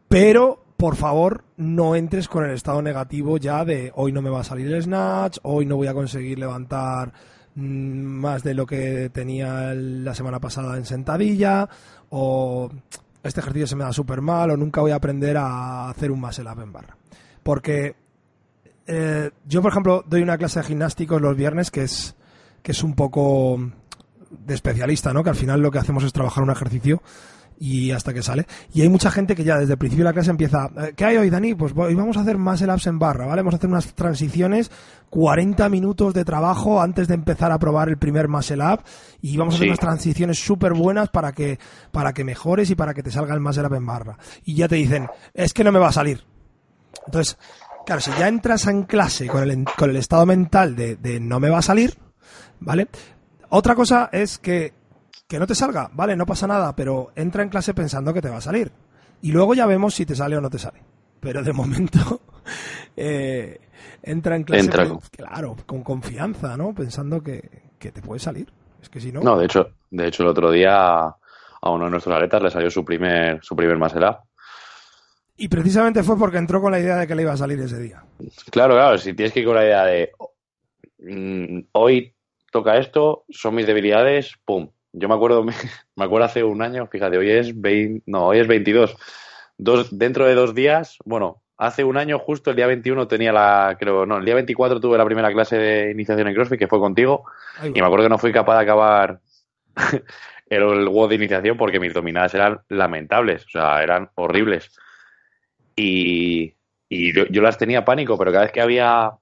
pero 0.10 0.66
por 0.76 0.96
favor 0.96 1.46
no 1.56 1.96
entres 1.96 2.28
con 2.28 2.44
el 2.44 2.52
estado 2.52 2.82
negativo 2.82 3.38
ya 3.38 3.64
de 3.64 3.94
hoy 3.96 4.12
no 4.12 4.22
me 4.22 4.30
va 4.30 4.42
a 4.42 4.44
salir 4.44 4.74
el 4.74 4.82
snatch, 4.82 5.38
hoy 5.44 5.66
no 5.66 5.78
voy 5.78 5.88
a 5.88 5.94
conseguir 5.94 6.40
levantar 6.40 7.14
mmm, 7.56 7.62
más 7.62 8.44
de 8.44 8.56
lo 8.56 8.66
que 8.66 9.10
tenía 9.14 9.74
la 9.74 10.16
semana 10.16 10.40
pasada 10.40 10.76
en 10.78 10.86
sentadilla, 10.86 11.70
o 12.10 12.70
este 13.22 13.40
ejercicio 13.40 13.68
se 13.68 13.76
me 13.76 13.84
da 13.84 13.94
súper 13.94 14.22
mal, 14.22 14.52
o 14.52 14.58
nunca 14.58 14.82
voy 14.82 14.92
a 14.92 14.96
aprender 14.96 15.38
a 15.38 15.90
hacer 15.90 16.12
un 16.12 16.22
muscle 16.22 16.50
up 16.50 16.60
en 16.62 16.74
barra. 16.74 16.98
Porque 17.44 17.96
eh, 18.92 19.30
yo, 19.46 19.62
por 19.62 19.72
ejemplo, 19.72 20.04
doy 20.08 20.24
una 20.24 20.40
clase 20.40 20.60
de 20.60 20.66
gimnásticos 20.66 21.22
los 21.22 21.38
viernes 21.38 21.70
que 21.70 21.84
es, 21.84 22.16
que 22.64 22.72
es 22.72 22.82
un 22.82 22.96
poco 22.96 23.60
de 24.32 24.54
especialista, 24.56 25.14
¿no? 25.14 25.24
Que 25.24 25.30
al 25.30 25.36
final 25.36 25.62
lo 25.62 25.70
que 25.70 25.78
hacemos 25.78 26.04
es 26.04 26.12
trabajar 26.12 26.44
un 26.44 26.50
ejercicio 26.50 27.00
y 27.60 27.92
hasta 27.92 28.16
que 28.16 28.24
sale. 28.24 28.48
Y 28.74 28.82
hay 28.82 28.90
mucha 28.90 29.12
gente 29.12 29.36
que 29.36 29.44
ya 29.44 29.60
desde 29.60 29.74
el 29.74 29.78
principio 29.78 30.06
de 30.06 30.10
la 30.10 30.14
clase 30.14 30.32
empieza, 30.32 30.72
¿qué 30.96 31.06
hay 31.06 31.18
hoy, 31.18 31.30
Dani? 31.30 31.54
Pues 31.54 31.74
hoy 31.76 31.94
vamos 31.94 32.18
a 32.18 32.22
hacer 32.22 32.40
más 32.40 32.64
el 32.64 32.72
apps 32.72 32.88
en 32.88 32.98
barra, 32.98 33.28
¿vale? 33.28 33.42
Vamos 33.42 33.54
a 33.54 33.58
hacer 33.58 33.70
unas 33.70 33.94
transiciones, 33.94 34.72
40 35.12 35.70
minutos 35.70 36.16
de 36.16 36.26
trabajo 36.26 36.82
antes 36.82 37.08
de 37.08 37.14
empezar 37.14 37.52
a 37.52 37.60
probar 37.60 37.90
el 37.90 37.98
primer 37.98 38.28
muscle 38.28 38.64
up 38.64 38.82
y 39.22 39.38
vamos 39.38 39.54
a 39.54 39.58
hacer 39.58 39.68
unas 39.68 39.80
transiciones 39.80 40.40
súper 40.40 40.74
buenas 40.74 41.10
para 41.10 41.32
que, 41.32 41.60
para 41.92 42.12
que 42.12 42.24
mejores 42.24 42.72
y 42.72 42.76
para 42.76 42.96
que 42.96 43.04
te 43.04 43.12
salga 43.12 43.36
el 43.36 43.40
muscle 43.40 43.68
up 43.68 43.76
en 43.76 43.86
barra. 43.86 44.18
Y 44.46 44.56
ya 44.56 44.68
te 44.68 44.78
dicen, 44.78 45.08
es 45.36 45.54
que 45.54 45.64
no 45.64 45.72
me 45.72 45.80
va 45.80 45.90
a 45.90 45.94
salir. 45.94 46.24
Entonces, 47.06 47.38
claro, 47.90 48.02
si 48.02 48.12
ya 48.20 48.28
entras 48.28 48.68
en 48.68 48.84
clase 48.84 49.26
con 49.26 49.50
el, 49.50 49.66
con 49.76 49.90
el 49.90 49.96
estado 49.96 50.24
mental 50.28 50.76
de, 50.76 50.96
de 50.96 51.20
no 51.20 51.40
me 51.40 51.50
va 51.50 51.58
a 51.58 51.64
salir, 51.64 51.98
¿vale? 52.60 52.88
Otra 53.50 53.74
cosa 53.74 54.10
es 54.12 54.38
que 54.38 54.74
que 55.28 55.40
no 55.40 55.48
te 55.48 55.56
salga, 55.56 55.90
vale, 55.94 56.16
no 56.16 56.28
pasa 56.28 56.46
nada, 56.46 56.76
pero 56.76 57.12
entra 57.16 57.42
en 57.42 57.50
clase 57.50 57.74
pensando 57.74 58.14
que 58.14 58.22
te 58.22 58.30
va 58.30 58.38
a 58.38 58.42
salir. 58.42 58.72
Y 59.24 59.32
luego 59.32 59.56
ya 59.56 59.66
vemos 59.66 59.96
si 59.96 60.06
te 60.06 60.16
sale 60.16 60.38
o 60.38 60.42
no 60.42 60.52
te 60.52 60.60
sale. 60.60 60.84
Pero 61.20 61.42
de 61.42 61.52
momento, 61.54 62.22
eh, 62.96 63.60
entra 64.04 64.36
en 64.36 64.44
clase, 64.44 64.66
entra. 64.66 64.88
Con, 64.88 65.00
claro, 65.12 65.56
con 65.66 65.82
confianza, 65.82 66.56
¿no? 66.58 66.76
Pensando 66.76 67.24
que, 67.24 67.74
que, 67.80 67.92
te 67.92 68.04
puede 68.04 68.20
salir. 68.20 68.54
Es 68.80 68.90
que 68.90 69.00
si 69.00 69.12
no... 69.12 69.22
No, 69.22 69.36
de 69.36 69.46
hecho, 69.46 69.70
de 69.90 70.08
hecho 70.08 70.22
el 70.22 70.30
otro 70.30 70.52
día 70.52 71.00
a 71.62 71.70
uno 71.72 71.86
de 71.86 71.92
nuestros 71.92 72.16
atletas 72.16 72.44
le 72.44 72.52
salió 72.52 72.70
su 72.70 72.86
primer, 72.86 73.40
su 73.44 73.56
primer 73.56 73.78
up. 73.78 74.29
Y 75.42 75.48
precisamente 75.48 76.04
fue 76.04 76.18
porque 76.18 76.38
entró 76.38 76.62
con 76.62 76.74
la 76.74 76.80
idea 76.80 76.98
de 76.98 77.08
que 77.08 77.16
le 77.16 77.22
iba 77.22 77.32
a 77.32 77.38
salir 77.38 77.58
ese 77.62 77.80
día. 77.80 78.04
Claro, 78.52 78.74
claro, 78.74 78.98
si 78.98 79.14
tienes 79.14 79.32
que 79.32 79.40
ir 79.40 79.46
con 79.46 79.56
la 79.56 79.64
idea 79.64 79.86
de 79.86 80.12
mm, 81.00 81.60
hoy 81.72 82.14
toca 82.52 82.78
esto, 82.78 83.24
son 83.30 83.56
mis 83.56 83.66
debilidades, 83.66 84.34
pum, 84.44 84.70
yo 84.92 85.08
me 85.08 85.16
acuerdo, 85.16 85.46
me 85.96 86.04
acuerdo 86.04 86.26
hace 86.26 86.44
un 86.44 86.62
año, 86.62 86.88
fíjate, 86.88 87.18
hoy 87.18 87.30
es 87.30 87.60
20, 87.60 88.04
no, 88.08 88.28
hoy 88.28 88.40
es 88.40 88.48
22. 88.48 88.98
Dos, 89.58 89.98
dentro 89.98 90.26
de 90.26 90.36
dos 90.36 90.54
días, 90.54 90.98
bueno, 91.06 91.42
hace 91.58 91.86
un 91.86 91.96
año 91.96 92.20
justo 92.20 92.50
el 92.50 92.58
día 92.58 92.68
21 92.68 93.08
tenía 93.08 93.32
la, 93.32 93.78
creo, 93.80 94.06
no, 94.06 94.18
el 94.18 94.26
día 94.26 94.36
24 94.36 94.82
tuve 94.82 94.98
la 94.98 95.06
primera 95.06 95.32
clase 95.32 95.58
de 95.58 95.92
iniciación 95.92 96.28
en 96.28 96.34
CrossFit 96.34 96.60
que 96.60 96.68
fue 96.68 96.80
contigo 96.80 97.24
Ay, 97.60 97.72
y 97.76 97.80
me 97.80 97.86
acuerdo 97.86 98.06
que 98.06 98.10
no 98.10 98.18
fui 98.18 98.34
capaz 98.34 98.56
de 98.58 98.64
acabar 98.64 99.20
el, 100.50 100.64
el 100.64 100.90
WOD 100.90 101.10
de 101.10 101.16
iniciación 101.16 101.56
porque 101.56 101.80
mis 101.80 101.94
dominadas 101.94 102.34
eran 102.34 102.60
lamentables, 102.68 103.46
o 103.46 103.50
sea, 103.50 103.82
eran 103.82 104.10
horribles. 104.16 104.72
Y, 105.80 106.54
y 106.90 107.14
yo, 107.14 107.26
yo 107.28 107.42
las 107.42 107.58
tenía 107.58 107.86
pánico, 107.86 108.18
pero 108.18 108.32
cada 108.32 108.44
vez 108.44 108.52
que 108.52 108.62
había 108.62 109.14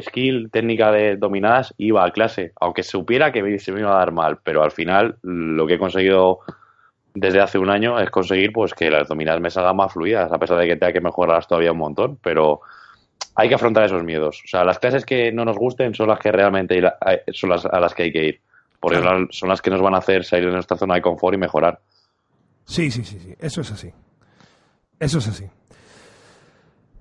skill, 0.00 0.50
técnica 0.50 0.90
de 0.90 1.16
dominadas, 1.16 1.74
iba 1.78 2.04
a 2.04 2.10
clase, 2.10 2.52
aunque 2.60 2.82
supiera 2.82 3.32
que 3.32 3.58
se 3.58 3.72
me 3.72 3.80
iba 3.80 3.94
a 3.94 3.98
dar 3.98 4.12
mal, 4.12 4.38
pero 4.42 4.62
al 4.62 4.72
final 4.72 5.16
lo 5.22 5.66
que 5.66 5.74
he 5.74 5.78
conseguido 5.78 6.40
desde 7.14 7.40
hace 7.40 7.58
un 7.58 7.70
año 7.70 7.98
es 8.00 8.10
conseguir 8.10 8.52
pues 8.52 8.74
que 8.74 8.90
las 8.90 9.06
dominadas 9.06 9.40
me 9.40 9.50
salgan 9.50 9.76
más 9.76 9.92
fluidas, 9.92 10.32
a 10.32 10.38
pesar 10.38 10.58
de 10.58 10.66
que 10.66 10.76
tenga 10.76 10.92
que 10.92 11.00
mejorarlas 11.00 11.46
todavía 11.46 11.72
un 11.72 11.78
montón, 11.78 12.18
pero 12.20 12.60
hay 13.36 13.48
que 13.48 13.54
afrontar 13.54 13.84
esos 13.84 14.02
miedos. 14.02 14.42
O 14.44 14.48
sea, 14.48 14.64
las 14.64 14.78
clases 14.78 15.04
que 15.04 15.30
no 15.30 15.44
nos 15.44 15.56
gusten 15.56 15.94
son 15.94 16.08
las 16.08 16.18
que 16.18 16.32
realmente 16.32 16.82
son 17.32 17.50
las 17.50 17.64
a 17.66 17.78
las 17.78 17.94
que 17.94 18.04
hay 18.04 18.12
que 18.12 18.24
ir, 18.24 18.40
porque 18.80 19.00
claro. 19.00 19.28
son 19.30 19.48
las 19.48 19.62
que 19.62 19.70
nos 19.70 19.80
van 19.80 19.94
a 19.94 19.98
hacer 19.98 20.24
salir 20.24 20.46
de 20.46 20.54
nuestra 20.54 20.76
zona 20.76 20.96
de 20.96 21.02
confort 21.02 21.34
y 21.34 21.38
mejorar. 21.38 21.80
Sí, 22.64 22.90
sí, 22.90 23.04
sí, 23.04 23.20
sí, 23.20 23.34
eso 23.38 23.60
es 23.60 23.70
así. 23.70 23.92
Eso 24.98 25.18
es 25.18 25.28
así. 25.28 25.44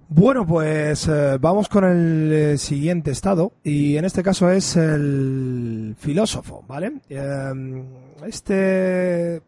Bueno, 0.10 0.46
pues 0.46 1.08
eh, 1.08 1.38
vamos 1.40 1.70
con 1.70 1.86
el 1.86 2.32
eh, 2.32 2.58
siguiente 2.58 3.12
estado 3.12 3.54
y 3.64 3.98
en 3.98 4.06
este 4.06 4.22
caso 4.22 4.50
es 4.50 4.76
el 4.76 5.96
filósofo, 5.98 6.64
¿vale? 6.68 7.02
Eh, 7.10 7.84
este, 8.26 9.42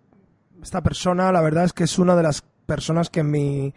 esta 0.62 0.82
persona, 0.82 1.32
la 1.32 1.42
verdad 1.42 1.66
es 1.66 1.74
que 1.74 1.84
es 1.84 2.00
una 2.00 2.16
de 2.16 2.24
las 2.24 2.42
personas 2.66 3.10
que 3.10 3.20
en 3.20 3.32
mi 3.32 3.74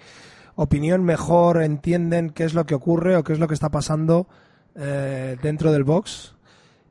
opinión 0.55 1.05
mejor 1.05 1.63
entienden 1.63 2.31
qué 2.31 2.45
es 2.45 2.55
lo 2.55 2.65
que 2.65 2.75
ocurre 2.75 3.17
o 3.17 3.25
qué 3.25 3.33
es 3.33 3.39
lo 3.39 3.49
que 3.49 3.55
está 3.55 3.71
pasando 3.71 4.27
dentro 4.75 5.73
del 5.73 5.83
box 5.83 6.37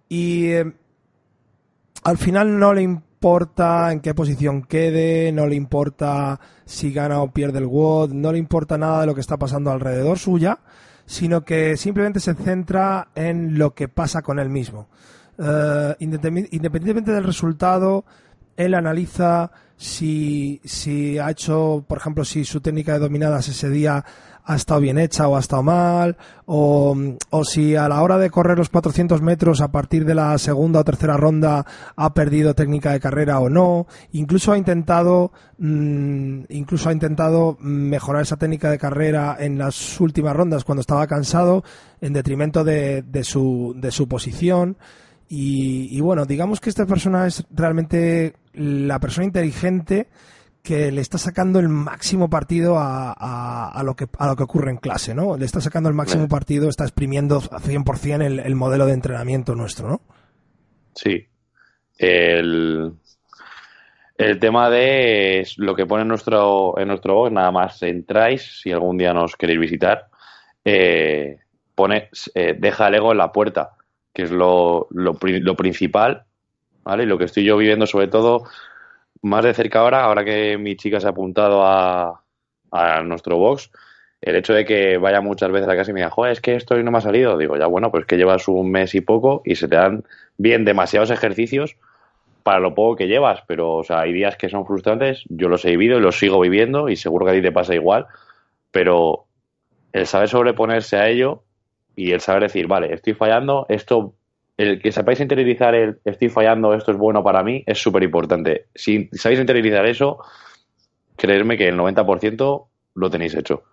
y 0.09 0.49
al 2.03 2.17
final 2.17 2.59
no 2.59 2.73
le 2.73 2.99
importa 3.18 3.91
en 3.91 3.99
qué 3.99 4.13
posición 4.13 4.61
quede, 4.61 5.32
no 5.32 5.47
le 5.47 5.55
importa 5.55 6.39
si 6.65 6.93
gana 6.93 7.20
o 7.20 7.32
pierde 7.32 7.57
el 7.57 7.65
WOD, 7.65 8.11
no 8.11 8.32
le 8.32 8.38
importa 8.38 8.78
nada 8.78 9.01
de 9.01 9.07
lo 9.07 9.15
que 9.15 9.22
está 9.22 9.38
pasando 9.38 9.72
alrededor 9.72 10.20
suya, 10.20 10.59
sino 11.07 11.43
que 11.43 11.78
simplemente 11.78 12.20
se 12.20 12.36
centra 12.36 13.07
en 13.15 13.57
lo 13.57 13.74
que 13.74 13.88
pasa 13.88 14.22
con 14.22 14.38
él 14.38 14.49
mismo. 14.49 14.88
Uh, 15.39 15.93
independientemente 15.97 17.11
del 17.11 17.24
resultado, 17.24 18.05
él 18.55 18.76
analiza 18.76 19.51
si, 19.78 20.61
si 20.63 21.18
ha 21.18 21.32
hecho, 21.32 21.86
por 21.88 21.97
ejemplo, 21.97 22.24
si 22.24 22.45
su 22.45 22.61
técnica 22.61 22.93
de 22.93 22.99
dominadas 22.99 23.47
ese 23.47 23.70
día 23.72 24.05
ha 24.48 24.56
estado 24.56 24.80
bien 24.80 24.98
hecha 24.98 25.28
o 25.28 25.36
ha 25.36 25.41
estado 25.41 25.62
mal, 25.62 26.16
o, 26.45 26.95
o, 27.32 27.43
si 27.43 27.76
a 27.76 27.89
la 27.89 28.02
hora 28.02 28.18
de 28.18 28.30
correr 28.30 28.58
los 28.58 28.70
400 28.70 29.22
metros 29.22 29.60
a 29.60 29.74
partir 29.74 30.06
de 30.06 30.16
la 30.16 30.38
segunda 30.38 30.80
o 30.80 30.84
tercera 30.86 31.18
ronda 31.18 31.66
ha 31.98 32.14
perdido 32.14 32.56
técnica 32.56 32.93
de 32.93 33.02
carrera 33.02 33.41
o 33.41 33.50
no. 33.50 33.88
Incluso 34.14 34.54
ha 34.54 34.58
intentado, 34.58 35.34
mmm, 35.58 36.43
incluso 36.48 36.88
ha 36.88 36.93
intentado 36.93 37.58
mejorar 37.60 38.22
esa 38.22 38.38
técnica 38.38 38.72
de 38.72 38.80
carrera 38.80 39.36
en 39.38 39.58
las 39.58 40.00
últimas 40.00 40.34
rondas 40.34 40.64
cuando 40.64 40.80
estaba 40.80 41.08
cansado, 41.08 41.66
en 42.00 42.14
detrimento 42.14 42.64
de, 42.64 43.02
de, 43.02 43.26
su, 43.26 43.76
de 43.76 43.91
su 43.91 44.08
posición. 44.08 44.78
Y, 45.28 45.89
y 45.91 46.00
bueno, 46.00 46.26
digamos 46.26 46.62
que 46.62 46.70
esta 46.70 46.86
persona 46.86 47.28
es 47.28 47.45
realmente 47.52 48.36
la 48.54 48.98
persona 49.02 49.26
inteligente 49.26 50.08
que 50.68 50.91
le 50.91 50.99
está 50.99 51.18
sacando 51.18 51.59
el 51.59 51.70
máximo 51.70 52.30
partido 52.30 52.76
a, 52.78 53.82
lo, 53.86 53.95
que, 53.95 54.07
a 54.18 54.28
lo 54.28 54.36
que 54.36 54.43
ocurre 54.43 54.72
en 54.72 54.78
clase, 54.78 55.15
¿no? 55.15 55.38
Le 55.38 55.45
está 55.45 55.61
sacando 55.61 55.88
el 55.88 55.95
máximo 55.95 56.28
partido, 56.28 56.68
está 56.68 56.84
exprimiendo 56.84 57.38
a 57.38 57.59
100% 57.59 58.22
el, 58.26 58.39
el 58.39 58.55
modelo 58.55 58.86
de 58.86 58.93
entrenamiento 58.93 59.55
nuestro, 59.55 59.88
¿no? 59.88 60.01
Sí. 60.93 61.26
El, 61.97 62.91
el 64.18 64.39
tema 64.39 64.70
de 64.70 65.47
lo 65.55 65.74
que 65.74 65.86
pone 65.86 66.01
en 66.01 66.09
nuestro, 66.09 66.78
en 66.78 66.89
nuestro 66.89 67.13
blog, 67.13 67.32
nada 67.32 67.51
más 67.51 67.82
entráis, 67.84 68.59
si 68.61 68.72
algún 68.72 68.97
día 68.97 69.13
nos 69.13 69.38
queréis 69.38 69.59
visitar, 69.59 70.07
eh, 70.65 71.38
pone, 71.76 72.09
eh, 72.36 72.55
deja 72.59 72.88
el 72.89 72.95
ego 72.95 73.13
en 73.13 73.20
la 73.20 73.32
puerta, 73.32 73.78
que 74.13 74.24
es 74.24 74.32
lo, 74.32 74.88
lo, 74.91 75.18
lo, 75.22 75.55
principal, 75.55 76.26
¿vale? 76.84 77.03
Y 77.03 77.05
lo 77.05 77.18
que 77.18 77.26
estoy 77.26 77.45
yo 77.45 77.55
viviendo 77.55 77.88
sobre 77.88 78.09
todo 78.09 78.43
más 79.22 79.43
de 79.43 79.53
cerca 79.53 79.80
ahora, 79.80 80.03
ahora 80.03 80.24
que 80.24 80.57
mi 80.57 80.76
chica 80.76 80.99
se 80.99 81.07
ha 81.07 81.11
apuntado 81.11 81.63
a, 81.63 82.24
a 82.72 83.01
nuestro 83.03 83.38
box, 83.38 83.72
el 84.22 84.36
hecho 84.36 84.53
de 84.53 84.65
que 84.65 84.97
vaya 84.97 85.22
muchas 85.22 85.51
veces 85.51 85.70
a 85.70 85.76
casa 85.76 85.91
y 85.91 85.93
me 85.93 85.99
diga, 85.99 86.09
joder, 86.09 86.34
es 86.34 86.41
que 86.41 86.55
esto 86.55 86.76
no 86.82 86.91
me 86.91 86.97
ha 86.97 87.01
salido, 87.01 87.38
digo, 87.38 87.57
ya 87.57 87.68
bueno, 87.68 87.91
pues 87.91 88.05
que 88.05 88.18
llevas 88.18 88.47
un 88.47 88.72
mes 88.72 88.95
y 88.95 89.01
poco 89.01 89.41
y 89.45 89.55
se 89.55 89.68
te 89.68 89.76
dan 89.76 90.03
bien 90.38 90.65
demasiados 90.65 91.11
ejercicios 91.11 91.78
para 92.43 92.59
lo 92.59 92.74
poco 92.74 92.95
que 92.95 93.07
llevas, 93.07 93.43
pero 93.47 93.76
o 93.76 93.84
sea, 93.84 93.99
hay 93.99 94.13
días 94.13 94.38
que 94.38 94.49
son 94.49 94.65
frustrantes, 94.65 95.24
yo 95.28 95.49
los 95.49 95.65
he 95.65 95.72
vivido 95.72 95.97
y 95.97 96.01
los 96.01 96.18
sigo 96.18 96.39
viviendo 96.39 96.89
y 96.89 96.95
seguro 96.95 97.26
que 97.26 97.32
a 97.32 97.36
ti 97.36 97.41
te 97.41 97.51
pasa 97.51 97.76
igual, 97.76 98.07
pero 98.72 99.26
el 99.91 100.07
saber 100.07 100.30
sobreponerse 100.30 100.97
a 100.97 101.09
ello 101.09 101.43
y 101.95 102.11
el 102.11 102.22
saber 102.22 102.43
decir, 102.43 102.68
vale, 102.68 102.93
estoy 102.93 103.13
fallando, 103.13 103.65
esto, 103.70 104.13
el 104.58 104.82
que 104.82 104.91
sepáis 104.91 105.20
interiorizar 105.20 105.76
el 105.76 105.99
estoy 106.03 106.30
fallando, 106.30 106.74
esto 106.74 106.91
es 106.91 106.97
bueno 106.97 107.24
para 107.24 107.43
mí, 107.43 107.64
es 107.66 107.80
súper 107.80 108.03
importante. 108.03 108.66
Si 108.74 109.10
sabéis 109.14 109.39
interiorizar 109.39 109.86
eso, 109.86 110.18
creerme 111.16 111.58
que 111.58 111.68
el 111.68 111.78
90% 111.78 112.68
lo 112.95 113.10
tenéis 113.10 113.36
hecho. 113.36 113.64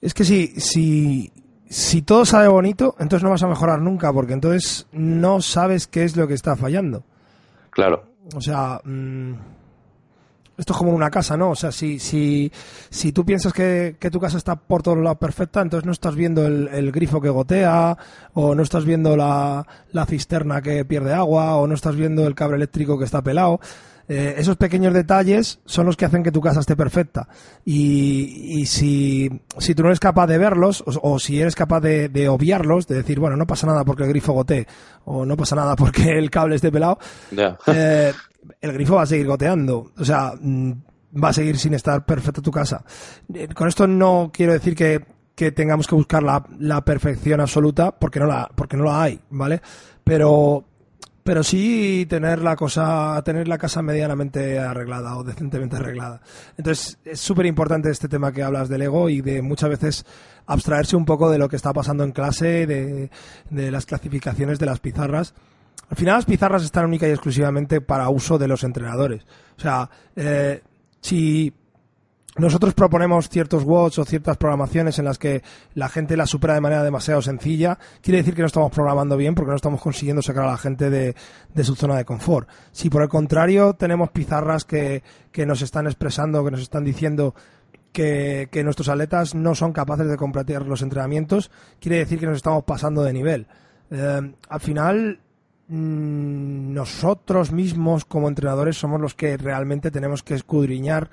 Es 0.00 0.14
que 0.14 0.24
si, 0.24 0.46
si, 0.58 1.30
si 1.68 2.02
todo 2.02 2.24
sabe 2.24 2.48
bonito, 2.48 2.94
entonces 2.98 3.22
no 3.22 3.30
vas 3.30 3.42
a 3.42 3.48
mejorar 3.48 3.80
nunca, 3.80 4.12
porque 4.12 4.32
entonces 4.32 4.86
no 4.92 5.42
sabes 5.42 5.86
qué 5.86 6.04
es 6.04 6.16
lo 6.16 6.26
que 6.26 6.34
está 6.34 6.56
fallando. 6.56 7.04
Claro. 7.70 8.04
O 8.34 8.40
sea, 8.40 8.80
mm, 8.84 9.34
esto 10.58 10.72
es 10.72 10.76
como 10.76 10.92
una 10.92 11.08
casa, 11.08 11.36
¿no? 11.36 11.50
O 11.50 11.54
sea, 11.54 11.70
si, 11.70 11.98
si, 11.98 12.50
si 12.90 13.12
tú 13.12 13.24
piensas 13.24 13.52
que, 13.52 13.96
tu 14.10 14.18
casa 14.18 14.36
está 14.36 14.56
por 14.56 14.82
todos 14.82 14.98
lados 14.98 15.18
perfecta, 15.18 15.60
entonces 15.60 15.86
no 15.86 15.92
estás 15.92 16.16
viendo 16.16 16.46
el, 16.46 16.92
grifo 16.92 17.20
que 17.20 17.28
gotea, 17.28 17.96
o 18.34 18.54
no 18.54 18.62
estás 18.62 18.84
viendo 18.84 19.16
la, 19.16 19.64
la, 19.92 20.06
cisterna 20.06 20.60
que 20.60 20.84
pierde 20.84 21.14
agua, 21.14 21.56
o 21.56 21.66
no 21.66 21.74
estás 21.74 21.94
viendo 21.94 22.26
el 22.26 22.34
cable 22.34 22.56
eléctrico 22.56 22.98
que 22.98 23.04
está 23.04 23.22
pelado. 23.22 23.60
Eh, 24.10 24.36
esos 24.38 24.56
pequeños 24.56 24.94
detalles 24.94 25.60
son 25.66 25.84
los 25.84 25.94
que 25.94 26.06
hacen 26.06 26.22
que 26.22 26.32
tu 26.32 26.40
casa 26.40 26.60
esté 26.60 26.74
perfecta. 26.74 27.28
Y, 27.64 28.60
y 28.60 28.66
si, 28.66 29.30
si, 29.58 29.74
tú 29.74 29.82
no 29.82 29.90
eres 29.90 30.00
capaz 30.00 30.26
de 30.26 30.38
verlos, 30.38 30.82
o, 30.86 31.18
si 31.18 31.40
eres 31.40 31.54
capaz 31.54 31.80
de, 31.80 32.28
obviarlos, 32.28 32.86
de 32.86 32.96
decir, 32.96 33.20
bueno, 33.20 33.36
no 33.36 33.46
pasa 33.46 33.66
nada 33.66 33.84
porque 33.84 34.04
el 34.04 34.08
grifo 34.08 34.32
gotee, 34.32 34.66
o 35.04 35.26
no 35.26 35.36
pasa 35.36 35.56
nada 35.56 35.76
porque 35.76 36.18
el 36.18 36.30
cable 36.30 36.56
esté 36.56 36.72
pelado, 36.72 36.98
eh, 37.66 38.12
el 38.60 38.72
grifo 38.72 38.96
va 38.96 39.02
a 39.02 39.06
seguir 39.06 39.26
goteando. 39.26 39.92
O 39.96 40.04
sea, 40.04 40.32
mm, 40.40 40.72
va 41.22 41.28
a 41.28 41.32
seguir 41.32 41.58
sin 41.58 41.74
estar 41.74 42.04
perfecta 42.04 42.42
tu 42.42 42.50
casa. 42.50 42.84
Eh, 43.32 43.48
con 43.48 43.68
esto 43.68 43.86
no 43.86 44.30
quiero 44.32 44.52
decir 44.52 44.74
que, 44.74 45.04
que 45.34 45.52
tengamos 45.52 45.86
que 45.86 45.94
buscar 45.94 46.22
la, 46.22 46.44
la, 46.58 46.84
perfección 46.84 47.40
absoluta, 47.40 47.92
porque 47.92 48.20
no 48.20 48.26
la, 48.26 48.50
porque 48.54 48.76
no 48.76 48.84
la 48.84 49.02
hay, 49.02 49.20
¿vale? 49.30 49.60
Pero, 50.04 50.64
pero 51.22 51.42
sí 51.42 52.06
tener 52.08 52.40
la 52.40 52.56
cosa, 52.56 53.20
tener 53.24 53.48
la 53.48 53.58
casa 53.58 53.82
medianamente 53.82 54.58
arreglada 54.58 55.16
o 55.16 55.24
decentemente 55.24 55.76
arreglada. 55.76 56.20
Entonces 56.56 56.98
es 57.04 57.20
súper 57.20 57.46
importante 57.46 57.90
este 57.90 58.08
tema 58.08 58.32
que 58.32 58.42
hablas 58.42 58.68
del 58.68 58.82
ego 58.82 59.08
y 59.08 59.20
de 59.20 59.42
muchas 59.42 59.70
veces 59.70 60.06
abstraerse 60.46 60.96
un 60.96 61.04
poco 61.04 61.30
de 61.30 61.38
lo 61.38 61.48
que 61.48 61.56
está 61.56 61.72
pasando 61.72 62.04
en 62.04 62.12
clase, 62.12 62.66
de, 62.66 63.10
de 63.50 63.70
las 63.70 63.86
clasificaciones 63.86 64.58
de 64.58 64.66
las 64.66 64.80
pizarras. 64.80 65.34
Al 65.90 65.96
final 65.96 66.16
las 66.16 66.26
pizarras 66.26 66.64
están 66.64 66.84
única 66.84 67.08
y 67.08 67.10
exclusivamente 67.10 67.80
para 67.80 68.08
uso 68.08 68.38
de 68.38 68.48
los 68.48 68.62
entrenadores. 68.64 69.24
O 69.56 69.60
sea, 69.60 69.88
eh, 70.14 70.62
si 71.00 71.52
nosotros 72.38 72.72
proponemos 72.72 73.28
ciertos 73.28 73.64
watts 73.64 73.98
o 73.98 74.04
ciertas 74.04 74.36
programaciones 74.36 74.98
en 75.00 75.06
las 75.06 75.18
que 75.18 75.42
la 75.74 75.88
gente 75.88 76.16
las 76.16 76.30
supera 76.30 76.54
de 76.54 76.60
manera 76.60 76.84
demasiado 76.84 77.20
sencilla. 77.20 77.78
Quiere 78.00 78.18
decir 78.18 78.34
que 78.34 78.42
no 78.42 78.46
estamos 78.46 78.70
programando 78.70 79.16
bien 79.16 79.34
porque 79.34 79.50
no 79.50 79.56
estamos 79.56 79.80
consiguiendo 79.80 80.22
sacar 80.22 80.44
a 80.44 80.52
la 80.52 80.56
gente 80.56 80.88
de, 80.88 81.14
su 81.64 81.74
zona 81.74 81.96
de 81.96 82.04
confort. 82.04 82.48
Si 82.70 82.90
por 82.90 83.02
el 83.02 83.08
contrario 83.08 83.74
tenemos 83.74 84.10
pizarras 84.10 84.64
que, 84.64 85.02
nos 85.46 85.62
están 85.62 85.86
expresando, 85.86 86.44
que 86.44 86.52
nos 86.52 86.60
están 86.60 86.84
diciendo 86.84 87.34
que, 87.92 88.48
nuestros 88.62 88.88
atletas 88.88 89.34
no 89.34 89.56
son 89.56 89.72
capaces 89.72 90.06
de 90.06 90.16
completar 90.16 90.64
los 90.64 90.82
entrenamientos, 90.82 91.50
quiere 91.80 91.98
decir 91.98 92.20
que 92.20 92.26
nos 92.26 92.36
estamos 92.36 92.62
pasando 92.62 93.02
de 93.02 93.12
nivel. 93.12 93.48
Eh, 93.90 94.32
al 94.48 94.60
final, 94.60 95.18
nosotros 95.68 97.52
mismos 97.52 98.04
como 98.04 98.28
entrenadores 98.28 98.78
somos 98.78 99.00
los 99.00 99.14
que 99.14 99.36
realmente 99.36 99.90
tenemos 99.90 100.22
que 100.22 100.34
escudriñar 100.34 101.10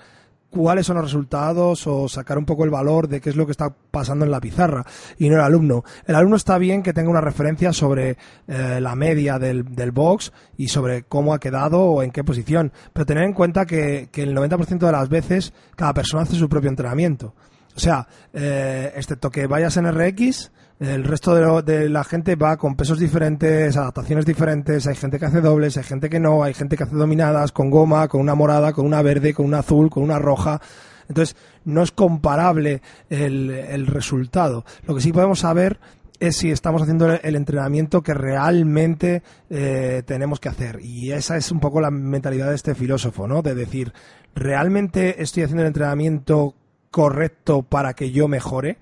cuáles 0.49 0.85
son 0.85 0.95
los 0.95 1.05
resultados 1.05 1.85
o 1.87 2.07
sacar 2.07 2.37
un 2.37 2.45
poco 2.45 2.63
el 2.63 2.69
valor 2.69 3.09
de 3.09 3.19
qué 3.19 3.29
es 3.29 3.35
lo 3.35 3.45
que 3.45 3.51
está 3.51 3.69
pasando 3.91 4.23
en 4.23 4.31
la 4.31 4.39
pizarra 4.39 4.85
y 5.17 5.27
no 5.27 5.35
el 5.35 5.41
alumno. 5.41 5.83
El 6.05 6.15
alumno 6.15 6.37
está 6.37 6.57
bien 6.57 6.81
que 6.81 6.93
tenga 6.93 7.09
una 7.09 7.19
referencia 7.19 7.73
sobre 7.73 8.17
eh, 8.47 8.79
la 8.79 8.95
media 8.95 9.37
del, 9.37 9.75
del, 9.75 9.91
box 9.91 10.31
y 10.55 10.69
sobre 10.69 11.03
cómo 11.03 11.33
ha 11.33 11.39
quedado 11.39 11.81
o 11.81 12.03
en 12.03 12.11
qué 12.11 12.23
posición, 12.23 12.71
pero 12.93 13.05
tener 13.05 13.25
en 13.25 13.33
cuenta 13.33 13.65
que, 13.65 14.07
que 14.11 14.23
el 14.23 14.33
90% 14.33 14.79
de 14.79 14.91
las 14.91 15.09
veces 15.09 15.53
cada 15.75 15.93
persona 15.93 16.23
hace 16.23 16.37
su 16.37 16.47
propio 16.47 16.69
entrenamiento. 16.69 17.33
O 17.75 17.79
sea, 17.79 18.07
eh, 18.33 18.93
excepto 18.95 19.29
que 19.29 19.47
vayas 19.47 19.75
en 19.75 19.91
RX, 19.91 20.51
el 20.79 21.05
resto 21.05 21.61
de, 21.61 21.89
la 21.89 22.03
gente 22.03 22.35
va 22.35 22.57
con 22.57 22.75
pesos 22.75 22.99
diferentes, 22.99 23.77
adaptaciones 23.77 24.25
diferentes, 24.25 24.85
hay 24.87 24.95
gente 24.95 25.17
que 25.17 25.25
hace 25.25 25.39
dobles, 25.39 25.77
hay 25.77 25.83
gente 25.83 26.09
que 26.09 26.19
no, 26.19 26.43
hay 26.43 26.53
gente 26.53 26.75
que 26.75 26.83
hace 26.83 26.95
dominadas 26.95 27.53
con 27.53 27.69
goma, 27.69 28.09
con 28.09 28.19
una 28.19 28.35
morada, 28.35 28.73
con 28.73 28.85
una 28.85 29.01
verde, 29.01 29.33
con 29.33 29.45
una 29.45 29.59
azul, 29.59 29.89
con 29.89 30.03
una 30.03 30.19
roja. 30.19 30.59
Entonces, 31.07 31.37
no 31.63 31.81
es 31.81 31.91
comparable 31.91 32.81
el, 33.09 33.87
resultado. 33.87 34.65
Lo 34.85 34.95
que 34.95 35.01
sí 35.01 35.13
podemos 35.13 35.39
saber 35.39 35.79
es 36.19 36.37
si 36.37 36.51
estamos 36.51 36.81
haciendo 36.81 37.13
el 37.13 37.35
entrenamiento 37.35 38.01
que 38.01 38.13
realmente 38.13 39.23
eh, 39.49 40.03
tenemos 40.05 40.39
que 40.39 40.49
hacer. 40.49 40.79
Y 40.81 41.11
esa 41.11 41.37
es 41.37 41.51
un 41.51 41.59
poco 41.59 41.79
la 41.79 41.91
mentalidad 41.91 42.49
de 42.49 42.55
este 42.55 42.75
filósofo, 42.75 43.27
¿no? 43.27 43.41
De 43.41 43.55
decir, 43.55 43.93
¿realmente 44.33 45.21
estoy 45.21 45.43
haciendo 45.43 45.61
el 45.61 45.67
entrenamiento 45.67 46.55
correcto 46.91 47.63
para 47.63 47.93
que 47.93 48.11
yo 48.11 48.27
mejore? 48.27 48.77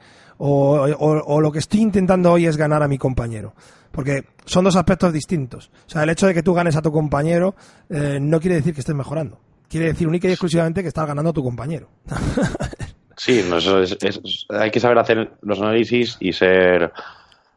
O, 0.46 1.42
lo 1.42 1.52
que 1.52 1.60
estoy 1.60 1.82
intentando 1.82 2.32
hoy 2.32 2.46
es 2.46 2.58
ganar 2.58 2.84
a 2.84 2.88
mi 2.88 2.98
compañero. 2.98 3.54
Porque 3.92 4.26
son 4.46 4.66
dos 4.66 4.76
aspectos 4.76 5.14
distintos. 5.14 5.72
O 5.88 5.90
sea, 5.90 6.04
el 6.04 6.10
hecho 6.10 6.28
de 6.28 6.34
que 6.34 6.44
tú 6.44 6.54
ganes 6.54 6.76
a 6.76 6.82
tu 6.82 6.92
compañero 6.92 7.56
eh, 7.90 8.18
no 8.20 8.40
quiere 8.40 8.56
decir 8.56 8.74
que 8.74 8.82
estés 8.82 8.96
mejorando. 8.96 9.40
Quiere 9.70 9.88
decir 9.88 10.08
única 10.08 10.28
y 10.28 10.32
exclusivamente 10.32 10.82
que 10.82 10.88
estás 10.90 11.08
ganando 11.08 11.30
a 11.30 11.34
tu 11.34 11.44
compañero. 11.44 11.88
sí, 13.18 13.42
hay 14.50 14.72
que 14.72 14.80
saber 14.80 14.98
hacer 14.98 15.34
los 15.42 15.62
análisis 15.62 16.18
y 16.20 16.34
ser 16.34 16.92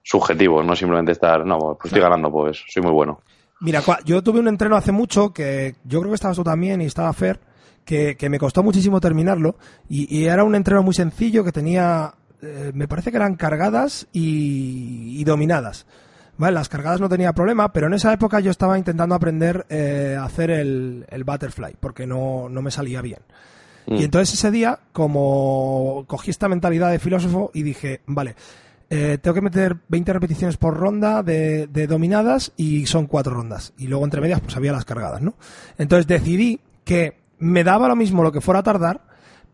subjetivo, 0.03 0.62
no 0.62 0.76
simplemente 0.76 1.12
estar, 1.12 1.45
no, 1.45 1.76
pues 1.80 1.87
estoy 1.87 2.01
ganando, 2.01 2.30
pues 2.30 2.62
soy 2.68 2.82
muy 2.82 2.93
bueno. 2.93 3.20
Mira, 3.61 3.82
yo 4.05 4.22
tuve 4.22 4.39
un 4.39 4.49
entreno 4.49 4.76
hace 4.76 4.93
mucho 4.93 5.32
que 5.32 5.74
yo 5.84 6.01
creo 6.01 6.12
que 6.12 6.16
estabas 6.16 6.37
tú 6.37 6.45
también 6.45 6.80
y 6.82 6.84
estaba 6.84 7.12
Fer, 7.12 7.41
que, 7.84 8.16
me 8.28 8.39
costó 8.39 8.62
muchísimo 8.62 9.01
terminarlo 9.01 9.57
y, 9.89 10.24
era 10.24 10.45
un 10.45 10.55
entreno 10.55 10.82
muy 10.82 10.95
sencillo 10.95 11.43
que 11.43 11.53
tenía 11.53 12.14
eh, 12.43 12.72
me 12.74 12.89
parece 12.89 13.11
que 13.11 13.16
eran 13.16 13.37
cargadas 13.37 14.07
y, 14.12 15.22
dominadas. 15.24 15.87
Vale, 16.39 16.55
las 16.55 16.68
cargadas 16.68 17.01
no 17.01 17.09
tenía 17.09 17.32
problema, 17.32 17.72
pero 17.72 17.87
en 17.87 17.95
esa 17.95 18.12
época 18.12 18.41
yo 18.41 18.51
estaba 18.51 18.78
intentando 18.78 19.14
aprender 19.14 19.66
eh, 19.70 20.16
a 20.18 20.24
hacer 20.24 20.51
el, 20.51 21.07
butterfly, 21.24 21.76
porque 21.80 22.07
no, 22.07 22.49
me 22.49 22.70
salía 22.70 23.01
bien. 23.01 23.20
Y 23.87 23.95
mm. 23.95 24.03
entonces 24.03 24.34
ese 24.34 24.51
día, 24.51 24.78
como 24.93 26.05
cogí 26.07 26.30
esta 26.30 26.49
mentalidad 26.49 26.91
de 26.91 26.99
filósofo 26.99 27.51
y 27.55 27.62
dije, 27.62 28.03
vale, 28.07 28.37
eh, 28.91 29.18
tengo 29.20 29.34
que 29.34 29.41
meter 29.41 29.76
20 29.89 30.12
repeticiones 30.12 30.57
por 30.57 30.76
ronda 30.76 31.22
de, 31.22 31.66
de, 31.68 31.87
dominadas 31.87 32.53
y 32.57 32.87
son 32.87 33.07
cuatro 33.07 33.34
rondas. 33.34 33.72
Y 33.78 33.87
luego 33.87 34.05
entre 34.05 34.20
medias 34.20 34.41
pues 34.41 34.57
había 34.57 34.72
las 34.72 34.84
cargadas, 34.84 35.22
¿no? 35.22 35.34
Entonces 35.78 36.07
decidí 36.07 36.61
que 36.84 37.18
me 37.39 37.64
daba 37.64 37.89
lo 37.89 37.97
mismo 37.97 38.22
lo 38.22 38.32
que 38.32 38.41
fuera 38.41 38.61
a 38.61 38.62
tardar, 38.62 39.01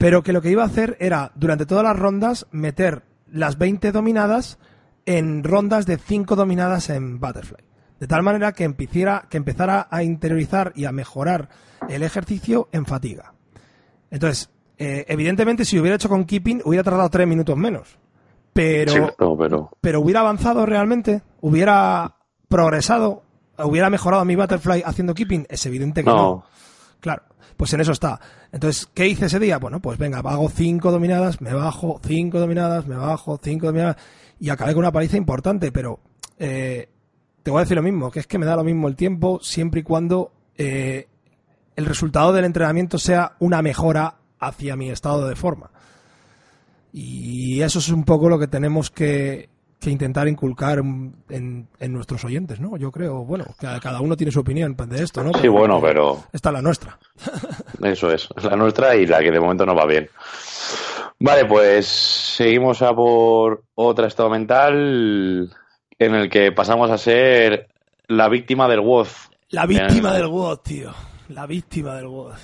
pero 0.02 0.24
que 0.24 0.32
lo 0.32 0.42
que 0.42 0.50
iba 0.50 0.64
a 0.64 0.66
hacer 0.66 0.96
era, 0.98 1.30
durante 1.36 1.64
todas 1.64 1.84
las 1.84 1.96
rondas, 1.96 2.48
meter 2.50 3.04
las 3.30 3.56
20 3.56 3.92
dominadas 3.92 4.58
en 5.06 5.44
rondas 5.44 5.86
de 5.86 5.96
5 5.96 6.34
dominadas 6.34 6.90
en 6.90 7.20
Butterfly. 7.20 7.62
De 8.00 8.08
tal 8.08 8.24
manera 8.24 8.50
que 8.50 8.64
empezara, 8.64 9.26
que 9.30 9.36
empezara 9.36 9.86
a 9.88 10.02
interiorizar 10.02 10.72
y 10.74 10.86
a 10.86 10.92
mejorar 10.92 11.50
el 11.88 12.02
ejercicio 12.02 12.68
en 12.72 12.84
fatiga. 12.84 13.34
Entonces, 14.10 14.50
eh, 14.76 15.04
evidentemente, 15.06 15.64
si 15.64 15.78
hubiera 15.78 15.94
hecho 15.94 16.08
con 16.08 16.24
Keeping, 16.24 16.62
hubiera 16.64 16.82
tardado 16.82 17.08
3 17.08 17.28
minutos 17.28 17.56
menos. 17.56 17.96
Pero, 18.52 19.14
pero... 19.38 19.70
pero 19.80 20.00
hubiera 20.00 20.18
avanzado 20.18 20.66
realmente, 20.66 21.22
hubiera 21.42 22.16
progresado, 22.48 23.22
hubiera 23.56 23.88
mejorado 23.88 24.24
mi 24.24 24.34
Butterfly 24.34 24.82
haciendo 24.84 25.14
Keeping. 25.14 25.46
Es 25.48 25.64
evidente 25.64 26.02
que 26.02 26.10
no. 26.10 26.42
Claro. 26.98 27.22
Pues 27.62 27.74
en 27.74 27.80
eso 27.80 27.92
está. 27.92 28.18
Entonces, 28.50 28.88
¿qué 28.92 29.06
hice 29.06 29.26
ese 29.26 29.38
día? 29.38 29.58
Bueno, 29.58 29.78
pues 29.78 29.96
venga, 29.96 30.18
hago 30.18 30.48
cinco 30.48 30.90
dominadas, 30.90 31.40
me 31.40 31.54
bajo, 31.54 32.00
cinco 32.04 32.40
dominadas, 32.40 32.88
me 32.88 32.96
bajo, 32.96 33.38
cinco 33.40 33.68
dominadas, 33.68 33.98
y 34.40 34.50
acabé 34.50 34.72
con 34.72 34.80
una 34.80 34.90
paliza 34.90 35.16
importante, 35.16 35.70
pero 35.70 36.00
eh, 36.40 36.88
te 37.40 37.52
voy 37.52 37.58
a 37.58 37.62
decir 37.62 37.76
lo 37.76 37.84
mismo, 37.84 38.10
que 38.10 38.18
es 38.18 38.26
que 38.26 38.36
me 38.36 38.46
da 38.46 38.56
lo 38.56 38.64
mismo 38.64 38.88
el 38.88 38.96
tiempo 38.96 39.38
siempre 39.40 39.78
y 39.78 39.82
cuando 39.84 40.32
eh, 40.58 41.06
el 41.76 41.86
resultado 41.86 42.32
del 42.32 42.46
entrenamiento 42.46 42.98
sea 42.98 43.36
una 43.38 43.62
mejora 43.62 44.16
hacia 44.40 44.74
mi 44.74 44.90
estado 44.90 45.28
de 45.28 45.36
forma. 45.36 45.70
Y 46.92 47.60
eso 47.60 47.78
es 47.78 47.90
un 47.90 48.02
poco 48.02 48.28
lo 48.28 48.40
que 48.40 48.48
tenemos 48.48 48.90
que, 48.90 49.50
que 49.82 49.90
intentar 49.90 50.28
inculcar 50.28 50.78
en, 50.78 51.14
en, 51.28 51.92
nuestros 51.92 52.24
oyentes, 52.24 52.60
¿no? 52.60 52.76
Yo 52.76 52.90
creo, 52.90 53.24
bueno, 53.24 53.44
que 53.58 53.66
cada 53.80 54.00
uno 54.00 54.16
tiene 54.16 54.30
su 54.30 54.40
opinión 54.40 54.76
de 54.76 55.02
esto, 55.02 55.22
¿no? 55.24 55.32
sí, 55.40 55.48
bueno, 55.48 55.80
pero... 55.80 56.22
Esta 56.32 56.50
es 56.50 56.52
la 56.52 56.62
nuestra. 56.62 56.98
Eso 57.82 58.12
es, 58.12 58.28
la 58.42 58.56
nuestra 58.56 58.94
y 58.96 59.06
la 59.06 59.20
que 59.20 59.30
de 59.30 59.40
momento 59.40 59.66
no 59.66 59.74
va 59.74 59.86
bien. 59.86 60.08
Vale, 61.18 61.44
pues 61.44 61.86
seguimos 61.86 62.82
a 62.82 62.94
por 62.94 63.64
otra 63.74 64.06
estado 64.06 64.30
mental 64.30 65.50
en 65.98 66.14
el 66.14 66.30
que 66.30 66.52
pasamos 66.52 66.90
a 66.90 66.98
ser 66.98 67.68
la 68.06 68.28
víctima 68.28 68.68
del 68.68 68.80
WOZ. 68.80 69.30
La 69.50 69.66
víctima 69.66 70.14
del 70.14 70.26
WOZ, 70.26 70.62
tío. 70.62 70.92
La 71.28 71.46
víctima 71.46 71.96
del 71.96 72.06
WOZ. 72.06 72.40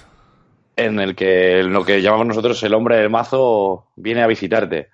En 0.76 1.01
el 1.01 1.14
que 1.14 1.62
lo 1.62 1.84
que 1.84 2.03
llamamos 2.03 2.26
nosotros 2.26 2.62
el 2.62 2.74
hombre 2.74 2.97
del 2.97 3.11
mazo 3.11 3.86
viene 3.97 4.22
a 4.22 4.26
visitarte. 4.26 4.91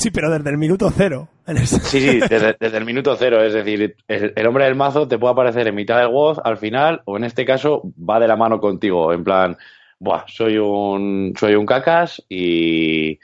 Sí, 0.00 0.10
pero 0.10 0.30
desde 0.30 0.48
el 0.48 0.56
minuto 0.56 0.90
cero. 0.96 1.28
Sí, 1.64 2.00
sí, 2.00 2.20
desde, 2.20 2.56
el 2.58 2.84
minuto 2.86 3.14
cero. 3.16 3.42
Es 3.42 3.52
decir, 3.52 3.96
el, 4.08 4.46
hombre 4.46 4.64
del 4.64 4.74
mazo 4.74 5.06
te 5.06 5.18
puede 5.18 5.32
aparecer 5.32 5.68
en 5.68 5.74
mitad 5.74 5.98
del 5.98 6.08
WOZ, 6.08 6.38
al 6.42 6.56
final, 6.56 7.02
o 7.04 7.18
en 7.18 7.24
este 7.24 7.44
caso, 7.44 7.82
va 7.98 8.18
de 8.18 8.26
la 8.26 8.36
mano 8.36 8.60
contigo. 8.60 9.12
En 9.12 9.24
plan, 9.24 9.58
Buah, 9.98 10.24
soy 10.26 10.56
un, 10.56 11.34
soy 11.38 11.54
un 11.54 11.66
cacas 11.66 12.22
y, 12.30 13.18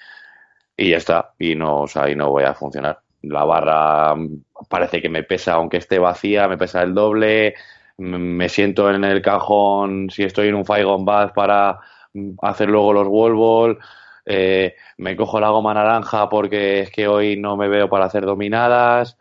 y 0.77 0.91
ya 0.91 0.99
está. 0.99 1.33
Y 1.39 1.55
no, 1.55 1.83
o 1.83 1.87
sea, 1.87 2.11
y 2.11 2.15
no 2.15 2.31
voy 2.31 2.45
a 2.45 2.53
funcionar. 2.53 2.99
La 3.23 3.45
barra 3.45 4.15
parece 4.69 5.01
que 5.01 5.09
me 5.09 5.23
pesa, 5.23 5.55
aunque 5.55 5.79
esté 5.79 5.99
vacía, 5.99 6.47
me 6.47 6.59
pesa 6.59 6.83
el 6.83 6.93
doble. 6.93 7.55
Me 7.97 8.51
siento 8.51 8.91
en 8.91 9.03
el 9.05 9.23
cajón 9.23 10.11
si 10.11 10.25
estoy 10.25 10.49
en 10.49 10.57
un 10.57 10.67
Faigon 10.67 11.07
Bath 11.07 11.33
para 11.33 11.79
hacer 12.43 12.69
luego 12.69 12.93
los 12.93 13.09
wall 13.09 13.79
eh, 14.27 14.75
me 14.99 15.17
cojo 15.17 15.39
la 15.41 15.51
goma 15.51 15.73
naranja 15.73 16.29
porque 16.29 16.81
es 16.81 16.91
que 16.91 17.07
hoy 17.07 17.37
no 17.37 17.57
me 17.57 17.69
veo 17.69 17.89
para 17.89 18.07
hacer 18.07 18.27
dominadas. 18.27 19.17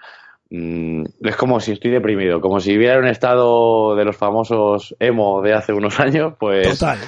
Mm, 0.50 1.04
es 1.22 1.36
como 1.36 1.60
si 1.60 1.74
estoy 1.74 1.92
deprimido, 1.92 2.42
como 2.42 2.60
si 2.60 2.76
hubiera 2.76 3.00
un 3.00 3.08
estado 3.08 3.96
de 3.96 4.04
los 4.04 4.18
famosos 4.18 4.96
emo 5.00 5.42
de 5.42 5.54
hace 5.54 5.74
unos 5.74 6.00
años, 6.00 6.34
pues 6.40 6.80
Total. 6.80 7.00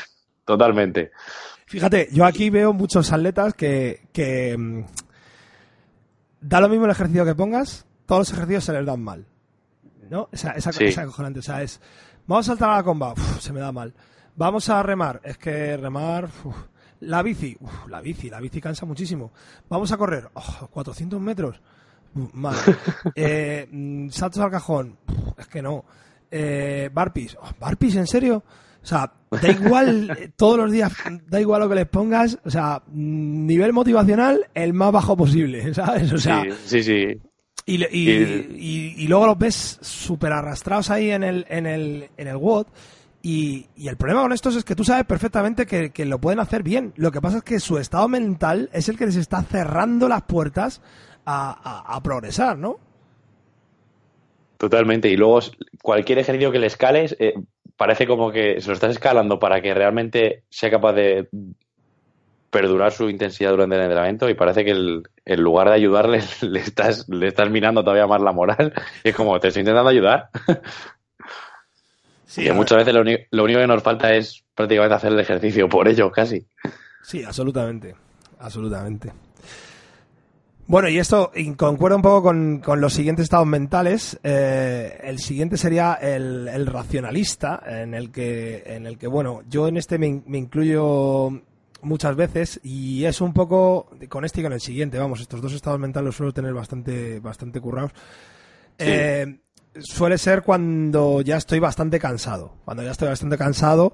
totalmente. 0.46 1.12
Fíjate, 1.66 2.08
yo 2.12 2.24
aquí 2.24 2.50
veo 2.50 2.72
muchos 2.72 3.12
atletas 3.12 3.54
que, 3.54 4.56
mm, 4.58 4.82
da 6.40 6.62
lo 6.62 6.70
mismo 6.70 6.86
el 6.86 6.92
ejercicio 6.92 7.26
que 7.26 7.36
pongas, 7.36 7.86
todos 8.06 8.20
los 8.20 8.34
ejercicios 8.34 8.64
se 8.64 8.74
les 8.74 8.86
dan 8.86 9.02
mal. 9.02 9.26
¿No? 10.10 10.30
Esa, 10.32 10.52
esa, 10.52 10.70
esa 10.70 11.02
acojonante. 11.02 11.40
O 11.40 11.44
sea, 11.44 11.62
es, 11.62 11.82
vamos 12.26 12.48
a 12.48 12.52
saltar 12.52 12.70
a 12.70 12.76
la 12.78 12.84
comba, 12.84 13.14
se 13.40 13.52
me 13.52 13.60
da 13.60 13.74
mal. 13.74 13.94
Vamos 14.38 14.70
a 14.70 14.82
remar, 14.84 15.20
es 15.24 15.38
que 15.38 15.76
remar, 15.76 16.30
la 17.02 17.22
bici, 17.22 17.58
la 17.90 18.02
bici, 18.02 18.30
la 18.30 18.40
bici 18.40 18.62
cansa 18.62 18.86
muchísimo. 18.86 19.32
Vamos 19.70 19.92
a 19.92 19.98
correr, 19.98 20.30
400 20.72 21.20
metros, 21.20 21.62
mal. 22.34 22.56
Eh, 23.16 23.68
mm, 23.70 24.10
saltos 24.10 24.42
al 24.44 24.52
cajón, 24.52 24.98
es 25.38 25.48
que 25.48 25.62
no. 25.62 25.86
Eh, 26.30 26.90
barpis, 26.94 27.38
oh, 27.42 27.50
barpis, 27.60 27.96
¿en 27.96 28.08
serio? 28.08 28.44
O 28.82 28.86
sea, 28.86 29.12
da 29.30 29.50
igual 29.50 30.10
eh, 30.20 30.32
todos 30.36 30.58
los 30.58 30.72
días, 30.72 30.94
da 31.28 31.42
igual 31.42 31.62
lo 31.62 31.70
que 31.70 31.76
les 31.76 31.88
pongas, 31.88 32.38
o 32.46 32.50
sea, 32.50 32.82
mm, 32.88 33.46
nivel 33.46 33.74
motivacional 33.74 34.48
el 34.54 34.74
más 34.74 34.92
bajo 34.92 35.16
posible, 35.16 35.74
¿sabes? 35.74 36.12
O 36.14 36.18
sea, 36.18 36.46
sí, 36.66 36.84
sí. 36.84 37.20
Y, 37.66 37.84
y, 37.84 38.94
y, 38.98 39.08
luego 39.10 39.26
los 39.26 39.38
ves 39.38 39.78
súper 39.82 40.32
arrastrados 40.32 40.90
ahí 40.90 41.12
en 41.12 41.22
el, 41.22 41.46
en 41.50 41.66
el, 41.66 42.10
en 42.16 42.28
el 42.30 42.38
WOD 42.38 42.68
y, 43.22 43.68
el 43.78 43.98
problema 43.98 44.22
con 44.22 44.34
estos 44.34 44.56
es 44.56 44.64
que 44.64 44.76
tú 44.76 44.84
sabes 44.84 45.06
perfectamente 45.06 45.66
que, 45.66 46.06
lo 46.06 46.20
pueden 46.20 46.40
hacer 46.40 46.64
bien. 46.64 46.94
Lo 46.96 47.12
que 47.12 47.22
pasa 47.22 47.38
es 47.38 47.44
que 47.44 47.60
su 47.60 47.78
estado 47.78 48.08
mental 48.08 48.70
es 48.74 48.90
el 48.90 48.98
que 48.98 49.06
les 49.06 49.16
está 49.16 49.42
cerrando 49.44 50.08
las 50.08 50.24
puertas 50.24 50.82
a, 51.26 52.00
progresar, 52.04 52.58
¿no? 52.58 52.80
Totalmente. 54.58 55.10
Y 55.10 55.18
luego 55.18 55.40
cualquier 55.82 56.20
ejercicio 56.20 56.52
que 56.52 56.60
le 56.60 56.68
escales 56.68 57.16
eh, 57.20 57.34
parece 57.76 58.08
como 58.08 58.32
que 58.32 58.62
se 58.62 58.68
lo 58.68 58.74
estás 58.74 58.92
escalando 58.92 59.40
para 59.40 59.62
que 59.62 59.74
realmente 59.74 60.44
sea 60.50 60.72
capaz 60.72 60.94
de 60.94 61.30
perdurar 62.50 62.92
su 62.92 63.10
intensidad 63.10 63.52
durante 63.52 63.76
el 63.76 63.82
entrenamiento 63.82 64.30
y 64.30 64.34
parece 64.34 64.64
que 64.64 64.72
en 64.72 65.42
lugar 65.42 65.68
de 65.68 65.76
ayudarle 65.76 66.22
le 66.42 66.60
estás, 66.60 67.08
le 67.10 67.28
estás 67.28 67.50
minando 67.50 67.84
todavía 67.84 68.08
más 68.08 68.22
la 68.22 68.32
moral. 68.32 68.74
Y 69.04 69.10
es 69.10 69.16
como, 69.16 69.40
te 69.40 69.50
estoy 69.50 69.62
intentando 69.62 69.90
ayudar. 69.90 70.30
Sí, 72.28 72.52
muchas 72.52 72.80
veces 72.80 72.94
lo, 72.94 73.44
único 73.44 73.60
que 73.60 73.68
nos 73.68 73.82
falta 73.82 74.14
es 74.14 74.44
prácticamente 74.54 74.96
hacer 74.96 75.14
el 75.14 75.20
ejercicio 75.20 75.70
por 75.70 75.88
ello, 75.88 76.12
casi. 76.12 76.46
Sí, 77.02 77.24
absolutamente. 77.24 77.96
Absolutamente. 78.40 79.14
Bueno, 80.68 80.90
y 80.90 81.00
esto 81.00 81.32
concuerda 81.56 81.96
un 81.96 82.02
poco 82.02 82.24
con, 82.24 82.62
los 82.82 82.94
siguientes 82.94 83.24
estados 83.24 83.48
mentales. 83.48 84.20
Eh, 84.24 85.00
el 85.04 85.20
siguiente 85.20 85.56
sería 85.56 85.94
el, 85.94 86.68
racionalista, 86.68 87.64
en 87.66 87.94
el 87.94 88.12
que, 88.12 88.64
en 88.66 88.86
el 88.86 88.98
que, 88.98 89.08
bueno, 89.08 89.44
yo 89.50 89.70
en 89.70 89.78
este 89.78 89.98
me, 89.98 90.08
incluyo 90.08 91.30
muchas 91.82 92.16
veces 92.18 92.60
y 92.62 93.06
es 93.06 93.22
un 93.22 93.32
poco 93.32 93.90
con 94.10 94.26
este 94.26 94.42
y 94.42 94.44
con 94.44 94.52
el 94.52 94.60
siguiente. 94.60 95.00
Vamos, 95.00 95.22
estos 95.22 95.42
dos 95.42 95.54
estados 95.54 95.80
mentales 95.80 96.08
los 96.08 96.16
suelo 96.18 96.34
tener 96.34 96.54
bastante, 96.54 97.22
bastante 97.22 97.62
currados. 97.62 97.94
Eh, 98.78 99.40
suele 99.80 100.18
ser 100.18 100.44
cuando 100.44 101.22
ya 101.22 101.38
estoy 101.38 101.60
bastante 101.60 102.00
cansado. 102.00 102.54
Cuando 102.66 102.84
ya 102.84 102.92
estoy 102.92 103.08
bastante 103.08 103.38
cansado 103.38 103.94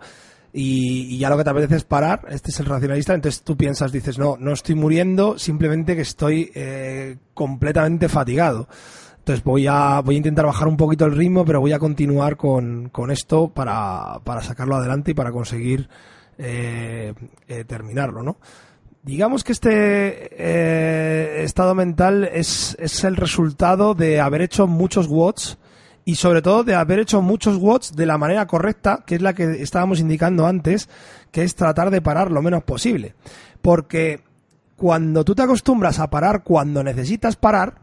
y, 0.51 1.17
ya 1.17 1.29
lo 1.29 1.37
que 1.37 1.43
te 1.43 1.49
apetece 1.49 1.77
es 1.77 1.83
parar. 1.83 2.25
Este 2.29 2.51
es 2.51 2.59
el 2.59 2.67
racionalista. 2.67 3.13
Entonces 3.13 3.41
tú 3.43 3.57
piensas, 3.57 3.91
dices, 3.91 4.19
no, 4.19 4.37
no 4.39 4.53
estoy 4.53 4.75
muriendo, 4.75 5.37
simplemente 5.39 5.95
que 5.95 6.03
estoy 6.03 6.51
eh, 6.53 7.17
completamente 7.33 8.07
fatigado. 8.07 8.67
Entonces 9.17 9.43
voy 9.43 9.67
a, 9.67 10.01
voy 10.01 10.15
a 10.15 10.17
intentar 10.17 10.45
bajar 10.45 10.67
un 10.67 10.77
poquito 10.77 11.05
el 11.05 11.15
ritmo, 11.15 11.45
pero 11.45 11.61
voy 11.61 11.71
a 11.71 11.79
continuar 11.79 12.37
con, 12.37 12.89
con 12.89 13.09
esto 13.09 13.49
para, 13.49 14.19
para 14.23 14.41
sacarlo 14.41 14.75
adelante 14.75 15.11
y 15.11 15.13
para 15.13 15.31
conseguir 15.31 15.89
eh, 16.37 17.13
eh, 17.47 17.63
terminarlo, 17.63 18.21
¿no? 18.21 18.37
Digamos 19.01 19.43
que 19.43 19.51
este 19.51 21.43
estado 21.43 21.75
mental 21.75 22.23
es, 22.31 22.77
es 22.79 23.03
el 23.03 23.17
resultado 23.17 23.95
de 23.95 24.21
haber 24.21 24.41
hecho 24.41 24.65
muchos 24.65 25.07
watts 25.07 25.57
y 26.05 26.15
sobre 26.15 26.41
todo 26.41 26.63
de 26.63 26.75
haber 26.75 26.99
hecho 26.99 27.21
muchos 27.21 27.57
watts 27.57 27.95
de 27.95 28.05
la 28.05 28.17
manera 28.17 28.45
correcta, 28.47 29.03
que 29.05 29.15
es 29.15 29.21
la 29.21 29.33
que 29.33 29.61
estábamos 29.61 29.99
indicando 29.99 30.45
antes, 30.45 30.89
que 31.31 31.43
es 31.43 31.55
tratar 31.55 31.89
de 31.91 32.01
parar 32.01 32.31
lo 32.31 32.41
menos 32.41 32.63
posible. 32.63 33.15
Porque 33.61 34.21
cuando 34.75 35.23
tú 35.23 35.33
te 35.33 35.43
acostumbras 35.43 35.99
a 35.99 36.09
parar 36.09 36.43
cuando 36.43 36.83
necesitas 36.83 37.35
parar, 37.35 37.75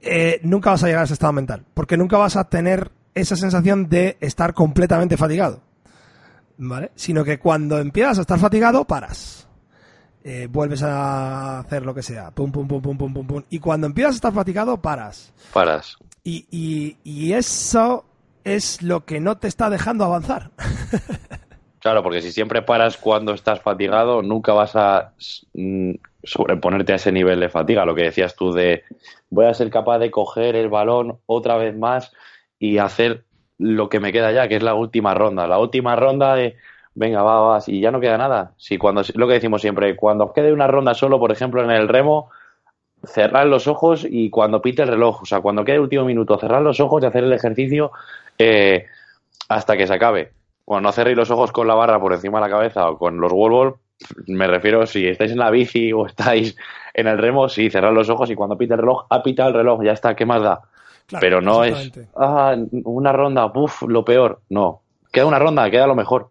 eh, 0.00 0.40
nunca 0.42 0.70
vas 0.70 0.82
a 0.82 0.86
llegar 0.86 1.02
a 1.02 1.04
ese 1.04 1.14
estado 1.14 1.32
mental, 1.32 1.64
porque 1.72 1.96
nunca 1.96 2.18
vas 2.18 2.36
a 2.36 2.44
tener 2.44 2.90
esa 3.14 3.36
sensación 3.36 3.88
de 3.88 4.16
estar 4.20 4.52
completamente 4.54 5.16
fatigado. 5.16 5.62
¿Vale? 6.56 6.92
Sino 6.94 7.24
que 7.24 7.38
cuando 7.38 7.78
empiezas 7.78 8.18
a 8.18 8.20
estar 8.22 8.38
fatigado, 8.38 8.84
paras. 8.84 9.48
Eh, 10.22 10.48
vuelves 10.50 10.82
a 10.82 11.60
hacer 11.60 11.84
lo 11.84 11.94
que 11.94 12.02
sea. 12.02 12.30
Pum, 12.30 12.50
pum, 12.50 12.66
pum, 12.66 12.80
pum, 12.80 12.96
pum, 12.96 13.12
pum, 13.12 13.26
pum. 13.26 13.42
Y 13.50 13.58
cuando 13.58 13.86
empiezas 13.86 14.12
a 14.12 14.16
estar 14.16 14.32
fatigado, 14.32 14.80
paras. 14.80 15.32
Paras. 15.52 15.98
Y, 16.24 16.46
y, 16.50 16.96
y 17.04 17.34
eso 17.34 18.04
es 18.44 18.82
lo 18.82 19.04
que 19.04 19.20
no 19.20 19.36
te 19.36 19.46
está 19.46 19.70
dejando 19.70 20.04
avanzar. 20.04 20.50
Claro, 21.84 22.02
porque 22.02 22.22
si 22.22 22.32
siempre 22.32 22.62
paras 22.62 22.96
cuando 22.96 23.34
estás 23.34 23.60
fatigado, 23.60 24.22
nunca 24.22 24.54
vas 24.54 24.74
a 24.74 25.12
mm, 25.52 25.90
sobreponerte 26.22 26.94
a 26.94 26.96
ese 26.96 27.12
nivel 27.12 27.40
de 27.40 27.50
fatiga. 27.50 27.84
Lo 27.84 27.94
que 27.94 28.04
decías 28.04 28.34
tú 28.34 28.52
de 28.54 28.84
voy 29.28 29.44
a 29.44 29.52
ser 29.52 29.68
capaz 29.68 29.98
de 29.98 30.10
coger 30.10 30.56
el 30.56 30.70
balón 30.70 31.18
otra 31.26 31.58
vez 31.58 31.76
más 31.76 32.10
y 32.58 32.78
hacer 32.78 33.24
lo 33.58 33.90
que 33.90 34.00
me 34.00 34.14
queda 34.14 34.32
ya, 34.32 34.48
que 34.48 34.56
es 34.56 34.62
la 34.62 34.72
última 34.72 35.12
ronda. 35.12 35.46
La 35.46 35.58
última 35.58 35.94
ronda 35.94 36.34
de 36.34 36.56
venga, 36.94 37.22
va, 37.22 37.40
va, 37.40 37.58
y 37.66 37.80
ya 37.80 37.90
no 37.90 38.00
queda 38.00 38.16
nada. 38.16 38.54
Si 38.56 38.78
cuando 38.78 39.02
lo 39.14 39.26
que 39.26 39.34
decimos 39.34 39.60
siempre, 39.60 39.94
cuando 39.94 40.32
quede 40.32 40.54
una 40.54 40.66
ronda 40.66 40.94
solo, 40.94 41.18
por 41.18 41.32
ejemplo, 41.32 41.62
en 41.62 41.70
el 41.70 41.86
remo, 41.86 42.30
cerrar 43.06 43.46
los 43.46 43.66
ojos 43.66 44.06
y 44.08 44.30
cuando 44.30 44.62
pite 44.62 44.82
el 44.82 44.88
reloj, 44.88 45.22
o 45.22 45.26
sea, 45.26 45.40
cuando 45.40 45.64
quede 45.64 45.76
el 45.76 45.82
último 45.82 46.04
minuto, 46.04 46.38
cerrar 46.38 46.62
los 46.62 46.80
ojos 46.80 47.02
y 47.02 47.06
hacer 47.06 47.24
el 47.24 47.32
ejercicio 47.32 47.92
eh, 48.38 48.86
hasta 49.48 49.76
que 49.76 49.86
se 49.86 49.94
acabe. 49.94 50.32
Cuando 50.64 50.88
no 50.88 50.92
cerréis 50.92 51.16
los 51.16 51.30
ojos 51.30 51.52
con 51.52 51.66
la 51.66 51.74
barra 51.74 52.00
por 52.00 52.12
encima 52.12 52.38
de 52.38 52.48
la 52.48 52.56
cabeza 52.56 52.88
o 52.88 52.98
con 52.98 53.20
los 53.20 53.32
wall 53.32 53.74
me 54.26 54.46
refiero 54.46 54.86
si 54.86 55.06
estáis 55.06 55.32
en 55.32 55.38
la 55.38 55.50
bici 55.50 55.92
o 55.92 56.06
estáis 56.06 56.56
en 56.92 57.06
el 57.06 57.18
remo, 57.18 57.48
sí, 57.48 57.70
cerrar 57.70 57.92
los 57.92 58.08
ojos 58.08 58.30
y 58.30 58.34
cuando 58.34 58.56
pite 58.56 58.74
el 58.74 58.80
reloj, 58.80 59.06
ha 59.10 59.22
pitado 59.22 59.50
el 59.50 59.54
reloj, 59.54 59.82
ya 59.84 59.92
está, 59.92 60.14
¿qué 60.14 60.26
más 60.26 60.42
da? 60.42 60.60
Pero 61.20 61.40
no 61.40 61.64
es, 61.64 61.92
ah, 62.16 62.56
una 62.84 63.12
ronda, 63.12 63.46
uff, 63.54 63.82
lo 63.82 64.04
peor. 64.04 64.40
No, 64.48 64.80
queda 65.12 65.26
una 65.26 65.38
ronda, 65.38 65.70
queda 65.70 65.86
lo 65.86 65.94
mejor. 65.94 66.30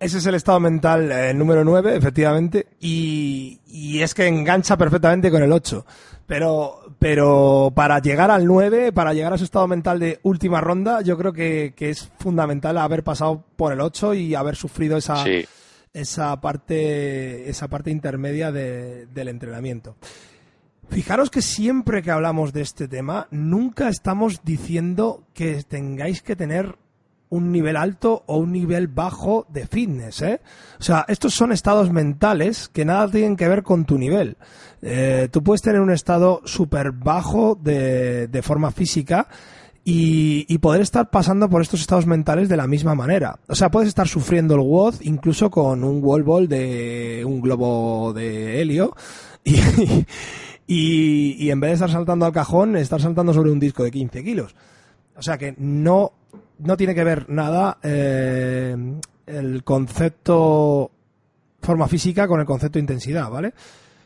Ese 0.00 0.18
es 0.18 0.26
el 0.26 0.34
estado 0.34 0.58
mental 0.60 1.10
eh, 1.12 1.34
número 1.34 1.62
9, 1.64 1.96
efectivamente, 1.96 2.66
y, 2.80 3.60
y, 3.66 4.02
es 4.02 4.12
que 4.12 4.26
engancha 4.26 4.76
perfectamente 4.76 5.30
con 5.30 5.42
el 5.42 5.52
8. 5.52 5.84
Pero, 6.26 6.80
pero 6.98 7.72
para 7.74 7.98
llegar 7.98 8.30
al 8.30 8.46
9, 8.46 8.92
para 8.92 9.12
llegar 9.12 9.32
a 9.32 9.36
ese 9.36 9.44
estado 9.44 9.68
mental 9.68 9.98
de 9.98 10.20
última 10.22 10.60
ronda, 10.60 11.02
yo 11.02 11.18
creo 11.18 11.32
que, 11.32 11.74
que 11.76 11.90
es 11.90 12.10
fundamental 12.18 12.78
haber 12.78 13.04
pasado 13.04 13.44
por 13.56 13.72
el 13.72 13.80
8 13.80 14.14
y 14.14 14.34
haber 14.34 14.56
sufrido 14.56 14.96
esa, 14.96 15.22
esa, 15.92 16.40
parte, 16.40 17.48
esa 17.48 17.68
parte 17.68 17.90
intermedia 17.90 18.50
de, 18.52 19.06
del 19.06 19.28
entrenamiento. 19.28 19.96
Fijaros 20.88 21.30
que 21.30 21.42
siempre 21.42 22.02
que 22.02 22.10
hablamos 22.10 22.52
de 22.52 22.62
este 22.62 22.88
tema, 22.88 23.26
nunca 23.30 23.88
estamos 23.88 24.40
diciendo 24.44 25.24
que 25.34 25.62
tengáis 25.62 26.22
que 26.22 26.36
tener 26.36 26.76
un 27.34 27.50
nivel 27.50 27.76
alto 27.76 28.22
o 28.26 28.38
un 28.38 28.52
nivel 28.52 28.86
bajo 28.86 29.44
de 29.48 29.66
fitness, 29.66 30.22
¿eh? 30.22 30.40
O 30.78 30.82
sea, 30.82 31.04
estos 31.08 31.34
son 31.34 31.50
estados 31.50 31.90
mentales 31.90 32.68
que 32.68 32.84
nada 32.84 33.10
tienen 33.10 33.36
que 33.36 33.48
ver 33.48 33.64
con 33.64 33.84
tu 33.84 33.98
nivel. 33.98 34.36
Eh, 34.82 35.28
tú 35.32 35.42
puedes 35.42 35.60
tener 35.60 35.80
un 35.80 35.90
estado 35.90 36.42
súper 36.44 36.92
bajo 36.92 37.58
de, 37.60 38.40
forma 38.44 38.70
física 38.70 39.26
y, 39.84 40.58
poder 40.58 40.82
estar 40.82 41.10
pasando 41.10 41.50
por 41.50 41.60
estos 41.60 41.80
estados 41.80 42.06
mentales 42.06 42.48
de 42.48 42.56
la 42.56 42.68
misma 42.68 42.94
manera. 42.94 43.40
O 43.48 43.56
sea, 43.56 43.68
puedes 43.68 43.88
estar 43.88 44.06
sufriendo 44.06 44.54
el 44.54 44.60
WOD 44.60 45.00
incluso 45.00 45.50
con 45.50 45.82
un 45.82 45.98
wall 46.04 46.22
ball 46.22 46.48
de 46.48 47.24
un 47.26 47.40
globo 47.40 48.12
de 48.12 48.60
helio 48.60 48.94
y, 49.42 49.56
y, 50.68 51.36
y 51.44 51.50
en 51.50 51.58
vez 51.58 51.70
de 51.70 51.74
estar 51.74 51.90
saltando 51.90 52.26
al 52.26 52.32
cajón, 52.32 52.76
estar 52.76 53.00
saltando 53.00 53.34
sobre 53.34 53.50
un 53.50 53.58
disco 53.58 53.82
de 53.82 53.90
15 53.90 54.22
kilos. 54.22 54.54
O 55.16 55.22
sea 55.22 55.36
que 55.36 55.54
no 55.58 56.12
no 56.64 56.76
tiene 56.76 56.94
que 56.94 57.04
ver 57.04 57.28
nada 57.30 57.78
eh, 57.82 58.76
el 59.26 59.64
concepto 59.64 60.90
forma 61.62 61.88
física 61.88 62.26
con 62.28 62.40
el 62.40 62.46
concepto 62.46 62.78
intensidad, 62.78 63.30
¿vale? 63.30 63.54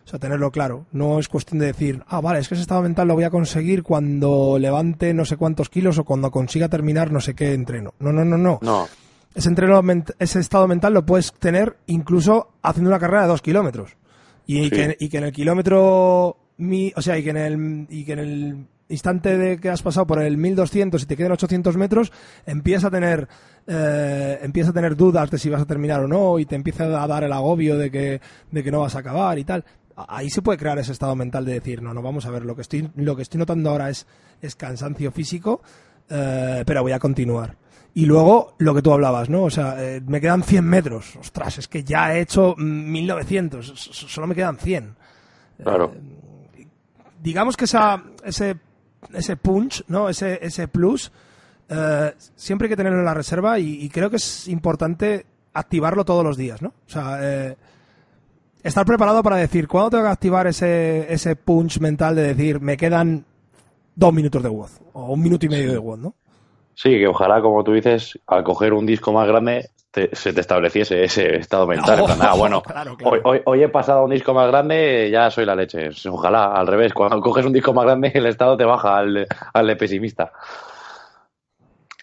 O 0.04 0.10
sea, 0.10 0.18
tenerlo 0.18 0.50
claro. 0.50 0.86
No 0.92 1.18
es 1.18 1.28
cuestión 1.28 1.58
de 1.58 1.66
decir, 1.66 2.02
ah, 2.08 2.20
vale, 2.20 2.38
es 2.38 2.48
que 2.48 2.54
ese 2.54 2.62
estado 2.62 2.82
mental 2.82 3.08
lo 3.08 3.14
voy 3.14 3.24
a 3.24 3.30
conseguir 3.30 3.82
cuando 3.82 4.56
levante 4.58 5.12
no 5.12 5.24
sé 5.24 5.36
cuántos 5.36 5.68
kilos 5.68 5.98
o 5.98 6.04
cuando 6.04 6.30
consiga 6.30 6.68
terminar 6.68 7.12
no 7.12 7.20
sé 7.20 7.34
qué 7.34 7.52
entreno. 7.52 7.94
No, 7.98 8.12
no, 8.12 8.24
no, 8.24 8.38
no. 8.38 8.58
No. 8.62 8.88
Ese, 9.34 9.48
entreno, 9.50 9.82
ese 10.18 10.40
estado 10.40 10.66
mental 10.66 10.94
lo 10.94 11.04
puedes 11.04 11.32
tener 11.34 11.76
incluso 11.86 12.52
haciendo 12.62 12.90
una 12.90 12.98
carrera 12.98 13.22
de 13.22 13.28
dos 13.28 13.42
kilómetros. 13.42 13.96
Y, 14.46 14.64
Sí. 14.64 14.70
que, 14.70 14.96
y 14.98 15.08
que 15.10 15.18
en 15.18 15.24
el 15.24 15.32
kilómetro, 15.32 16.38
mi, 16.56 16.90
o 16.96 17.02
sea, 17.02 17.18
y 17.18 17.22
que 17.22 17.30
en 17.30 17.36
el, 17.36 17.86
y 17.90 18.04
que 18.04 18.12
en 18.14 18.18
el 18.18 18.66
instante 18.88 19.36
de 19.36 19.58
que 19.58 19.68
has 19.68 19.82
pasado 19.82 20.06
por 20.06 20.22
el 20.22 20.36
1200 20.36 21.02
y 21.02 21.06
te 21.06 21.16
quedan 21.16 21.32
800 21.32 21.76
metros, 21.76 22.12
empiezas 22.46 22.86
a 22.86 22.90
tener 22.90 23.28
eh, 23.66 24.38
empieza 24.40 24.70
a 24.70 24.72
tener 24.72 24.96
dudas 24.96 25.30
de 25.30 25.38
si 25.38 25.50
vas 25.50 25.60
a 25.60 25.66
terminar 25.66 26.00
o 26.00 26.08
no 26.08 26.38
y 26.38 26.46
te 26.46 26.56
empieza 26.56 26.84
a 26.84 27.06
dar 27.06 27.22
el 27.22 27.32
agobio 27.32 27.76
de 27.76 27.90
que, 27.90 28.20
de 28.50 28.64
que 28.64 28.70
no 28.70 28.80
vas 28.80 28.96
a 28.96 29.00
acabar 29.00 29.38
y 29.38 29.44
tal. 29.44 29.64
Ahí 29.94 30.30
se 30.30 30.40
puede 30.40 30.58
crear 30.58 30.78
ese 30.78 30.92
estado 30.92 31.14
mental 31.16 31.44
de 31.44 31.54
decir, 31.54 31.82
no, 31.82 31.92
no, 31.92 32.00
vamos 32.00 32.24
a 32.24 32.30
ver, 32.30 32.44
lo 32.46 32.54
que 32.54 32.62
estoy, 32.62 32.88
lo 32.96 33.14
que 33.14 33.22
estoy 33.22 33.38
notando 33.38 33.68
ahora 33.68 33.90
es, 33.90 34.06
es 34.40 34.54
cansancio 34.54 35.10
físico, 35.10 35.60
eh, 36.08 36.62
pero 36.64 36.82
voy 36.82 36.92
a 36.92 36.98
continuar. 36.98 37.56
Y 37.94 38.06
luego 38.06 38.54
lo 38.58 38.74
que 38.74 38.80
tú 38.80 38.92
hablabas, 38.92 39.28
¿no? 39.28 39.42
O 39.42 39.50
sea, 39.50 39.74
eh, 39.78 40.00
me 40.06 40.20
quedan 40.20 40.42
100 40.44 40.64
metros. 40.64 41.16
Ostras, 41.16 41.58
es 41.58 41.68
que 41.68 41.82
ya 41.82 42.14
he 42.14 42.20
hecho 42.20 42.54
1900, 42.56 43.66
solo 43.66 44.26
me 44.26 44.34
quedan 44.34 44.56
100. 44.56 44.94
Claro. 45.62 45.92
Eh, 46.56 46.66
digamos 47.20 47.56
que 47.56 47.64
esa, 47.64 48.02
ese 48.24 48.56
ese 49.12 49.36
punch, 49.36 49.84
¿no? 49.88 50.08
Ese, 50.08 50.38
ese 50.42 50.68
plus, 50.68 51.12
eh, 51.68 52.12
siempre 52.36 52.66
hay 52.66 52.70
que 52.70 52.76
tenerlo 52.76 52.98
en 52.98 53.04
la 53.04 53.14
reserva 53.14 53.58
y, 53.58 53.84
y, 53.84 53.88
creo 53.88 54.10
que 54.10 54.16
es 54.16 54.48
importante 54.48 55.26
activarlo 55.52 56.04
todos 56.04 56.24
los 56.24 56.36
días, 56.36 56.62
¿no? 56.62 56.68
O 56.68 56.90
sea, 56.90 57.18
eh, 57.20 57.56
estar 58.62 58.84
preparado 58.86 59.22
para 59.22 59.36
decir, 59.36 59.68
¿cuándo 59.68 59.90
tengo 59.90 60.04
que 60.04 60.10
activar 60.10 60.46
ese, 60.46 61.12
ese 61.12 61.36
punch 61.36 61.80
mental 61.80 62.14
de 62.14 62.34
decir, 62.34 62.60
me 62.60 62.76
quedan 62.76 63.24
dos 63.94 64.12
minutos 64.12 64.42
de 64.42 64.48
WOD 64.48 64.70
o 64.92 65.12
un 65.12 65.22
minuto 65.22 65.46
y 65.46 65.48
medio 65.48 65.72
de 65.72 65.78
WOD, 65.78 65.98
¿no? 65.98 66.14
Sí, 66.74 66.90
que 66.90 67.08
ojalá, 67.08 67.42
como 67.42 67.64
tú 67.64 67.72
dices, 67.72 68.18
al 68.26 68.44
coger 68.44 68.72
un 68.72 68.86
disco 68.86 69.12
más 69.12 69.26
grande 69.26 69.68
te, 69.98 70.14
se 70.14 70.32
te 70.32 70.40
estableciese 70.40 71.02
ese 71.02 71.36
estado 71.36 71.66
mental. 71.66 72.00
Oh, 72.08 72.08
ah, 72.20 72.34
bueno, 72.36 72.62
claro, 72.62 72.96
claro. 72.96 73.12
Hoy, 73.12 73.20
hoy, 73.24 73.40
hoy, 73.44 73.62
he 73.62 73.68
pasado 73.68 74.00
a 74.00 74.04
un 74.04 74.10
disco 74.10 74.32
más 74.32 74.46
grande, 74.48 75.08
ya 75.10 75.30
soy 75.30 75.44
la 75.44 75.56
leche. 75.56 75.90
Ojalá, 76.08 76.52
al 76.52 76.66
revés, 76.66 76.92
cuando 76.94 77.20
coges 77.20 77.44
un 77.44 77.52
disco 77.52 77.72
más 77.72 77.84
grande, 77.84 78.12
el 78.14 78.26
estado 78.26 78.56
te 78.56 78.64
baja 78.64 78.98
al, 78.98 79.26
al 79.52 79.66
de 79.66 79.76
pesimista. 79.76 80.32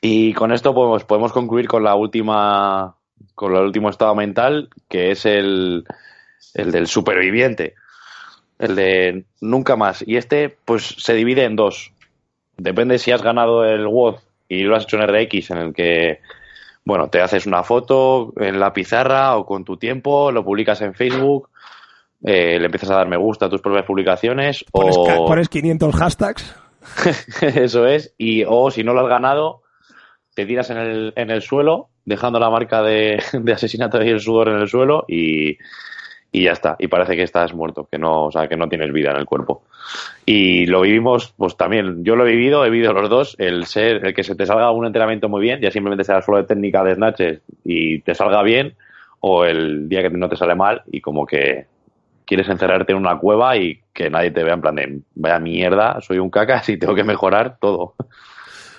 Y 0.02 0.34
con 0.34 0.52
esto 0.52 0.74
podemos, 0.74 1.06
podemos 1.06 1.32
concluir 1.32 1.68
con 1.68 1.84
la 1.84 1.96
última, 1.96 2.96
con 3.34 3.56
el 3.56 3.64
último 3.64 3.90
estado 3.90 4.14
mental, 4.16 4.70
que 4.90 5.12
es 5.12 5.26
el, 5.26 5.86
el 6.54 6.72
del 6.72 6.88
superviviente. 6.88 7.76
El 8.60 8.76
de 8.76 9.26
nunca 9.42 9.76
más. 9.76 10.04
Y 10.06 10.18
este, 10.18 10.58
pues, 10.66 10.96
se 10.98 11.14
divide 11.14 11.46
en 11.46 11.56
dos. 11.56 11.94
Depende 12.58 13.00
si 13.00 13.12
has 13.12 13.22
ganado 13.22 13.66
el 13.66 13.88
WOD 13.88 14.18
y 14.48 14.64
lo 14.64 14.76
has 14.76 14.84
hecho 14.84 14.98
en 14.98 15.08
RX, 15.08 15.52
en 15.52 15.58
el 15.58 15.74
que 15.74 16.20
bueno, 16.86 17.10
te 17.10 17.20
haces 17.20 17.48
una 17.48 17.64
foto 17.64 18.32
en 18.38 18.60
la 18.60 18.72
pizarra 18.72 19.36
o 19.38 19.46
con 19.46 19.66
tu 19.66 19.78
tiempo, 19.78 20.32
lo 20.32 20.46
publicas 20.46 20.82
en 20.82 20.94
Facebook, 20.94 21.50
eh, 22.24 22.60
le 22.60 22.66
empiezas 22.66 22.92
a 22.92 22.96
dar 22.96 23.08
me 23.08 23.18
gusta 23.18 23.48
a 23.48 23.50
tus 23.50 23.62
propias 23.62 23.86
publicaciones 23.86 24.64
pones, 24.72 24.96
o 24.98 25.26
pones 25.26 25.50
500 25.50 25.96
hashtags. 26.00 26.56
Eso 27.42 27.88
es, 27.88 28.14
y 28.18 28.44
o 28.48 28.70
si 28.70 28.84
no 28.84 28.94
lo 28.94 29.02
has 29.02 29.10
ganado, 29.10 29.64
te 30.36 30.46
tiras 30.46 30.70
en 30.70 30.78
el, 30.78 31.14
en 31.16 31.32
el 31.32 31.42
suelo, 31.42 31.90
dejando 32.06 32.40
la 32.40 32.52
marca 32.52 32.84
de, 32.84 33.22
de 33.34 33.54
asesinato 33.54 34.02
y 34.04 34.10
el 34.10 34.20
sudor 34.20 34.50
en 34.50 34.58
el 34.58 34.68
suelo 34.68 35.06
y, 35.08 35.58
y 36.32 36.44
ya 36.44 36.52
está. 36.52 36.76
Y 36.78 36.88
parece 36.88 37.16
que 37.16 37.24
estás 37.24 37.54
muerto, 37.54 37.88
que 37.92 37.98
no, 37.98 38.26
o 38.26 38.32
sea, 38.32 38.48
que 38.48 38.58
no 38.58 38.70
tienes 38.70 38.94
vida 38.94 39.10
en 39.10 39.18
el 39.18 39.26
cuerpo. 39.26 39.64
Y 40.26 40.66
lo 40.66 40.82
vivimos, 40.82 41.34
pues 41.38 41.56
también, 41.56 42.04
yo 42.04 42.16
lo 42.16 42.26
he 42.26 42.32
vivido, 42.32 42.66
he 42.66 42.70
vivido 42.70 42.94
los 42.94 43.10
dos, 43.10 43.36
el 43.38 43.66
ser, 43.66 44.06
el 44.06 44.14
que 44.14 44.24
se 44.24 44.36
te 44.36 44.46
salga 44.46 44.72
un 44.72 44.86
entrenamiento 44.86 45.30
muy 45.30 45.42
bien, 45.42 45.62
ya 45.62 45.72
simplemente 45.72 46.04
sea 46.04 46.22
solo 46.22 46.38
de 46.38 46.46
técnica 46.46 46.84
de 46.84 46.96
snatches 46.96 47.42
y 47.64 48.00
te 48.02 48.16
salga 48.16 48.42
bien, 48.42 48.76
o 49.20 49.46
el 49.46 49.88
día 49.88 50.02
que 50.02 50.10
no 50.10 50.30
te 50.30 50.36
sale 50.36 50.56
mal 50.56 50.82
y 50.92 51.02
como 51.02 51.26
que 51.26 51.66
quieres 52.26 52.50
encerrarte 52.50 52.92
en 52.92 52.98
una 52.98 53.18
cueva 53.20 53.56
y 53.58 53.82
que 53.94 54.10
nadie 54.10 54.32
te 54.32 54.44
vea 54.44 54.56
en 54.56 54.62
plan 54.62 54.76
de 54.76 55.00
vaya 55.16 55.40
mierda, 55.40 56.02
soy 56.02 56.18
un 56.18 56.30
cacas 56.30 56.68
y 56.70 56.78
tengo 56.78 56.96
que 56.96 57.04
mejorar 57.04 57.58
todo. 57.60 57.94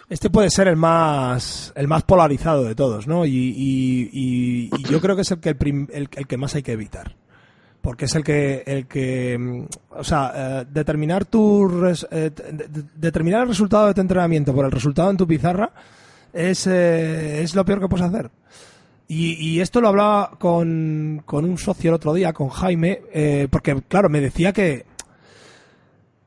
Este 0.09 0.31
puede 0.31 0.51
ser 0.51 0.69
el 0.69 0.77
más 0.77 1.73
el 1.75 1.89
más 1.89 2.05
polarizado 2.05 2.63
de 2.65 2.77
todos, 2.77 3.09
¿no? 3.09 3.25
Y, 3.25 3.31
y, 3.31 4.11
y, 4.13 4.71
y 4.77 4.83
yo 4.85 5.01
creo 5.01 5.17
que 5.17 5.23
es 5.23 5.31
el 5.33 5.41
que 5.41 5.49
el, 5.49 5.57
prim, 5.57 5.89
el, 5.93 6.09
el 6.15 6.27
que 6.29 6.37
más 6.37 6.55
hay 6.55 6.63
que 6.63 6.73
evitar 6.73 7.17
porque 7.87 8.07
es 8.07 8.17
el 8.17 8.25
que, 8.25 8.65
el 8.67 8.89
que 8.89 9.65
o 9.91 10.03
sea, 10.03 10.33
eh, 10.35 10.67
determinar 10.69 11.25
tu 11.25 11.69
res, 11.69 12.05
eh, 12.11 12.33
de, 12.35 12.67
de, 12.67 12.83
determinar 12.97 13.43
el 13.43 13.49
resultado 13.49 13.87
de 13.87 13.95
tu 13.95 14.01
entrenamiento 14.01 14.53
por 14.53 14.65
el 14.65 14.73
resultado 14.73 15.09
en 15.09 15.17
tu 15.17 15.25
pizarra 15.25 15.71
es, 16.33 16.67
eh, 16.67 17.45
es 17.45 17.55
lo 17.55 17.65
peor 17.65 17.79
que 17.79 17.87
puedes 17.87 18.05
hacer. 18.05 18.29
Y, 19.07 19.35
y 19.35 19.61
esto 19.61 19.81
lo 19.81 19.87
hablaba 19.87 20.33
con, 20.37 21.23
con, 21.25 21.45
un 21.45 21.59
socio 21.59 21.91
el 21.91 21.95
otro 21.95 22.13
día, 22.13 22.33
con 22.33 22.49
Jaime, 22.49 23.03
porque 23.51 23.81
claro, 23.87 24.09
me 24.09 24.21
decía 24.21 24.53
que, 24.53 24.85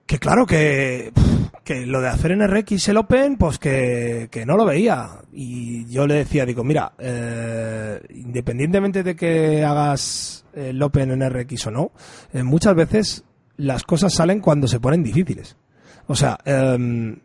que 0.09 0.17
claro, 0.17 0.47
que, 0.47 1.11
que 1.63 1.85
lo 1.85 2.01
de 2.01 2.07
hacer 2.07 2.31
en 2.31 2.41
RX 2.41 2.89
el 2.89 2.97
Open, 2.97 3.37
pues 3.37 3.59
que, 3.59 4.27
que 4.31 4.43
no 4.43 4.57
lo 4.57 4.65
veía. 4.65 5.19
Y 5.31 5.85
yo 5.85 6.07
le 6.07 6.15
decía, 6.15 6.47
digo, 6.47 6.63
mira, 6.63 6.93
eh, 6.97 8.01
independientemente 8.15 9.03
de 9.03 9.15
que 9.15 9.63
hagas 9.63 10.45
el 10.53 10.81
Open 10.81 11.11
en 11.11 11.29
RX 11.29 11.67
o 11.67 11.71
no, 11.71 11.91
eh, 12.33 12.41
muchas 12.41 12.73
veces 12.73 13.23
las 13.57 13.83
cosas 13.83 14.11
salen 14.11 14.39
cuando 14.39 14.67
se 14.67 14.79
ponen 14.79 15.03
difíciles. 15.03 15.57
O 16.07 16.15
sea, 16.15 16.39
eh, 16.43 17.15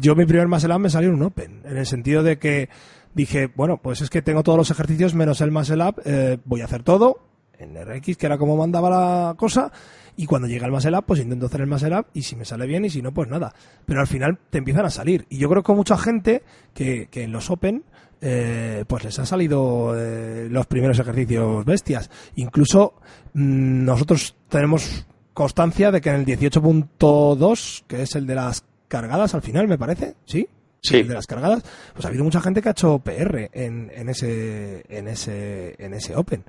yo 0.00 0.16
mi 0.16 0.26
primer 0.26 0.48
up 0.48 0.80
me 0.80 0.90
salió 0.90 1.10
en 1.10 1.14
un 1.14 1.22
Open, 1.22 1.62
en 1.64 1.76
el 1.76 1.86
sentido 1.86 2.24
de 2.24 2.40
que 2.40 2.70
dije, 3.14 3.52
bueno, 3.54 3.76
pues 3.80 4.00
es 4.00 4.10
que 4.10 4.20
tengo 4.20 4.42
todos 4.42 4.58
los 4.58 4.70
ejercicios 4.72 5.14
menos 5.14 5.40
el 5.40 5.52
up, 5.52 6.02
eh, 6.04 6.38
voy 6.44 6.62
a 6.62 6.64
hacer 6.64 6.82
todo 6.82 7.20
en 7.62 7.76
RX, 7.76 8.16
que 8.16 8.26
era 8.26 8.38
como 8.38 8.56
mandaba 8.56 8.90
la 8.90 9.34
cosa, 9.36 9.72
y 10.16 10.26
cuando 10.26 10.48
llega 10.48 10.66
el 10.66 10.72
muscle 10.72 10.96
up, 10.96 11.04
pues 11.06 11.20
intento 11.20 11.46
hacer 11.46 11.62
el 11.62 11.66
muscle 11.66 11.98
up, 11.98 12.06
y 12.12 12.22
si 12.22 12.36
me 12.36 12.44
sale 12.44 12.66
bien, 12.66 12.84
y 12.84 12.90
si 12.90 13.00
no, 13.00 13.12
pues 13.12 13.28
nada. 13.28 13.54
Pero 13.86 14.00
al 14.00 14.06
final 14.06 14.38
te 14.50 14.58
empiezan 14.58 14.84
a 14.84 14.90
salir. 14.90 15.26
Y 15.30 15.38
yo 15.38 15.48
creo 15.48 15.62
que 15.62 15.72
mucha 15.72 15.96
gente 15.96 16.42
que, 16.74 17.08
que 17.10 17.24
en 17.24 17.32
los 17.32 17.50
Open, 17.50 17.84
eh, 18.20 18.84
pues 18.86 19.04
les 19.04 19.18
han 19.18 19.26
salido 19.26 19.94
eh, 19.96 20.46
los 20.48 20.66
primeros 20.66 20.98
ejercicios 20.98 21.64
bestias. 21.64 22.10
Incluso 22.36 22.94
mmm, 23.34 23.84
nosotros 23.84 24.36
tenemos 24.48 25.06
constancia 25.34 25.90
de 25.90 26.00
que 26.00 26.10
en 26.10 26.16
el 26.16 26.26
18.2, 26.26 27.84
que 27.86 28.02
es 28.02 28.14
el 28.14 28.26
de 28.26 28.34
las 28.34 28.64
cargadas 28.88 29.34
al 29.34 29.42
final, 29.42 29.66
me 29.66 29.78
parece, 29.78 30.14
¿sí? 30.24 30.48
Sí. 30.82 30.98
El 30.98 31.08
de 31.08 31.14
las 31.14 31.26
cargadas, 31.26 31.62
pues 31.92 32.04
ha 32.04 32.08
habido 32.08 32.24
mucha 32.24 32.40
gente 32.40 32.60
que 32.60 32.68
ha 32.68 32.72
hecho 32.72 32.98
PR 32.98 33.50
en, 33.52 33.90
en 33.94 34.08
ese, 34.08 34.84
en 34.88 35.08
ese, 35.08 35.74
en 35.78 35.94
ese 35.94 36.14
Open. 36.16 36.44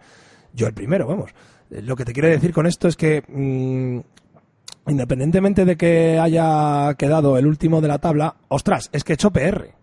Yo 0.54 0.68
el 0.68 0.74
primero, 0.74 1.08
vamos. 1.08 1.32
Lo 1.70 1.96
que 1.96 2.06
te 2.06 2.14
quiero 2.14 2.30
decir 2.30 2.54
con 2.54 2.68
esto 2.68 2.88
es 2.88 2.96
que 2.96 3.24
mmm, 3.28 4.00
independientemente 4.88 5.66
de 5.66 5.76
que 5.76 6.20
haya 6.20 6.94
quedado 6.96 7.38
el 7.38 7.48
último 7.48 7.82
de 7.82 7.88
la 7.88 8.00
tabla, 8.00 8.36
ostras, 8.50 8.90
es 8.92 9.04
que 9.04 9.14
he 9.14 9.16
hecho 9.16 9.32
PR. 9.32 9.74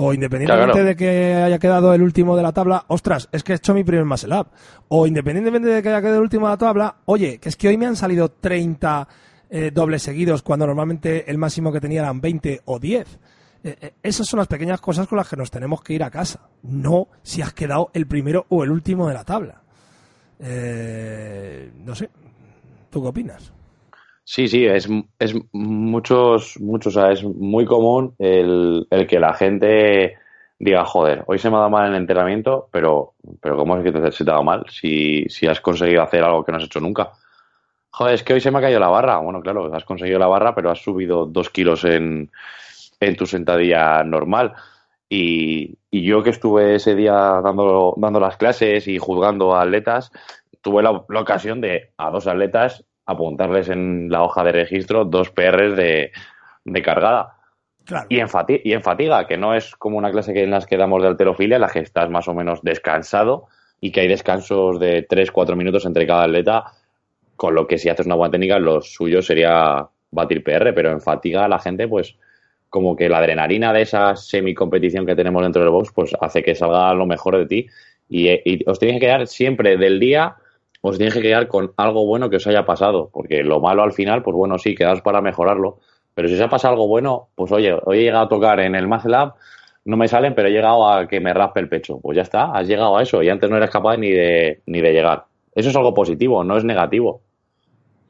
O 0.00 0.14
independientemente 0.14 0.84
de 0.84 0.94
que 0.94 1.34
haya 1.34 1.58
quedado 1.58 1.92
el 1.92 2.02
último 2.02 2.36
de 2.36 2.42
la 2.42 2.52
tabla, 2.52 2.84
ostras, 2.86 3.28
es 3.32 3.42
que 3.42 3.52
he 3.52 3.56
hecho 3.56 3.74
mi 3.74 3.82
primer 3.82 4.04
muscle 4.04 4.38
up. 4.38 4.48
O 4.86 5.06
independientemente 5.08 5.68
de 5.68 5.82
que 5.82 5.88
haya 5.88 6.00
quedado 6.00 6.16
el 6.16 6.22
último 6.22 6.46
de 6.46 6.52
la 6.52 6.56
tabla, 6.56 6.96
oye, 7.06 7.38
que 7.38 7.48
es 7.48 7.56
que 7.56 7.66
hoy 7.66 7.76
me 7.76 7.86
han 7.86 7.96
salido 7.96 8.30
30 8.30 9.08
eh, 9.50 9.70
dobles 9.72 10.02
seguidos 10.02 10.42
cuando 10.42 10.66
normalmente 10.66 11.28
el 11.28 11.36
máximo 11.36 11.72
que 11.72 11.80
tenía 11.80 12.02
eran 12.02 12.20
20 12.20 12.62
o 12.66 12.78
10. 12.78 13.18
Eh, 13.64 13.76
eh, 13.80 13.94
esas 14.00 14.26
son 14.28 14.38
las 14.38 14.46
pequeñas 14.46 14.80
cosas 14.80 15.08
con 15.08 15.18
las 15.18 15.28
que 15.28 15.36
nos 15.36 15.50
tenemos 15.50 15.82
que 15.82 15.94
ir 15.94 16.04
a 16.04 16.10
casa, 16.10 16.48
no 16.62 17.08
si 17.22 17.42
has 17.42 17.52
quedado 17.52 17.90
el 17.92 18.06
primero 18.06 18.46
o 18.50 18.62
el 18.62 18.70
último 18.70 19.08
de 19.08 19.14
la 19.14 19.24
tabla. 19.24 19.62
No 20.40 21.94
sé, 21.94 22.10
¿tú 22.90 23.02
qué 23.02 23.08
opinas? 23.08 23.52
Sí, 24.24 24.46
sí, 24.46 24.66
es, 24.66 24.86
es 25.18 25.34
muchos, 25.52 26.60
muchos, 26.60 26.94
o 26.94 27.00
sea, 27.00 27.12
es 27.12 27.24
muy 27.24 27.64
común 27.64 28.14
el, 28.18 28.86
el, 28.90 29.06
que 29.06 29.18
la 29.18 29.32
gente 29.32 30.18
diga, 30.58 30.84
joder, 30.84 31.24
hoy 31.26 31.38
se 31.38 31.48
me 31.48 31.56
ha 31.56 31.60
dado 31.60 31.70
mal 31.70 31.88
el 31.88 31.96
entrenamiento, 31.96 32.68
pero, 32.70 33.14
pero 33.40 33.56
¿cómo 33.56 33.78
es 33.78 33.84
que 33.84 33.90
te, 33.90 34.12
se 34.12 34.24
te 34.24 34.30
dado 34.30 34.44
mal 34.44 34.66
si, 34.68 35.24
si 35.30 35.46
has 35.46 35.62
conseguido 35.62 36.02
hacer 36.02 36.22
algo 36.22 36.44
que 36.44 36.52
no 36.52 36.58
has 36.58 36.64
hecho 36.64 36.78
nunca? 36.78 37.12
Joder, 37.90 38.14
es 38.14 38.22
que 38.22 38.34
hoy 38.34 38.40
se 38.42 38.50
me 38.50 38.58
ha 38.58 38.60
caído 38.60 38.78
la 38.78 38.88
barra. 38.88 39.18
Bueno, 39.18 39.40
claro, 39.40 39.74
has 39.74 39.84
conseguido 39.84 40.18
la 40.18 40.26
barra, 40.26 40.54
pero 40.54 40.70
has 40.70 40.82
subido 40.82 41.24
dos 41.24 41.48
kilos 41.48 41.84
en, 41.84 42.30
en 43.00 43.16
tu 43.16 43.26
sentadilla 43.26 44.04
normal. 44.04 44.52
Y, 45.08 45.78
y, 45.90 46.02
yo 46.02 46.22
que 46.22 46.30
estuve 46.30 46.74
ese 46.74 46.94
día 46.94 47.40
dando, 47.42 47.94
dando 47.96 48.20
las 48.20 48.36
clases 48.36 48.86
y 48.88 48.98
juzgando 48.98 49.54
a 49.54 49.62
atletas, 49.62 50.10
tuve 50.60 50.82
la, 50.82 51.02
la 51.08 51.20
ocasión 51.20 51.60
de 51.60 51.92
a 51.96 52.10
dos 52.10 52.26
atletas 52.26 52.84
apuntarles 53.08 53.70
en 53.70 54.10
la 54.10 54.22
hoja 54.22 54.44
de 54.44 54.52
registro 54.52 55.06
dos 55.06 55.30
PRs 55.30 55.76
de, 55.76 56.12
cargada. 56.84 57.36
Y, 58.10 58.20
en 58.20 58.28
fatiga, 58.28 58.60
y 58.62 58.72
en 58.74 58.82
fatiga, 58.82 59.26
que 59.26 59.38
no 59.38 59.54
es 59.54 59.74
como 59.76 59.96
una 59.96 60.10
clase 60.10 60.34
que 60.34 60.42
en 60.42 60.50
las 60.50 60.66
que 60.66 60.76
damos 60.76 61.00
de 61.00 61.08
alterofilia, 61.08 61.56
en 61.56 61.62
la 61.62 61.70
que 61.70 61.78
estás 61.78 62.10
más 62.10 62.28
o 62.28 62.34
menos 62.34 62.60
descansado 62.62 63.46
y 63.80 63.92
que 63.92 64.00
hay 64.00 64.08
descansos 64.08 64.78
de 64.78 65.08
3-4 65.08 65.56
minutos 65.56 65.86
entre 65.86 66.06
cada 66.06 66.24
atleta, 66.24 66.64
con 67.36 67.54
lo 67.54 67.66
que 67.66 67.78
si 67.78 67.88
haces 67.88 68.04
una 68.04 68.16
buena 68.16 68.32
técnica, 68.32 68.58
lo 68.58 68.82
suyo 68.82 69.22
sería 69.22 69.88
batir 70.10 70.44
PR, 70.44 70.74
pero 70.74 70.90
en 70.90 71.00
fatiga 71.00 71.48
la 71.48 71.58
gente, 71.58 71.88
pues 71.88 72.18
como 72.70 72.96
que 72.96 73.08
la 73.08 73.18
adrenalina 73.18 73.72
de 73.72 73.82
esa 73.82 74.16
semi-competición 74.16 75.06
que 75.06 75.16
tenemos 75.16 75.42
dentro 75.42 75.62
del 75.62 75.70
box, 75.70 75.90
pues 75.94 76.14
hace 76.20 76.42
que 76.42 76.54
salga 76.54 76.92
lo 76.94 77.06
mejor 77.06 77.38
de 77.38 77.46
ti 77.46 77.66
y, 78.08 78.28
y 78.28 78.64
os 78.66 78.78
tenéis 78.78 79.00
que 79.00 79.06
quedar 79.06 79.26
siempre 79.26 79.76
del 79.76 80.00
día 80.00 80.36
os 80.80 80.96
tienes 80.96 81.14
que 81.14 81.22
quedar 81.22 81.48
con 81.48 81.72
algo 81.76 82.06
bueno 82.06 82.30
que 82.30 82.36
os 82.36 82.46
haya 82.46 82.64
pasado, 82.64 83.10
porque 83.12 83.42
lo 83.42 83.60
malo 83.60 83.82
al 83.82 83.92
final, 83.92 84.22
pues 84.22 84.36
bueno, 84.36 84.58
sí, 84.58 84.74
quedaos 84.76 85.00
para 85.02 85.20
mejorarlo, 85.20 85.80
pero 86.14 86.28
si 86.28 86.34
os 86.34 86.40
ha 86.40 86.48
pasado 86.48 86.74
algo 86.74 86.86
bueno, 86.86 87.28
pues 87.34 87.50
oye, 87.50 87.76
hoy 87.84 87.98
he 87.98 88.02
llegado 88.02 88.26
a 88.26 88.28
tocar 88.28 88.60
en 88.60 88.74
el 88.74 88.86
Muscle 88.86 89.32
no 89.88 89.96
me 89.96 90.06
salen, 90.06 90.34
pero 90.34 90.48
he 90.48 90.52
llegado 90.52 90.86
a 90.86 91.08
que 91.08 91.18
me 91.18 91.32
raspe 91.32 91.60
el 91.60 91.68
pecho. 91.68 91.98
Pues 92.00 92.16
ya 92.16 92.22
está, 92.22 92.52
has 92.52 92.68
llegado 92.68 92.98
a 92.98 93.02
eso 93.02 93.22
y 93.22 93.30
antes 93.30 93.48
no 93.48 93.56
eres 93.56 93.70
capaz 93.70 93.96
ni 93.96 94.10
de, 94.10 94.60
ni 94.66 94.82
de 94.82 94.92
llegar. 94.92 95.24
Eso 95.54 95.70
es 95.70 95.76
algo 95.76 95.94
positivo, 95.94 96.44
no 96.44 96.58
es 96.58 96.64
negativo. 96.64 97.22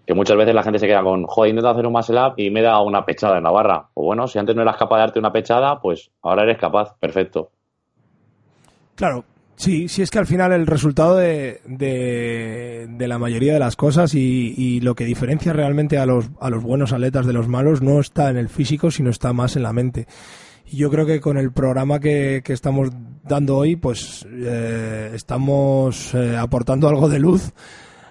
Que 0.09 0.15
muchas 0.15 0.39
veces 0.39 0.55
la 0.55 0.63
gente 0.63 0.79
se 0.79 0.87
queda 0.87 1.03
con, 1.03 1.27
joder, 1.27 1.51
intento 1.51 1.69
hacer 1.69 1.87
un 1.87 1.93
muscle 1.93 2.19
up 2.19 2.33
y 2.39 2.49
me 2.49 2.63
da 2.63 2.81
una 2.81 3.05
pechada 3.05 3.37
en 3.37 3.45
la 3.45 3.51
barra. 3.51 3.91
Pues 3.93 4.07
bueno, 4.07 4.27
si 4.27 4.39
antes 4.39 4.57
no 4.57 4.63
eras 4.63 4.79
capaz 4.79 4.97
de 4.97 5.01
darte 5.03 5.19
una 5.19 5.31
pechada, 5.31 5.79
pues 5.83 6.11
ahora 6.23 6.45
eres 6.45 6.57
capaz, 6.57 6.97
perfecto. 6.99 7.51
Claro, 8.95 9.23
Sí, 9.57 9.89
sí 9.89 10.03
es 10.03 10.11
que 10.11 10.21
al 10.21 10.27
final 10.27 10.53
el 10.53 10.67
resultado 10.69 11.17
de, 11.17 11.61
de, 11.67 13.09
la 13.09 13.19
mayoría 13.19 13.53
de 13.53 13.59
las 13.59 13.75
cosas 13.75 14.15
y, 14.15 14.81
lo 14.81 14.95
que 14.95 15.05
diferencia 15.05 15.53
realmente 15.53 15.99
a 15.99 16.07
los, 16.07 16.31
a 16.41 16.49
los 16.49 16.63
buenos 16.63 16.93
atletas 16.93 17.27
de 17.27 17.33
los 17.33 17.49
malos 17.49 17.83
no 17.83 17.99
está 17.99 18.31
en 18.31 18.37
el 18.37 18.49
físico, 18.49 18.93
sino 18.93 19.11
está 19.11 19.33
más 19.33 19.57
en 19.57 19.65
la 19.65 19.73
mente. 19.73 20.07
Y 20.65 20.77
yo 20.77 20.91
creo 20.91 21.07
que 21.07 21.21
con 21.21 21.39
el 21.39 21.51
programa 21.51 21.99
que, 21.99 22.41
que 22.45 22.53
estamos 22.53 22.91
dando 23.25 23.57
hoy, 23.57 23.75
pues 23.75 24.25
eh, 24.31 25.11
estamos 25.13 26.15
eh, 26.15 26.37
aportando 26.37 26.89
algo 26.89 27.09
de 27.09 27.19
luz 27.19 27.53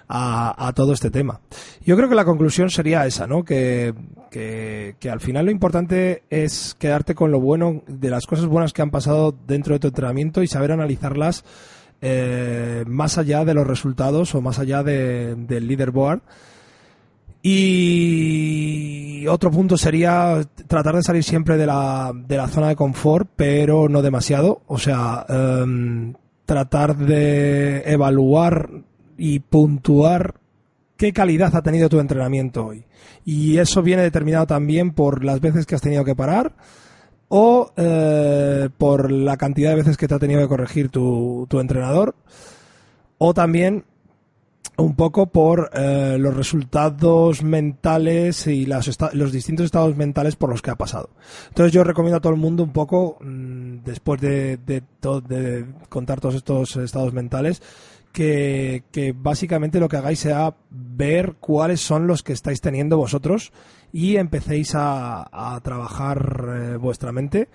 a, 0.08 0.72
todo 0.74 0.92
este 0.92 1.10
tema. 1.10 1.40
Yo 1.84 1.96
creo 1.96 2.08
que 2.08 2.14
la 2.14 2.24
conclusión 2.24 2.70
sería 2.70 3.06
esa, 3.06 3.26
¿no? 3.26 3.44
Que, 3.44 3.94
que, 4.30 5.10
al 5.10 5.20
final 5.20 5.46
lo 5.46 5.50
importante 5.50 6.22
es 6.30 6.74
quedarte 6.78 7.14
con 7.14 7.30
lo 7.30 7.40
bueno, 7.40 7.82
de 7.86 8.10
las 8.10 8.26
cosas 8.26 8.46
buenas 8.46 8.72
que 8.72 8.82
han 8.82 8.90
pasado 8.90 9.34
dentro 9.46 9.74
de 9.74 9.80
tu 9.80 9.88
entrenamiento 9.88 10.42
y 10.42 10.46
saber 10.46 10.72
analizarlas 10.72 11.44
eh, 12.00 12.84
más 12.86 13.18
allá 13.18 13.44
de 13.44 13.54
los 13.54 13.66
resultados 13.66 14.34
o 14.34 14.40
más 14.40 14.58
allá 14.58 14.82
del 14.82 15.66
leaderboard. 15.66 16.20
Y 17.40 19.26
otro 19.28 19.50
punto 19.50 19.76
sería 19.76 20.40
tratar 20.66 20.96
de 20.96 21.02
salir 21.02 21.22
siempre 21.22 21.56
de 21.56 21.66
la, 21.66 22.12
de 22.14 22.36
la 22.36 22.48
zona 22.48 22.68
de 22.68 22.76
confort, 22.76 23.28
pero 23.36 23.88
no 23.88 24.02
demasiado. 24.02 24.62
O 24.66 24.78
sea, 24.78 25.24
em, 25.28 26.14
tratar 26.44 26.96
de 26.96 27.82
evaluar 27.86 28.70
y 29.18 29.40
puntuar 29.40 30.36
qué 30.96 31.12
calidad 31.12 31.54
ha 31.54 31.62
tenido 31.62 31.88
tu 31.88 32.00
entrenamiento 32.00 32.66
hoy. 32.66 32.84
Y 33.24 33.58
eso 33.58 33.82
viene 33.82 34.02
determinado 34.02 34.46
también 34.46 34.92
por 34.92 35.24
las 35.24 35.40
veces 35.40 35.66
que 35.66 35.74
has 35.74 35.82
tenido 35.82 36.04
que 36.04 36.16
parar 36.16 36.54
o 37.28 37.72
eh, 37.76 38.68
por 38.78 39.12
la 39.12 39.36
cantidad 39.36 39.70
de 39.70 39.76
veces 39.76 39.96
que 39.96 40.08
te 40.08 40.14
ha 40.14 40.18
tenido 40.18 40.40
que 40.40 40.48
corregir 40.48 40.88
tu, 40.88 41.46
entrenador 41.52 42.14
o 43.18 43.34
también 43.34 43.84
un 44.76 44.94
poco 44.94 45.26
por 45.26 45.70
eh, 45.74 46.16
los 46.18 46.36
resultados 46.36 47.42
mentales 47.42 48.46
y 48.46 48.64
las 48.64 48.96
los 49.12 49.32
distintos 49.32 49.66
estados 49.66 49.96
mentales 49.96 50.36
por 50.36 50.50
los 50.50 50.62
que 50.62 50.70
ha 50.70 50.76
pasado. 50.76 51.10
Entonces 51.48 51.72
yo 51.72 51.82
recomiendo 51.82 52.18
a 52.18 52.20
todo 52.20 52.32
el 52.32 52.38
mundo 52.38 52.62
un 52.62 52.72
poco, 52.72 53.18
mm, 53.20 53.78
después 53.84 54.20
de, 54.20 54.56
de, 54.58 54.82
de 55.28 55.66
contar 55.88 56.20
todos 56.20 56.36
estos 56.36 56.76
estados 56.76 57.12
mentales, 57.12 57.60
que, 58.12 59.14
básicamente 59.16 59.80
lo 59.80 59.88
que 59.88 59.96
hagáis 59.96 60.20
sea 60.20 60.54
ver 60.70 61.34
cuáles 61.40 61.80
son 61.80 62.06
los 62.06 62.22
que 62.22 62.32
estáis 62.32 62.60
teniendo 62.60 62.96
vosotros 62.96 63.52
y 63.92 64.16
empecéis 64.16 64.72
a, 64.74 65.60
trabajar 65.62 66.46
eh, 66.48 66.76
vuestra 66.76 67.12
mente, 67.12 67.48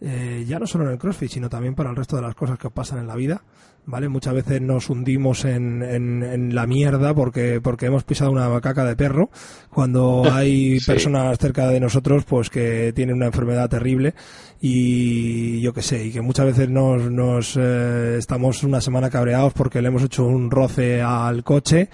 eh, 0.00 0.44
ya 0.46 0.58
no 0.58 0.66
solo 0.66 0.84
en 0.84 0.92
el 0.92 0.98
CrossFit, 0.98 1.30
sino 1.30 1.48
también 1.48 1.74
para 1.74 1.90
el 1.90 1.96
resto 1.96 2.16
de 2.16 2.22
las 2.22 2.34
cosas 2.34 2.58
que 2.58 2.66
os 2.66 2.72
pasan 2.72 2.98
en 2.98 3.06
la 3.06 3.16
vida. 3.16 3.42
¿Vale? 3.86 4.08
Muchas 4.08 4.34
veces 4.34 4.60
nos 4.60 4.90
hundimos 4.90 5.44
en, 5.44 5.82
en, 5.82 6.54
la 6.54 6.66
mierda 6.66 7.14
porque, 7.14 7.60
porque 7.60 7.86
hemos 7.86 8.04
pisado 8.04 8.30
una 8.30 8.60
caca 8.60 8.84
de 8.84 8.96
perro, 8.96 9.30
cuando 9.70 10.24
hay 10.32 10.78
personas 10.80 11.38
cerca 11.38 11.68
de 11.68 11.80
nosotros 11.80 12.24
pues 12.24 12.50
que 12.50 12.92
tienen 12.94 13.16
una 13.16 13.26
enfermedad 13.26 13.68
terrible 13.68 14.14
y 14.60 15.60
yo 15.60 15.72
qué 15.72 15.82
sé, 15.82 16.06
y 16.06 16.12
que 16.12 16.20
muchas 16.20 16.46
veces 16.46 16.68
nos, 16.68 17.10
nos 17.10 17.56
eh, 17.56 18.16
estamos 18.18 18.62
una 18.62 18.80
semana 18.80 19.10
cabreados 19.10 19.52
porque 19.52 19.82
le 19.82 19.88
hemos 19.88 20.02
hecho 20.02 20.24
un 20.26 20.50
roce 20.50 21.02
al 21.02 21.44
coche 21.44 21.88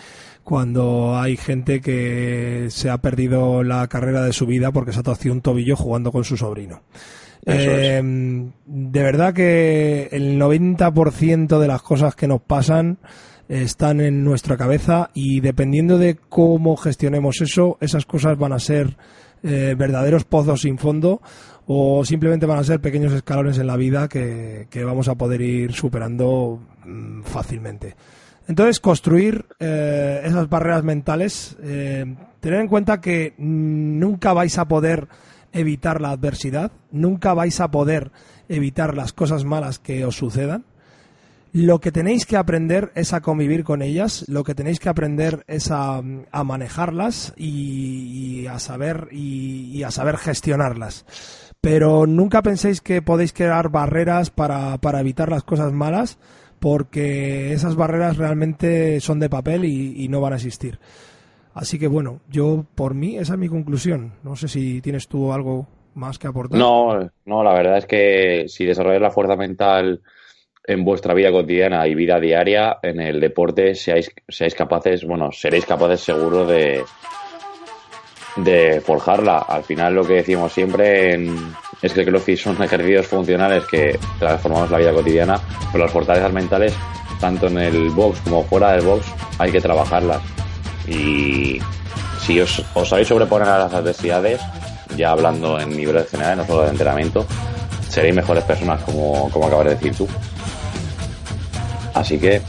cuando 0.47 1.19
hay 1.19 1.37
gente 1.37 1.81
que 1.81 2.69
se 2.71 2.89
ha 2.89 2.99
perdido 2.99 3.65
la 3.65 3.89
carrera 3.89 4.23
de 4.23 4.33
su 4.33 4.47
vida 4.47 4.71
porque 4.71 4.93
se 4.93 5.01
ha 5.01 5.03
torcido 5.03 5.35
un 5.35 5.41
tobillo 5.41 5.75
jugando 5.75 6.13
con 6.13 6.23
su 6.23 6.37
sobrino. 6.37 6.83
Eh, 7.47 8.03
de 8.67 9.03
verdad 9.03 9.33
que 9.33 10.09
el 10.11 10.39
90% 10.39 11.61
de 11.61 11.69
las 11.69 11.81
cosas 11.81 12.17
que 12.17 12.27
nos 12.27 12.43
pasan 12.43 12.99
están 13.49 14.01
en 14.01 14.25
nuestra 14.25 14.57
cabeza 14.57 15.11
y 15.15 15.41
dependiendo 15.41 15.99
de 15.99 16.17
cómo 16.17 16.77
gestionemos 16.77 17.41
eso, 17.41 17.79
esas 17.81 18.05
cosas 18.05 18.37
van 18.37 18.53
a 18.53 18.59
ser 18.59 18.97
eh, 19.45 19.77
verdaderos 19.79 20.25
pozos 20.25 20.63
sin 20.63 20.77
fondo 20.77 21.23
o 21.67 22.05
simplemente 22.05 22.47
van 22.47 22.59
a 22.59 22.65
ser 22.65 22.81
pequeños 22.81 23.13
escalones 23.13 23.59
en 23.59 23.69
la 23.69 23.77
vida 23.77 24.09
que, 24.09 24.67
vamos 24.85 25.07
a 25.07 25.15
poder 25.15 25.41
ir 25.41 25.73
superando 25.73 26.61
mm, 26.85 27.23
fácilmente. 27.23 27.95
Entonces, 28.49 28.81
construir 28.81 29.45
eh, 29.61 30.21
esas 30.25 30.49
barreras 30.49 30.85
mentales, 30.85 31.57
tener 31.61 32.61
en 32.61 32.69
cuenta 32.69 33.01
que 33.01 33.35
nunca 33.39 34.33
vais 34.33 34.57
a 34.59 34.67
poder 34.67 35.09
evitar 35.59 36.01
la 36.01 36.11
adversidad, 36.11 36.73
nunca 36.91 37.35
vais 37.35 37.61
a 37.61 37.71
poder 37.71 38.13
evitar 38.49 38.95
las 38.95 39.13
cosas 39.13 39.45
malas 39.45 39.79
que 39.79 40.05
os 40.05 40.17
sucedan. 40.17 40.65
Lo 41.53 41.81
que 41.81 41.91
tenéis 41.91 42.27
que 42.27 42.37
aprender 42.37 42.93
es 42.95 43.15
a 43.15 43.23
convivir 43.23 43.65
con 43.65 43.81
ellas, 43.81 44.27
lo 44.29 44.45
que 44.45 44.55
tenéis 44.55 44.79
que 44.79 44.91
aprender 44.91 45.43
es 45.47 45.71
a, 45.71 46.03
manejarlas 46.45 47.33
y, 47.37 48.47
a 48.47 48.59
saber 48.59 49.09
y, 49.11 49.83
a 49.83 49.91
saber 49.91 50.19
gestionarlas. 50.19 51.07
Pero 51.63 52.07
nunca 52.07 52.43
penséis 52.43 52.83
que 52.83 53.01
podéis 53.01 53.33
crear 53.33 53.71
barreras 53.71 54.31
para, 54.31 54.77
para 54.79 55.01
evitar 55.01 55.31
las 55.31 55.45
cosas 55.45 55.73
malas, 55.73 56.19
porque 56.61 57.55
esas 57.55 57.75
barreras 57.75 58.19
realmente 58.19 59.01
son 59.01 59.19
de 59.19 59.31
papel 59.31 59.65
y 59.65 60.09
no 60.09 60.21
van 60.21 60.35
a 60.35 60.37
existir. 60.37 60.79
Así 61.57 61.79
que 61.79 61.89
bueno, 61.89 62.21
yo 62.31 62.67
por 62.75 62.95
mí 62.95 63.17
esa 63.17 63.33
es 63.33 63.39
mi 63.39 63.49
conclusión. 63.49 64.13
No 64.23 64.37
sé 64.37 64.47
si 64.47 64.83
tienes 64.83 65.09
tú 65.09 65.33
algo 65.33 65.67
más 65.95 66.19
que 66.19 66.27
aportar. 66.27 66.59
No, 66.59 67.11
no, 67.25 67.43
la 67.43 67.55
verdad 67.55 67.79
es 67.79 67.87
que 67.87 68.45
si 68.47 68.67
desarrolláis 68.67 69.01
la 69.01 69.11
fuerza 69.11 69.37
mental 69.37 70.03
en 70.67 70.85
vuestra 70.85 71.15
vida 71.15 71.33
cotidiana 71.33 71.87
y 71.87 71.95
vida 71.95 72.21
diaria, 72.21 72.77
en 72.83 73.01
el 73.01 73.21
deporte, 73.21 73.75
seáis, 73.75 74.13
seáis 74.29 74.55
capaces, 74.55 75.07
bueno, 75.07 75.33
seréis 75.33 75.65
capaces 75.65 76.01
seguro 76.03 76.45
de, 76.45 76.85
forjarla. 78.85 79.39
Al 79.39 79.63
final 79.65 79.95
lo 79.95 80.07
que 80.07 80.17
decimos 80.17 80.53
siempre 80.53 81.15
en, 81.15 81.35
es 81.81 81.95
que 81.95 82.01
el 82.01 82.07
CrossFit 82.07 82.39
son 82.39 82.63
ejercicios 82.63 83.07
funcionales 83.07 83.65
que 83.65 83.99
transformamos 84.19 84.71
la 84.71 84.77
vida 84.77 84.93
cotidiana, 84.93 85.41
pero 85.73 85.85
las 85.85 85.93
fortalezas 85.93 86.35
mentales, 86.35 86.77
tanto 87.19 87.47
en 87.47 87.57
el 87.57 87.89
box 87.93 88.21
como 88.21 88.45
fuera 88.45 88.73
del 88.73 88.85
box, 88.85 89.07
hay 89.39 89.51
que 89.51 89.61
trabajarlas. 89.63 90.46
Y 90.89 91.59
si 92.25 92.41
os, 92.41 92.63
os 92.75 92.89
sabéis 92.89 93.09
sobreponer 93.09 93.49
a 93.49 93.59
las 93.59 93.73
adversidades, 93.75 94.41
ya 94.97 95.11
hablando 95.11 95.59
en 95.61 95.77
niveles 95.77 96.09
generales, 96.09 96.39
no 96.39 96.47
solo 96.47 96.63
de 96.65 96.71
entrenamiento, 96.71 97.27
seréis 97.89 98.15
mejores 98.15 98.45
personas, 98.45 98.83
como, 98.83 99.31
como 99.31 99.47
acabas 99.47 99.67
de 99.67 99.75
decir 99.75 99.95
tú. 99.97 100.09
Así 101.95 102.19
que 102.19 102.41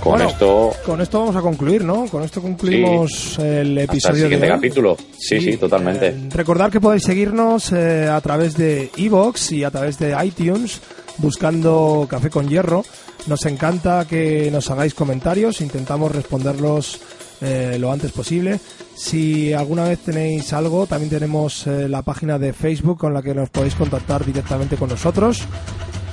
con 0.00 0.12
Bueno, 0.14 0.28
esto 0.30 0.72
Con 0.84 1.00
esto 1.00 1.20
vamos 1.20 1.36
a 1.36 1.40
concluir, 1.40 1.84
¿no? 1.84 2.06
Con 2.06 2.22
esto 2.24 2.42
concluimos 2.42 3.38
el 3.38 3.44
hasta 3.44 3.60
el 3.60 3.78
episodio 3.78 4.22
siguiente 4.24 4.46
de 4.46 4.52
hoy. 4.52 4.58
capítulo. 4.58 4.96
Sí, 5.18 5.40
sí, 5.40 5.56
totalmente. 5.56 6.08
eh, 6.08 6.28
recordar 6.30 6.70
que 6.70 6.80
podéis 6.80 7.04
seguirnos 7.04 7.72
eh, 7.72 8.08
a 8.08 8.20
través 8.20 8.56
de 8.56 8.90
iVoox 8.96 9.52
y 9.52 9.64
a 9.64 9.70
través 9.70 9.98
de 9.98 10.16
iTunes 10.24 10.80
buscando 11.18 12.06
Café 12.10 12.30
con 12.30 12.48
Hierro. 12.48 12.84
Nos 13.26 13.46
encanta 13.46 14.04
que 14.08 14.50
nos 14.50 14.68
hagáis 14.70 14.94
comentarios, 14.94 15.60
intentamos 15.60 16.10
responderlos 16.10 16.98
eh, 17.42 17.76
lo 17.78 17.90
antes 17.90 18.12
posible. 18.12 18.60
Si 18.94 19.52
alguna 19.52 19.84
vez 19.84 19.98
tenéis 19.98 20.52
algo, 20.52 20.86
también 20.86 21.10
tenemos 21.10 21.66
eh, 21.66 21.88
la 21.88 22.02
página 22.02 22.38
de 22.38 22.52
Facebook 22.52 22.98
con 22.98 23.12
la 23.12 23.22
que 23.22 23.34
nos 23.34 23.50
podéis 23.50 23.74
contactar 23.74 24.24
directamente 24.24 24.76
con 24.76 24.88
nosotros. 24.88 25.42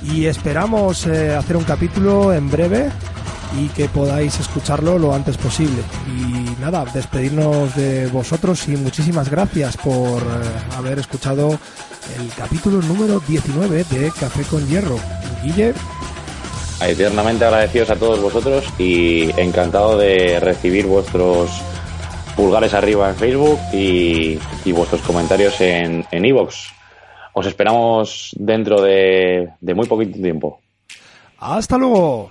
Y 0.02 0.26
esperamos 0.26 1.06
eh, 1.06 1.34
hacer 1.34 1.56
un 1.56 1.64
capítulo 1.64 2.32
en 2.32 2.50
breve 2.50 2.90
y 3.58 3.68
que 3.68 3.88
podáis 3.88 4.40
escucharlo 4.40 4.98
lo 4.98 5.14
antes 5.14 5.36
posible. 5.36 5.82
Y 6.08 6.60
nada, 6.60 6.84
despedirnos 6.92 7.76
de 7.76 8.08
vosotros 8.08 8.66
y 8.68 8.72
muchísimas 8.72 9.30
gracias 9.30 9.76
por 9.76 10.22
haber 10.76 10.98
escuchado 10.98 11.58
el 12.18 12.28
capítulo 12.36 12.80
número 12.82 13.20
19 13.20 13.84
de 13.84 14.10
Café 14.18 14.42
con 14.44 14.66
Hierro. 14.66 14.98
Guille, 15.42 15.74
eternamente 16.82 17.44
agradecidos 17.44 17.90
a 17.90 17.96
todos 17.96 18.20
vosotros 18.20 18.64
y 18.78 19.30
encantado 19.40 19.98
de 19.98 20.40
recibir 20.40 20.86
vuestros 20.86 21.50
pulgares 22.36 22.74
arriba 22.74 23.08
en 23.08 23.16
Facebook 23.16 23.58
y, 23.72 24.38
vuestros 24.72 25.02
comentarios 25.02 25.60
en 25.60 26.04
en 26.10 26.24
iVoox. 26.24 26.54
Os 27.34 27.46
esperamos 27.46 28.34
dentro 28.38 28.80
de, 28.80 29.50
de 29.60 29.74
muy 29.74 29.86
poquito 29.86 30.20
tiempo. 30.20 30.60
hasta 31.38 31.76
luego. 31.76 32.30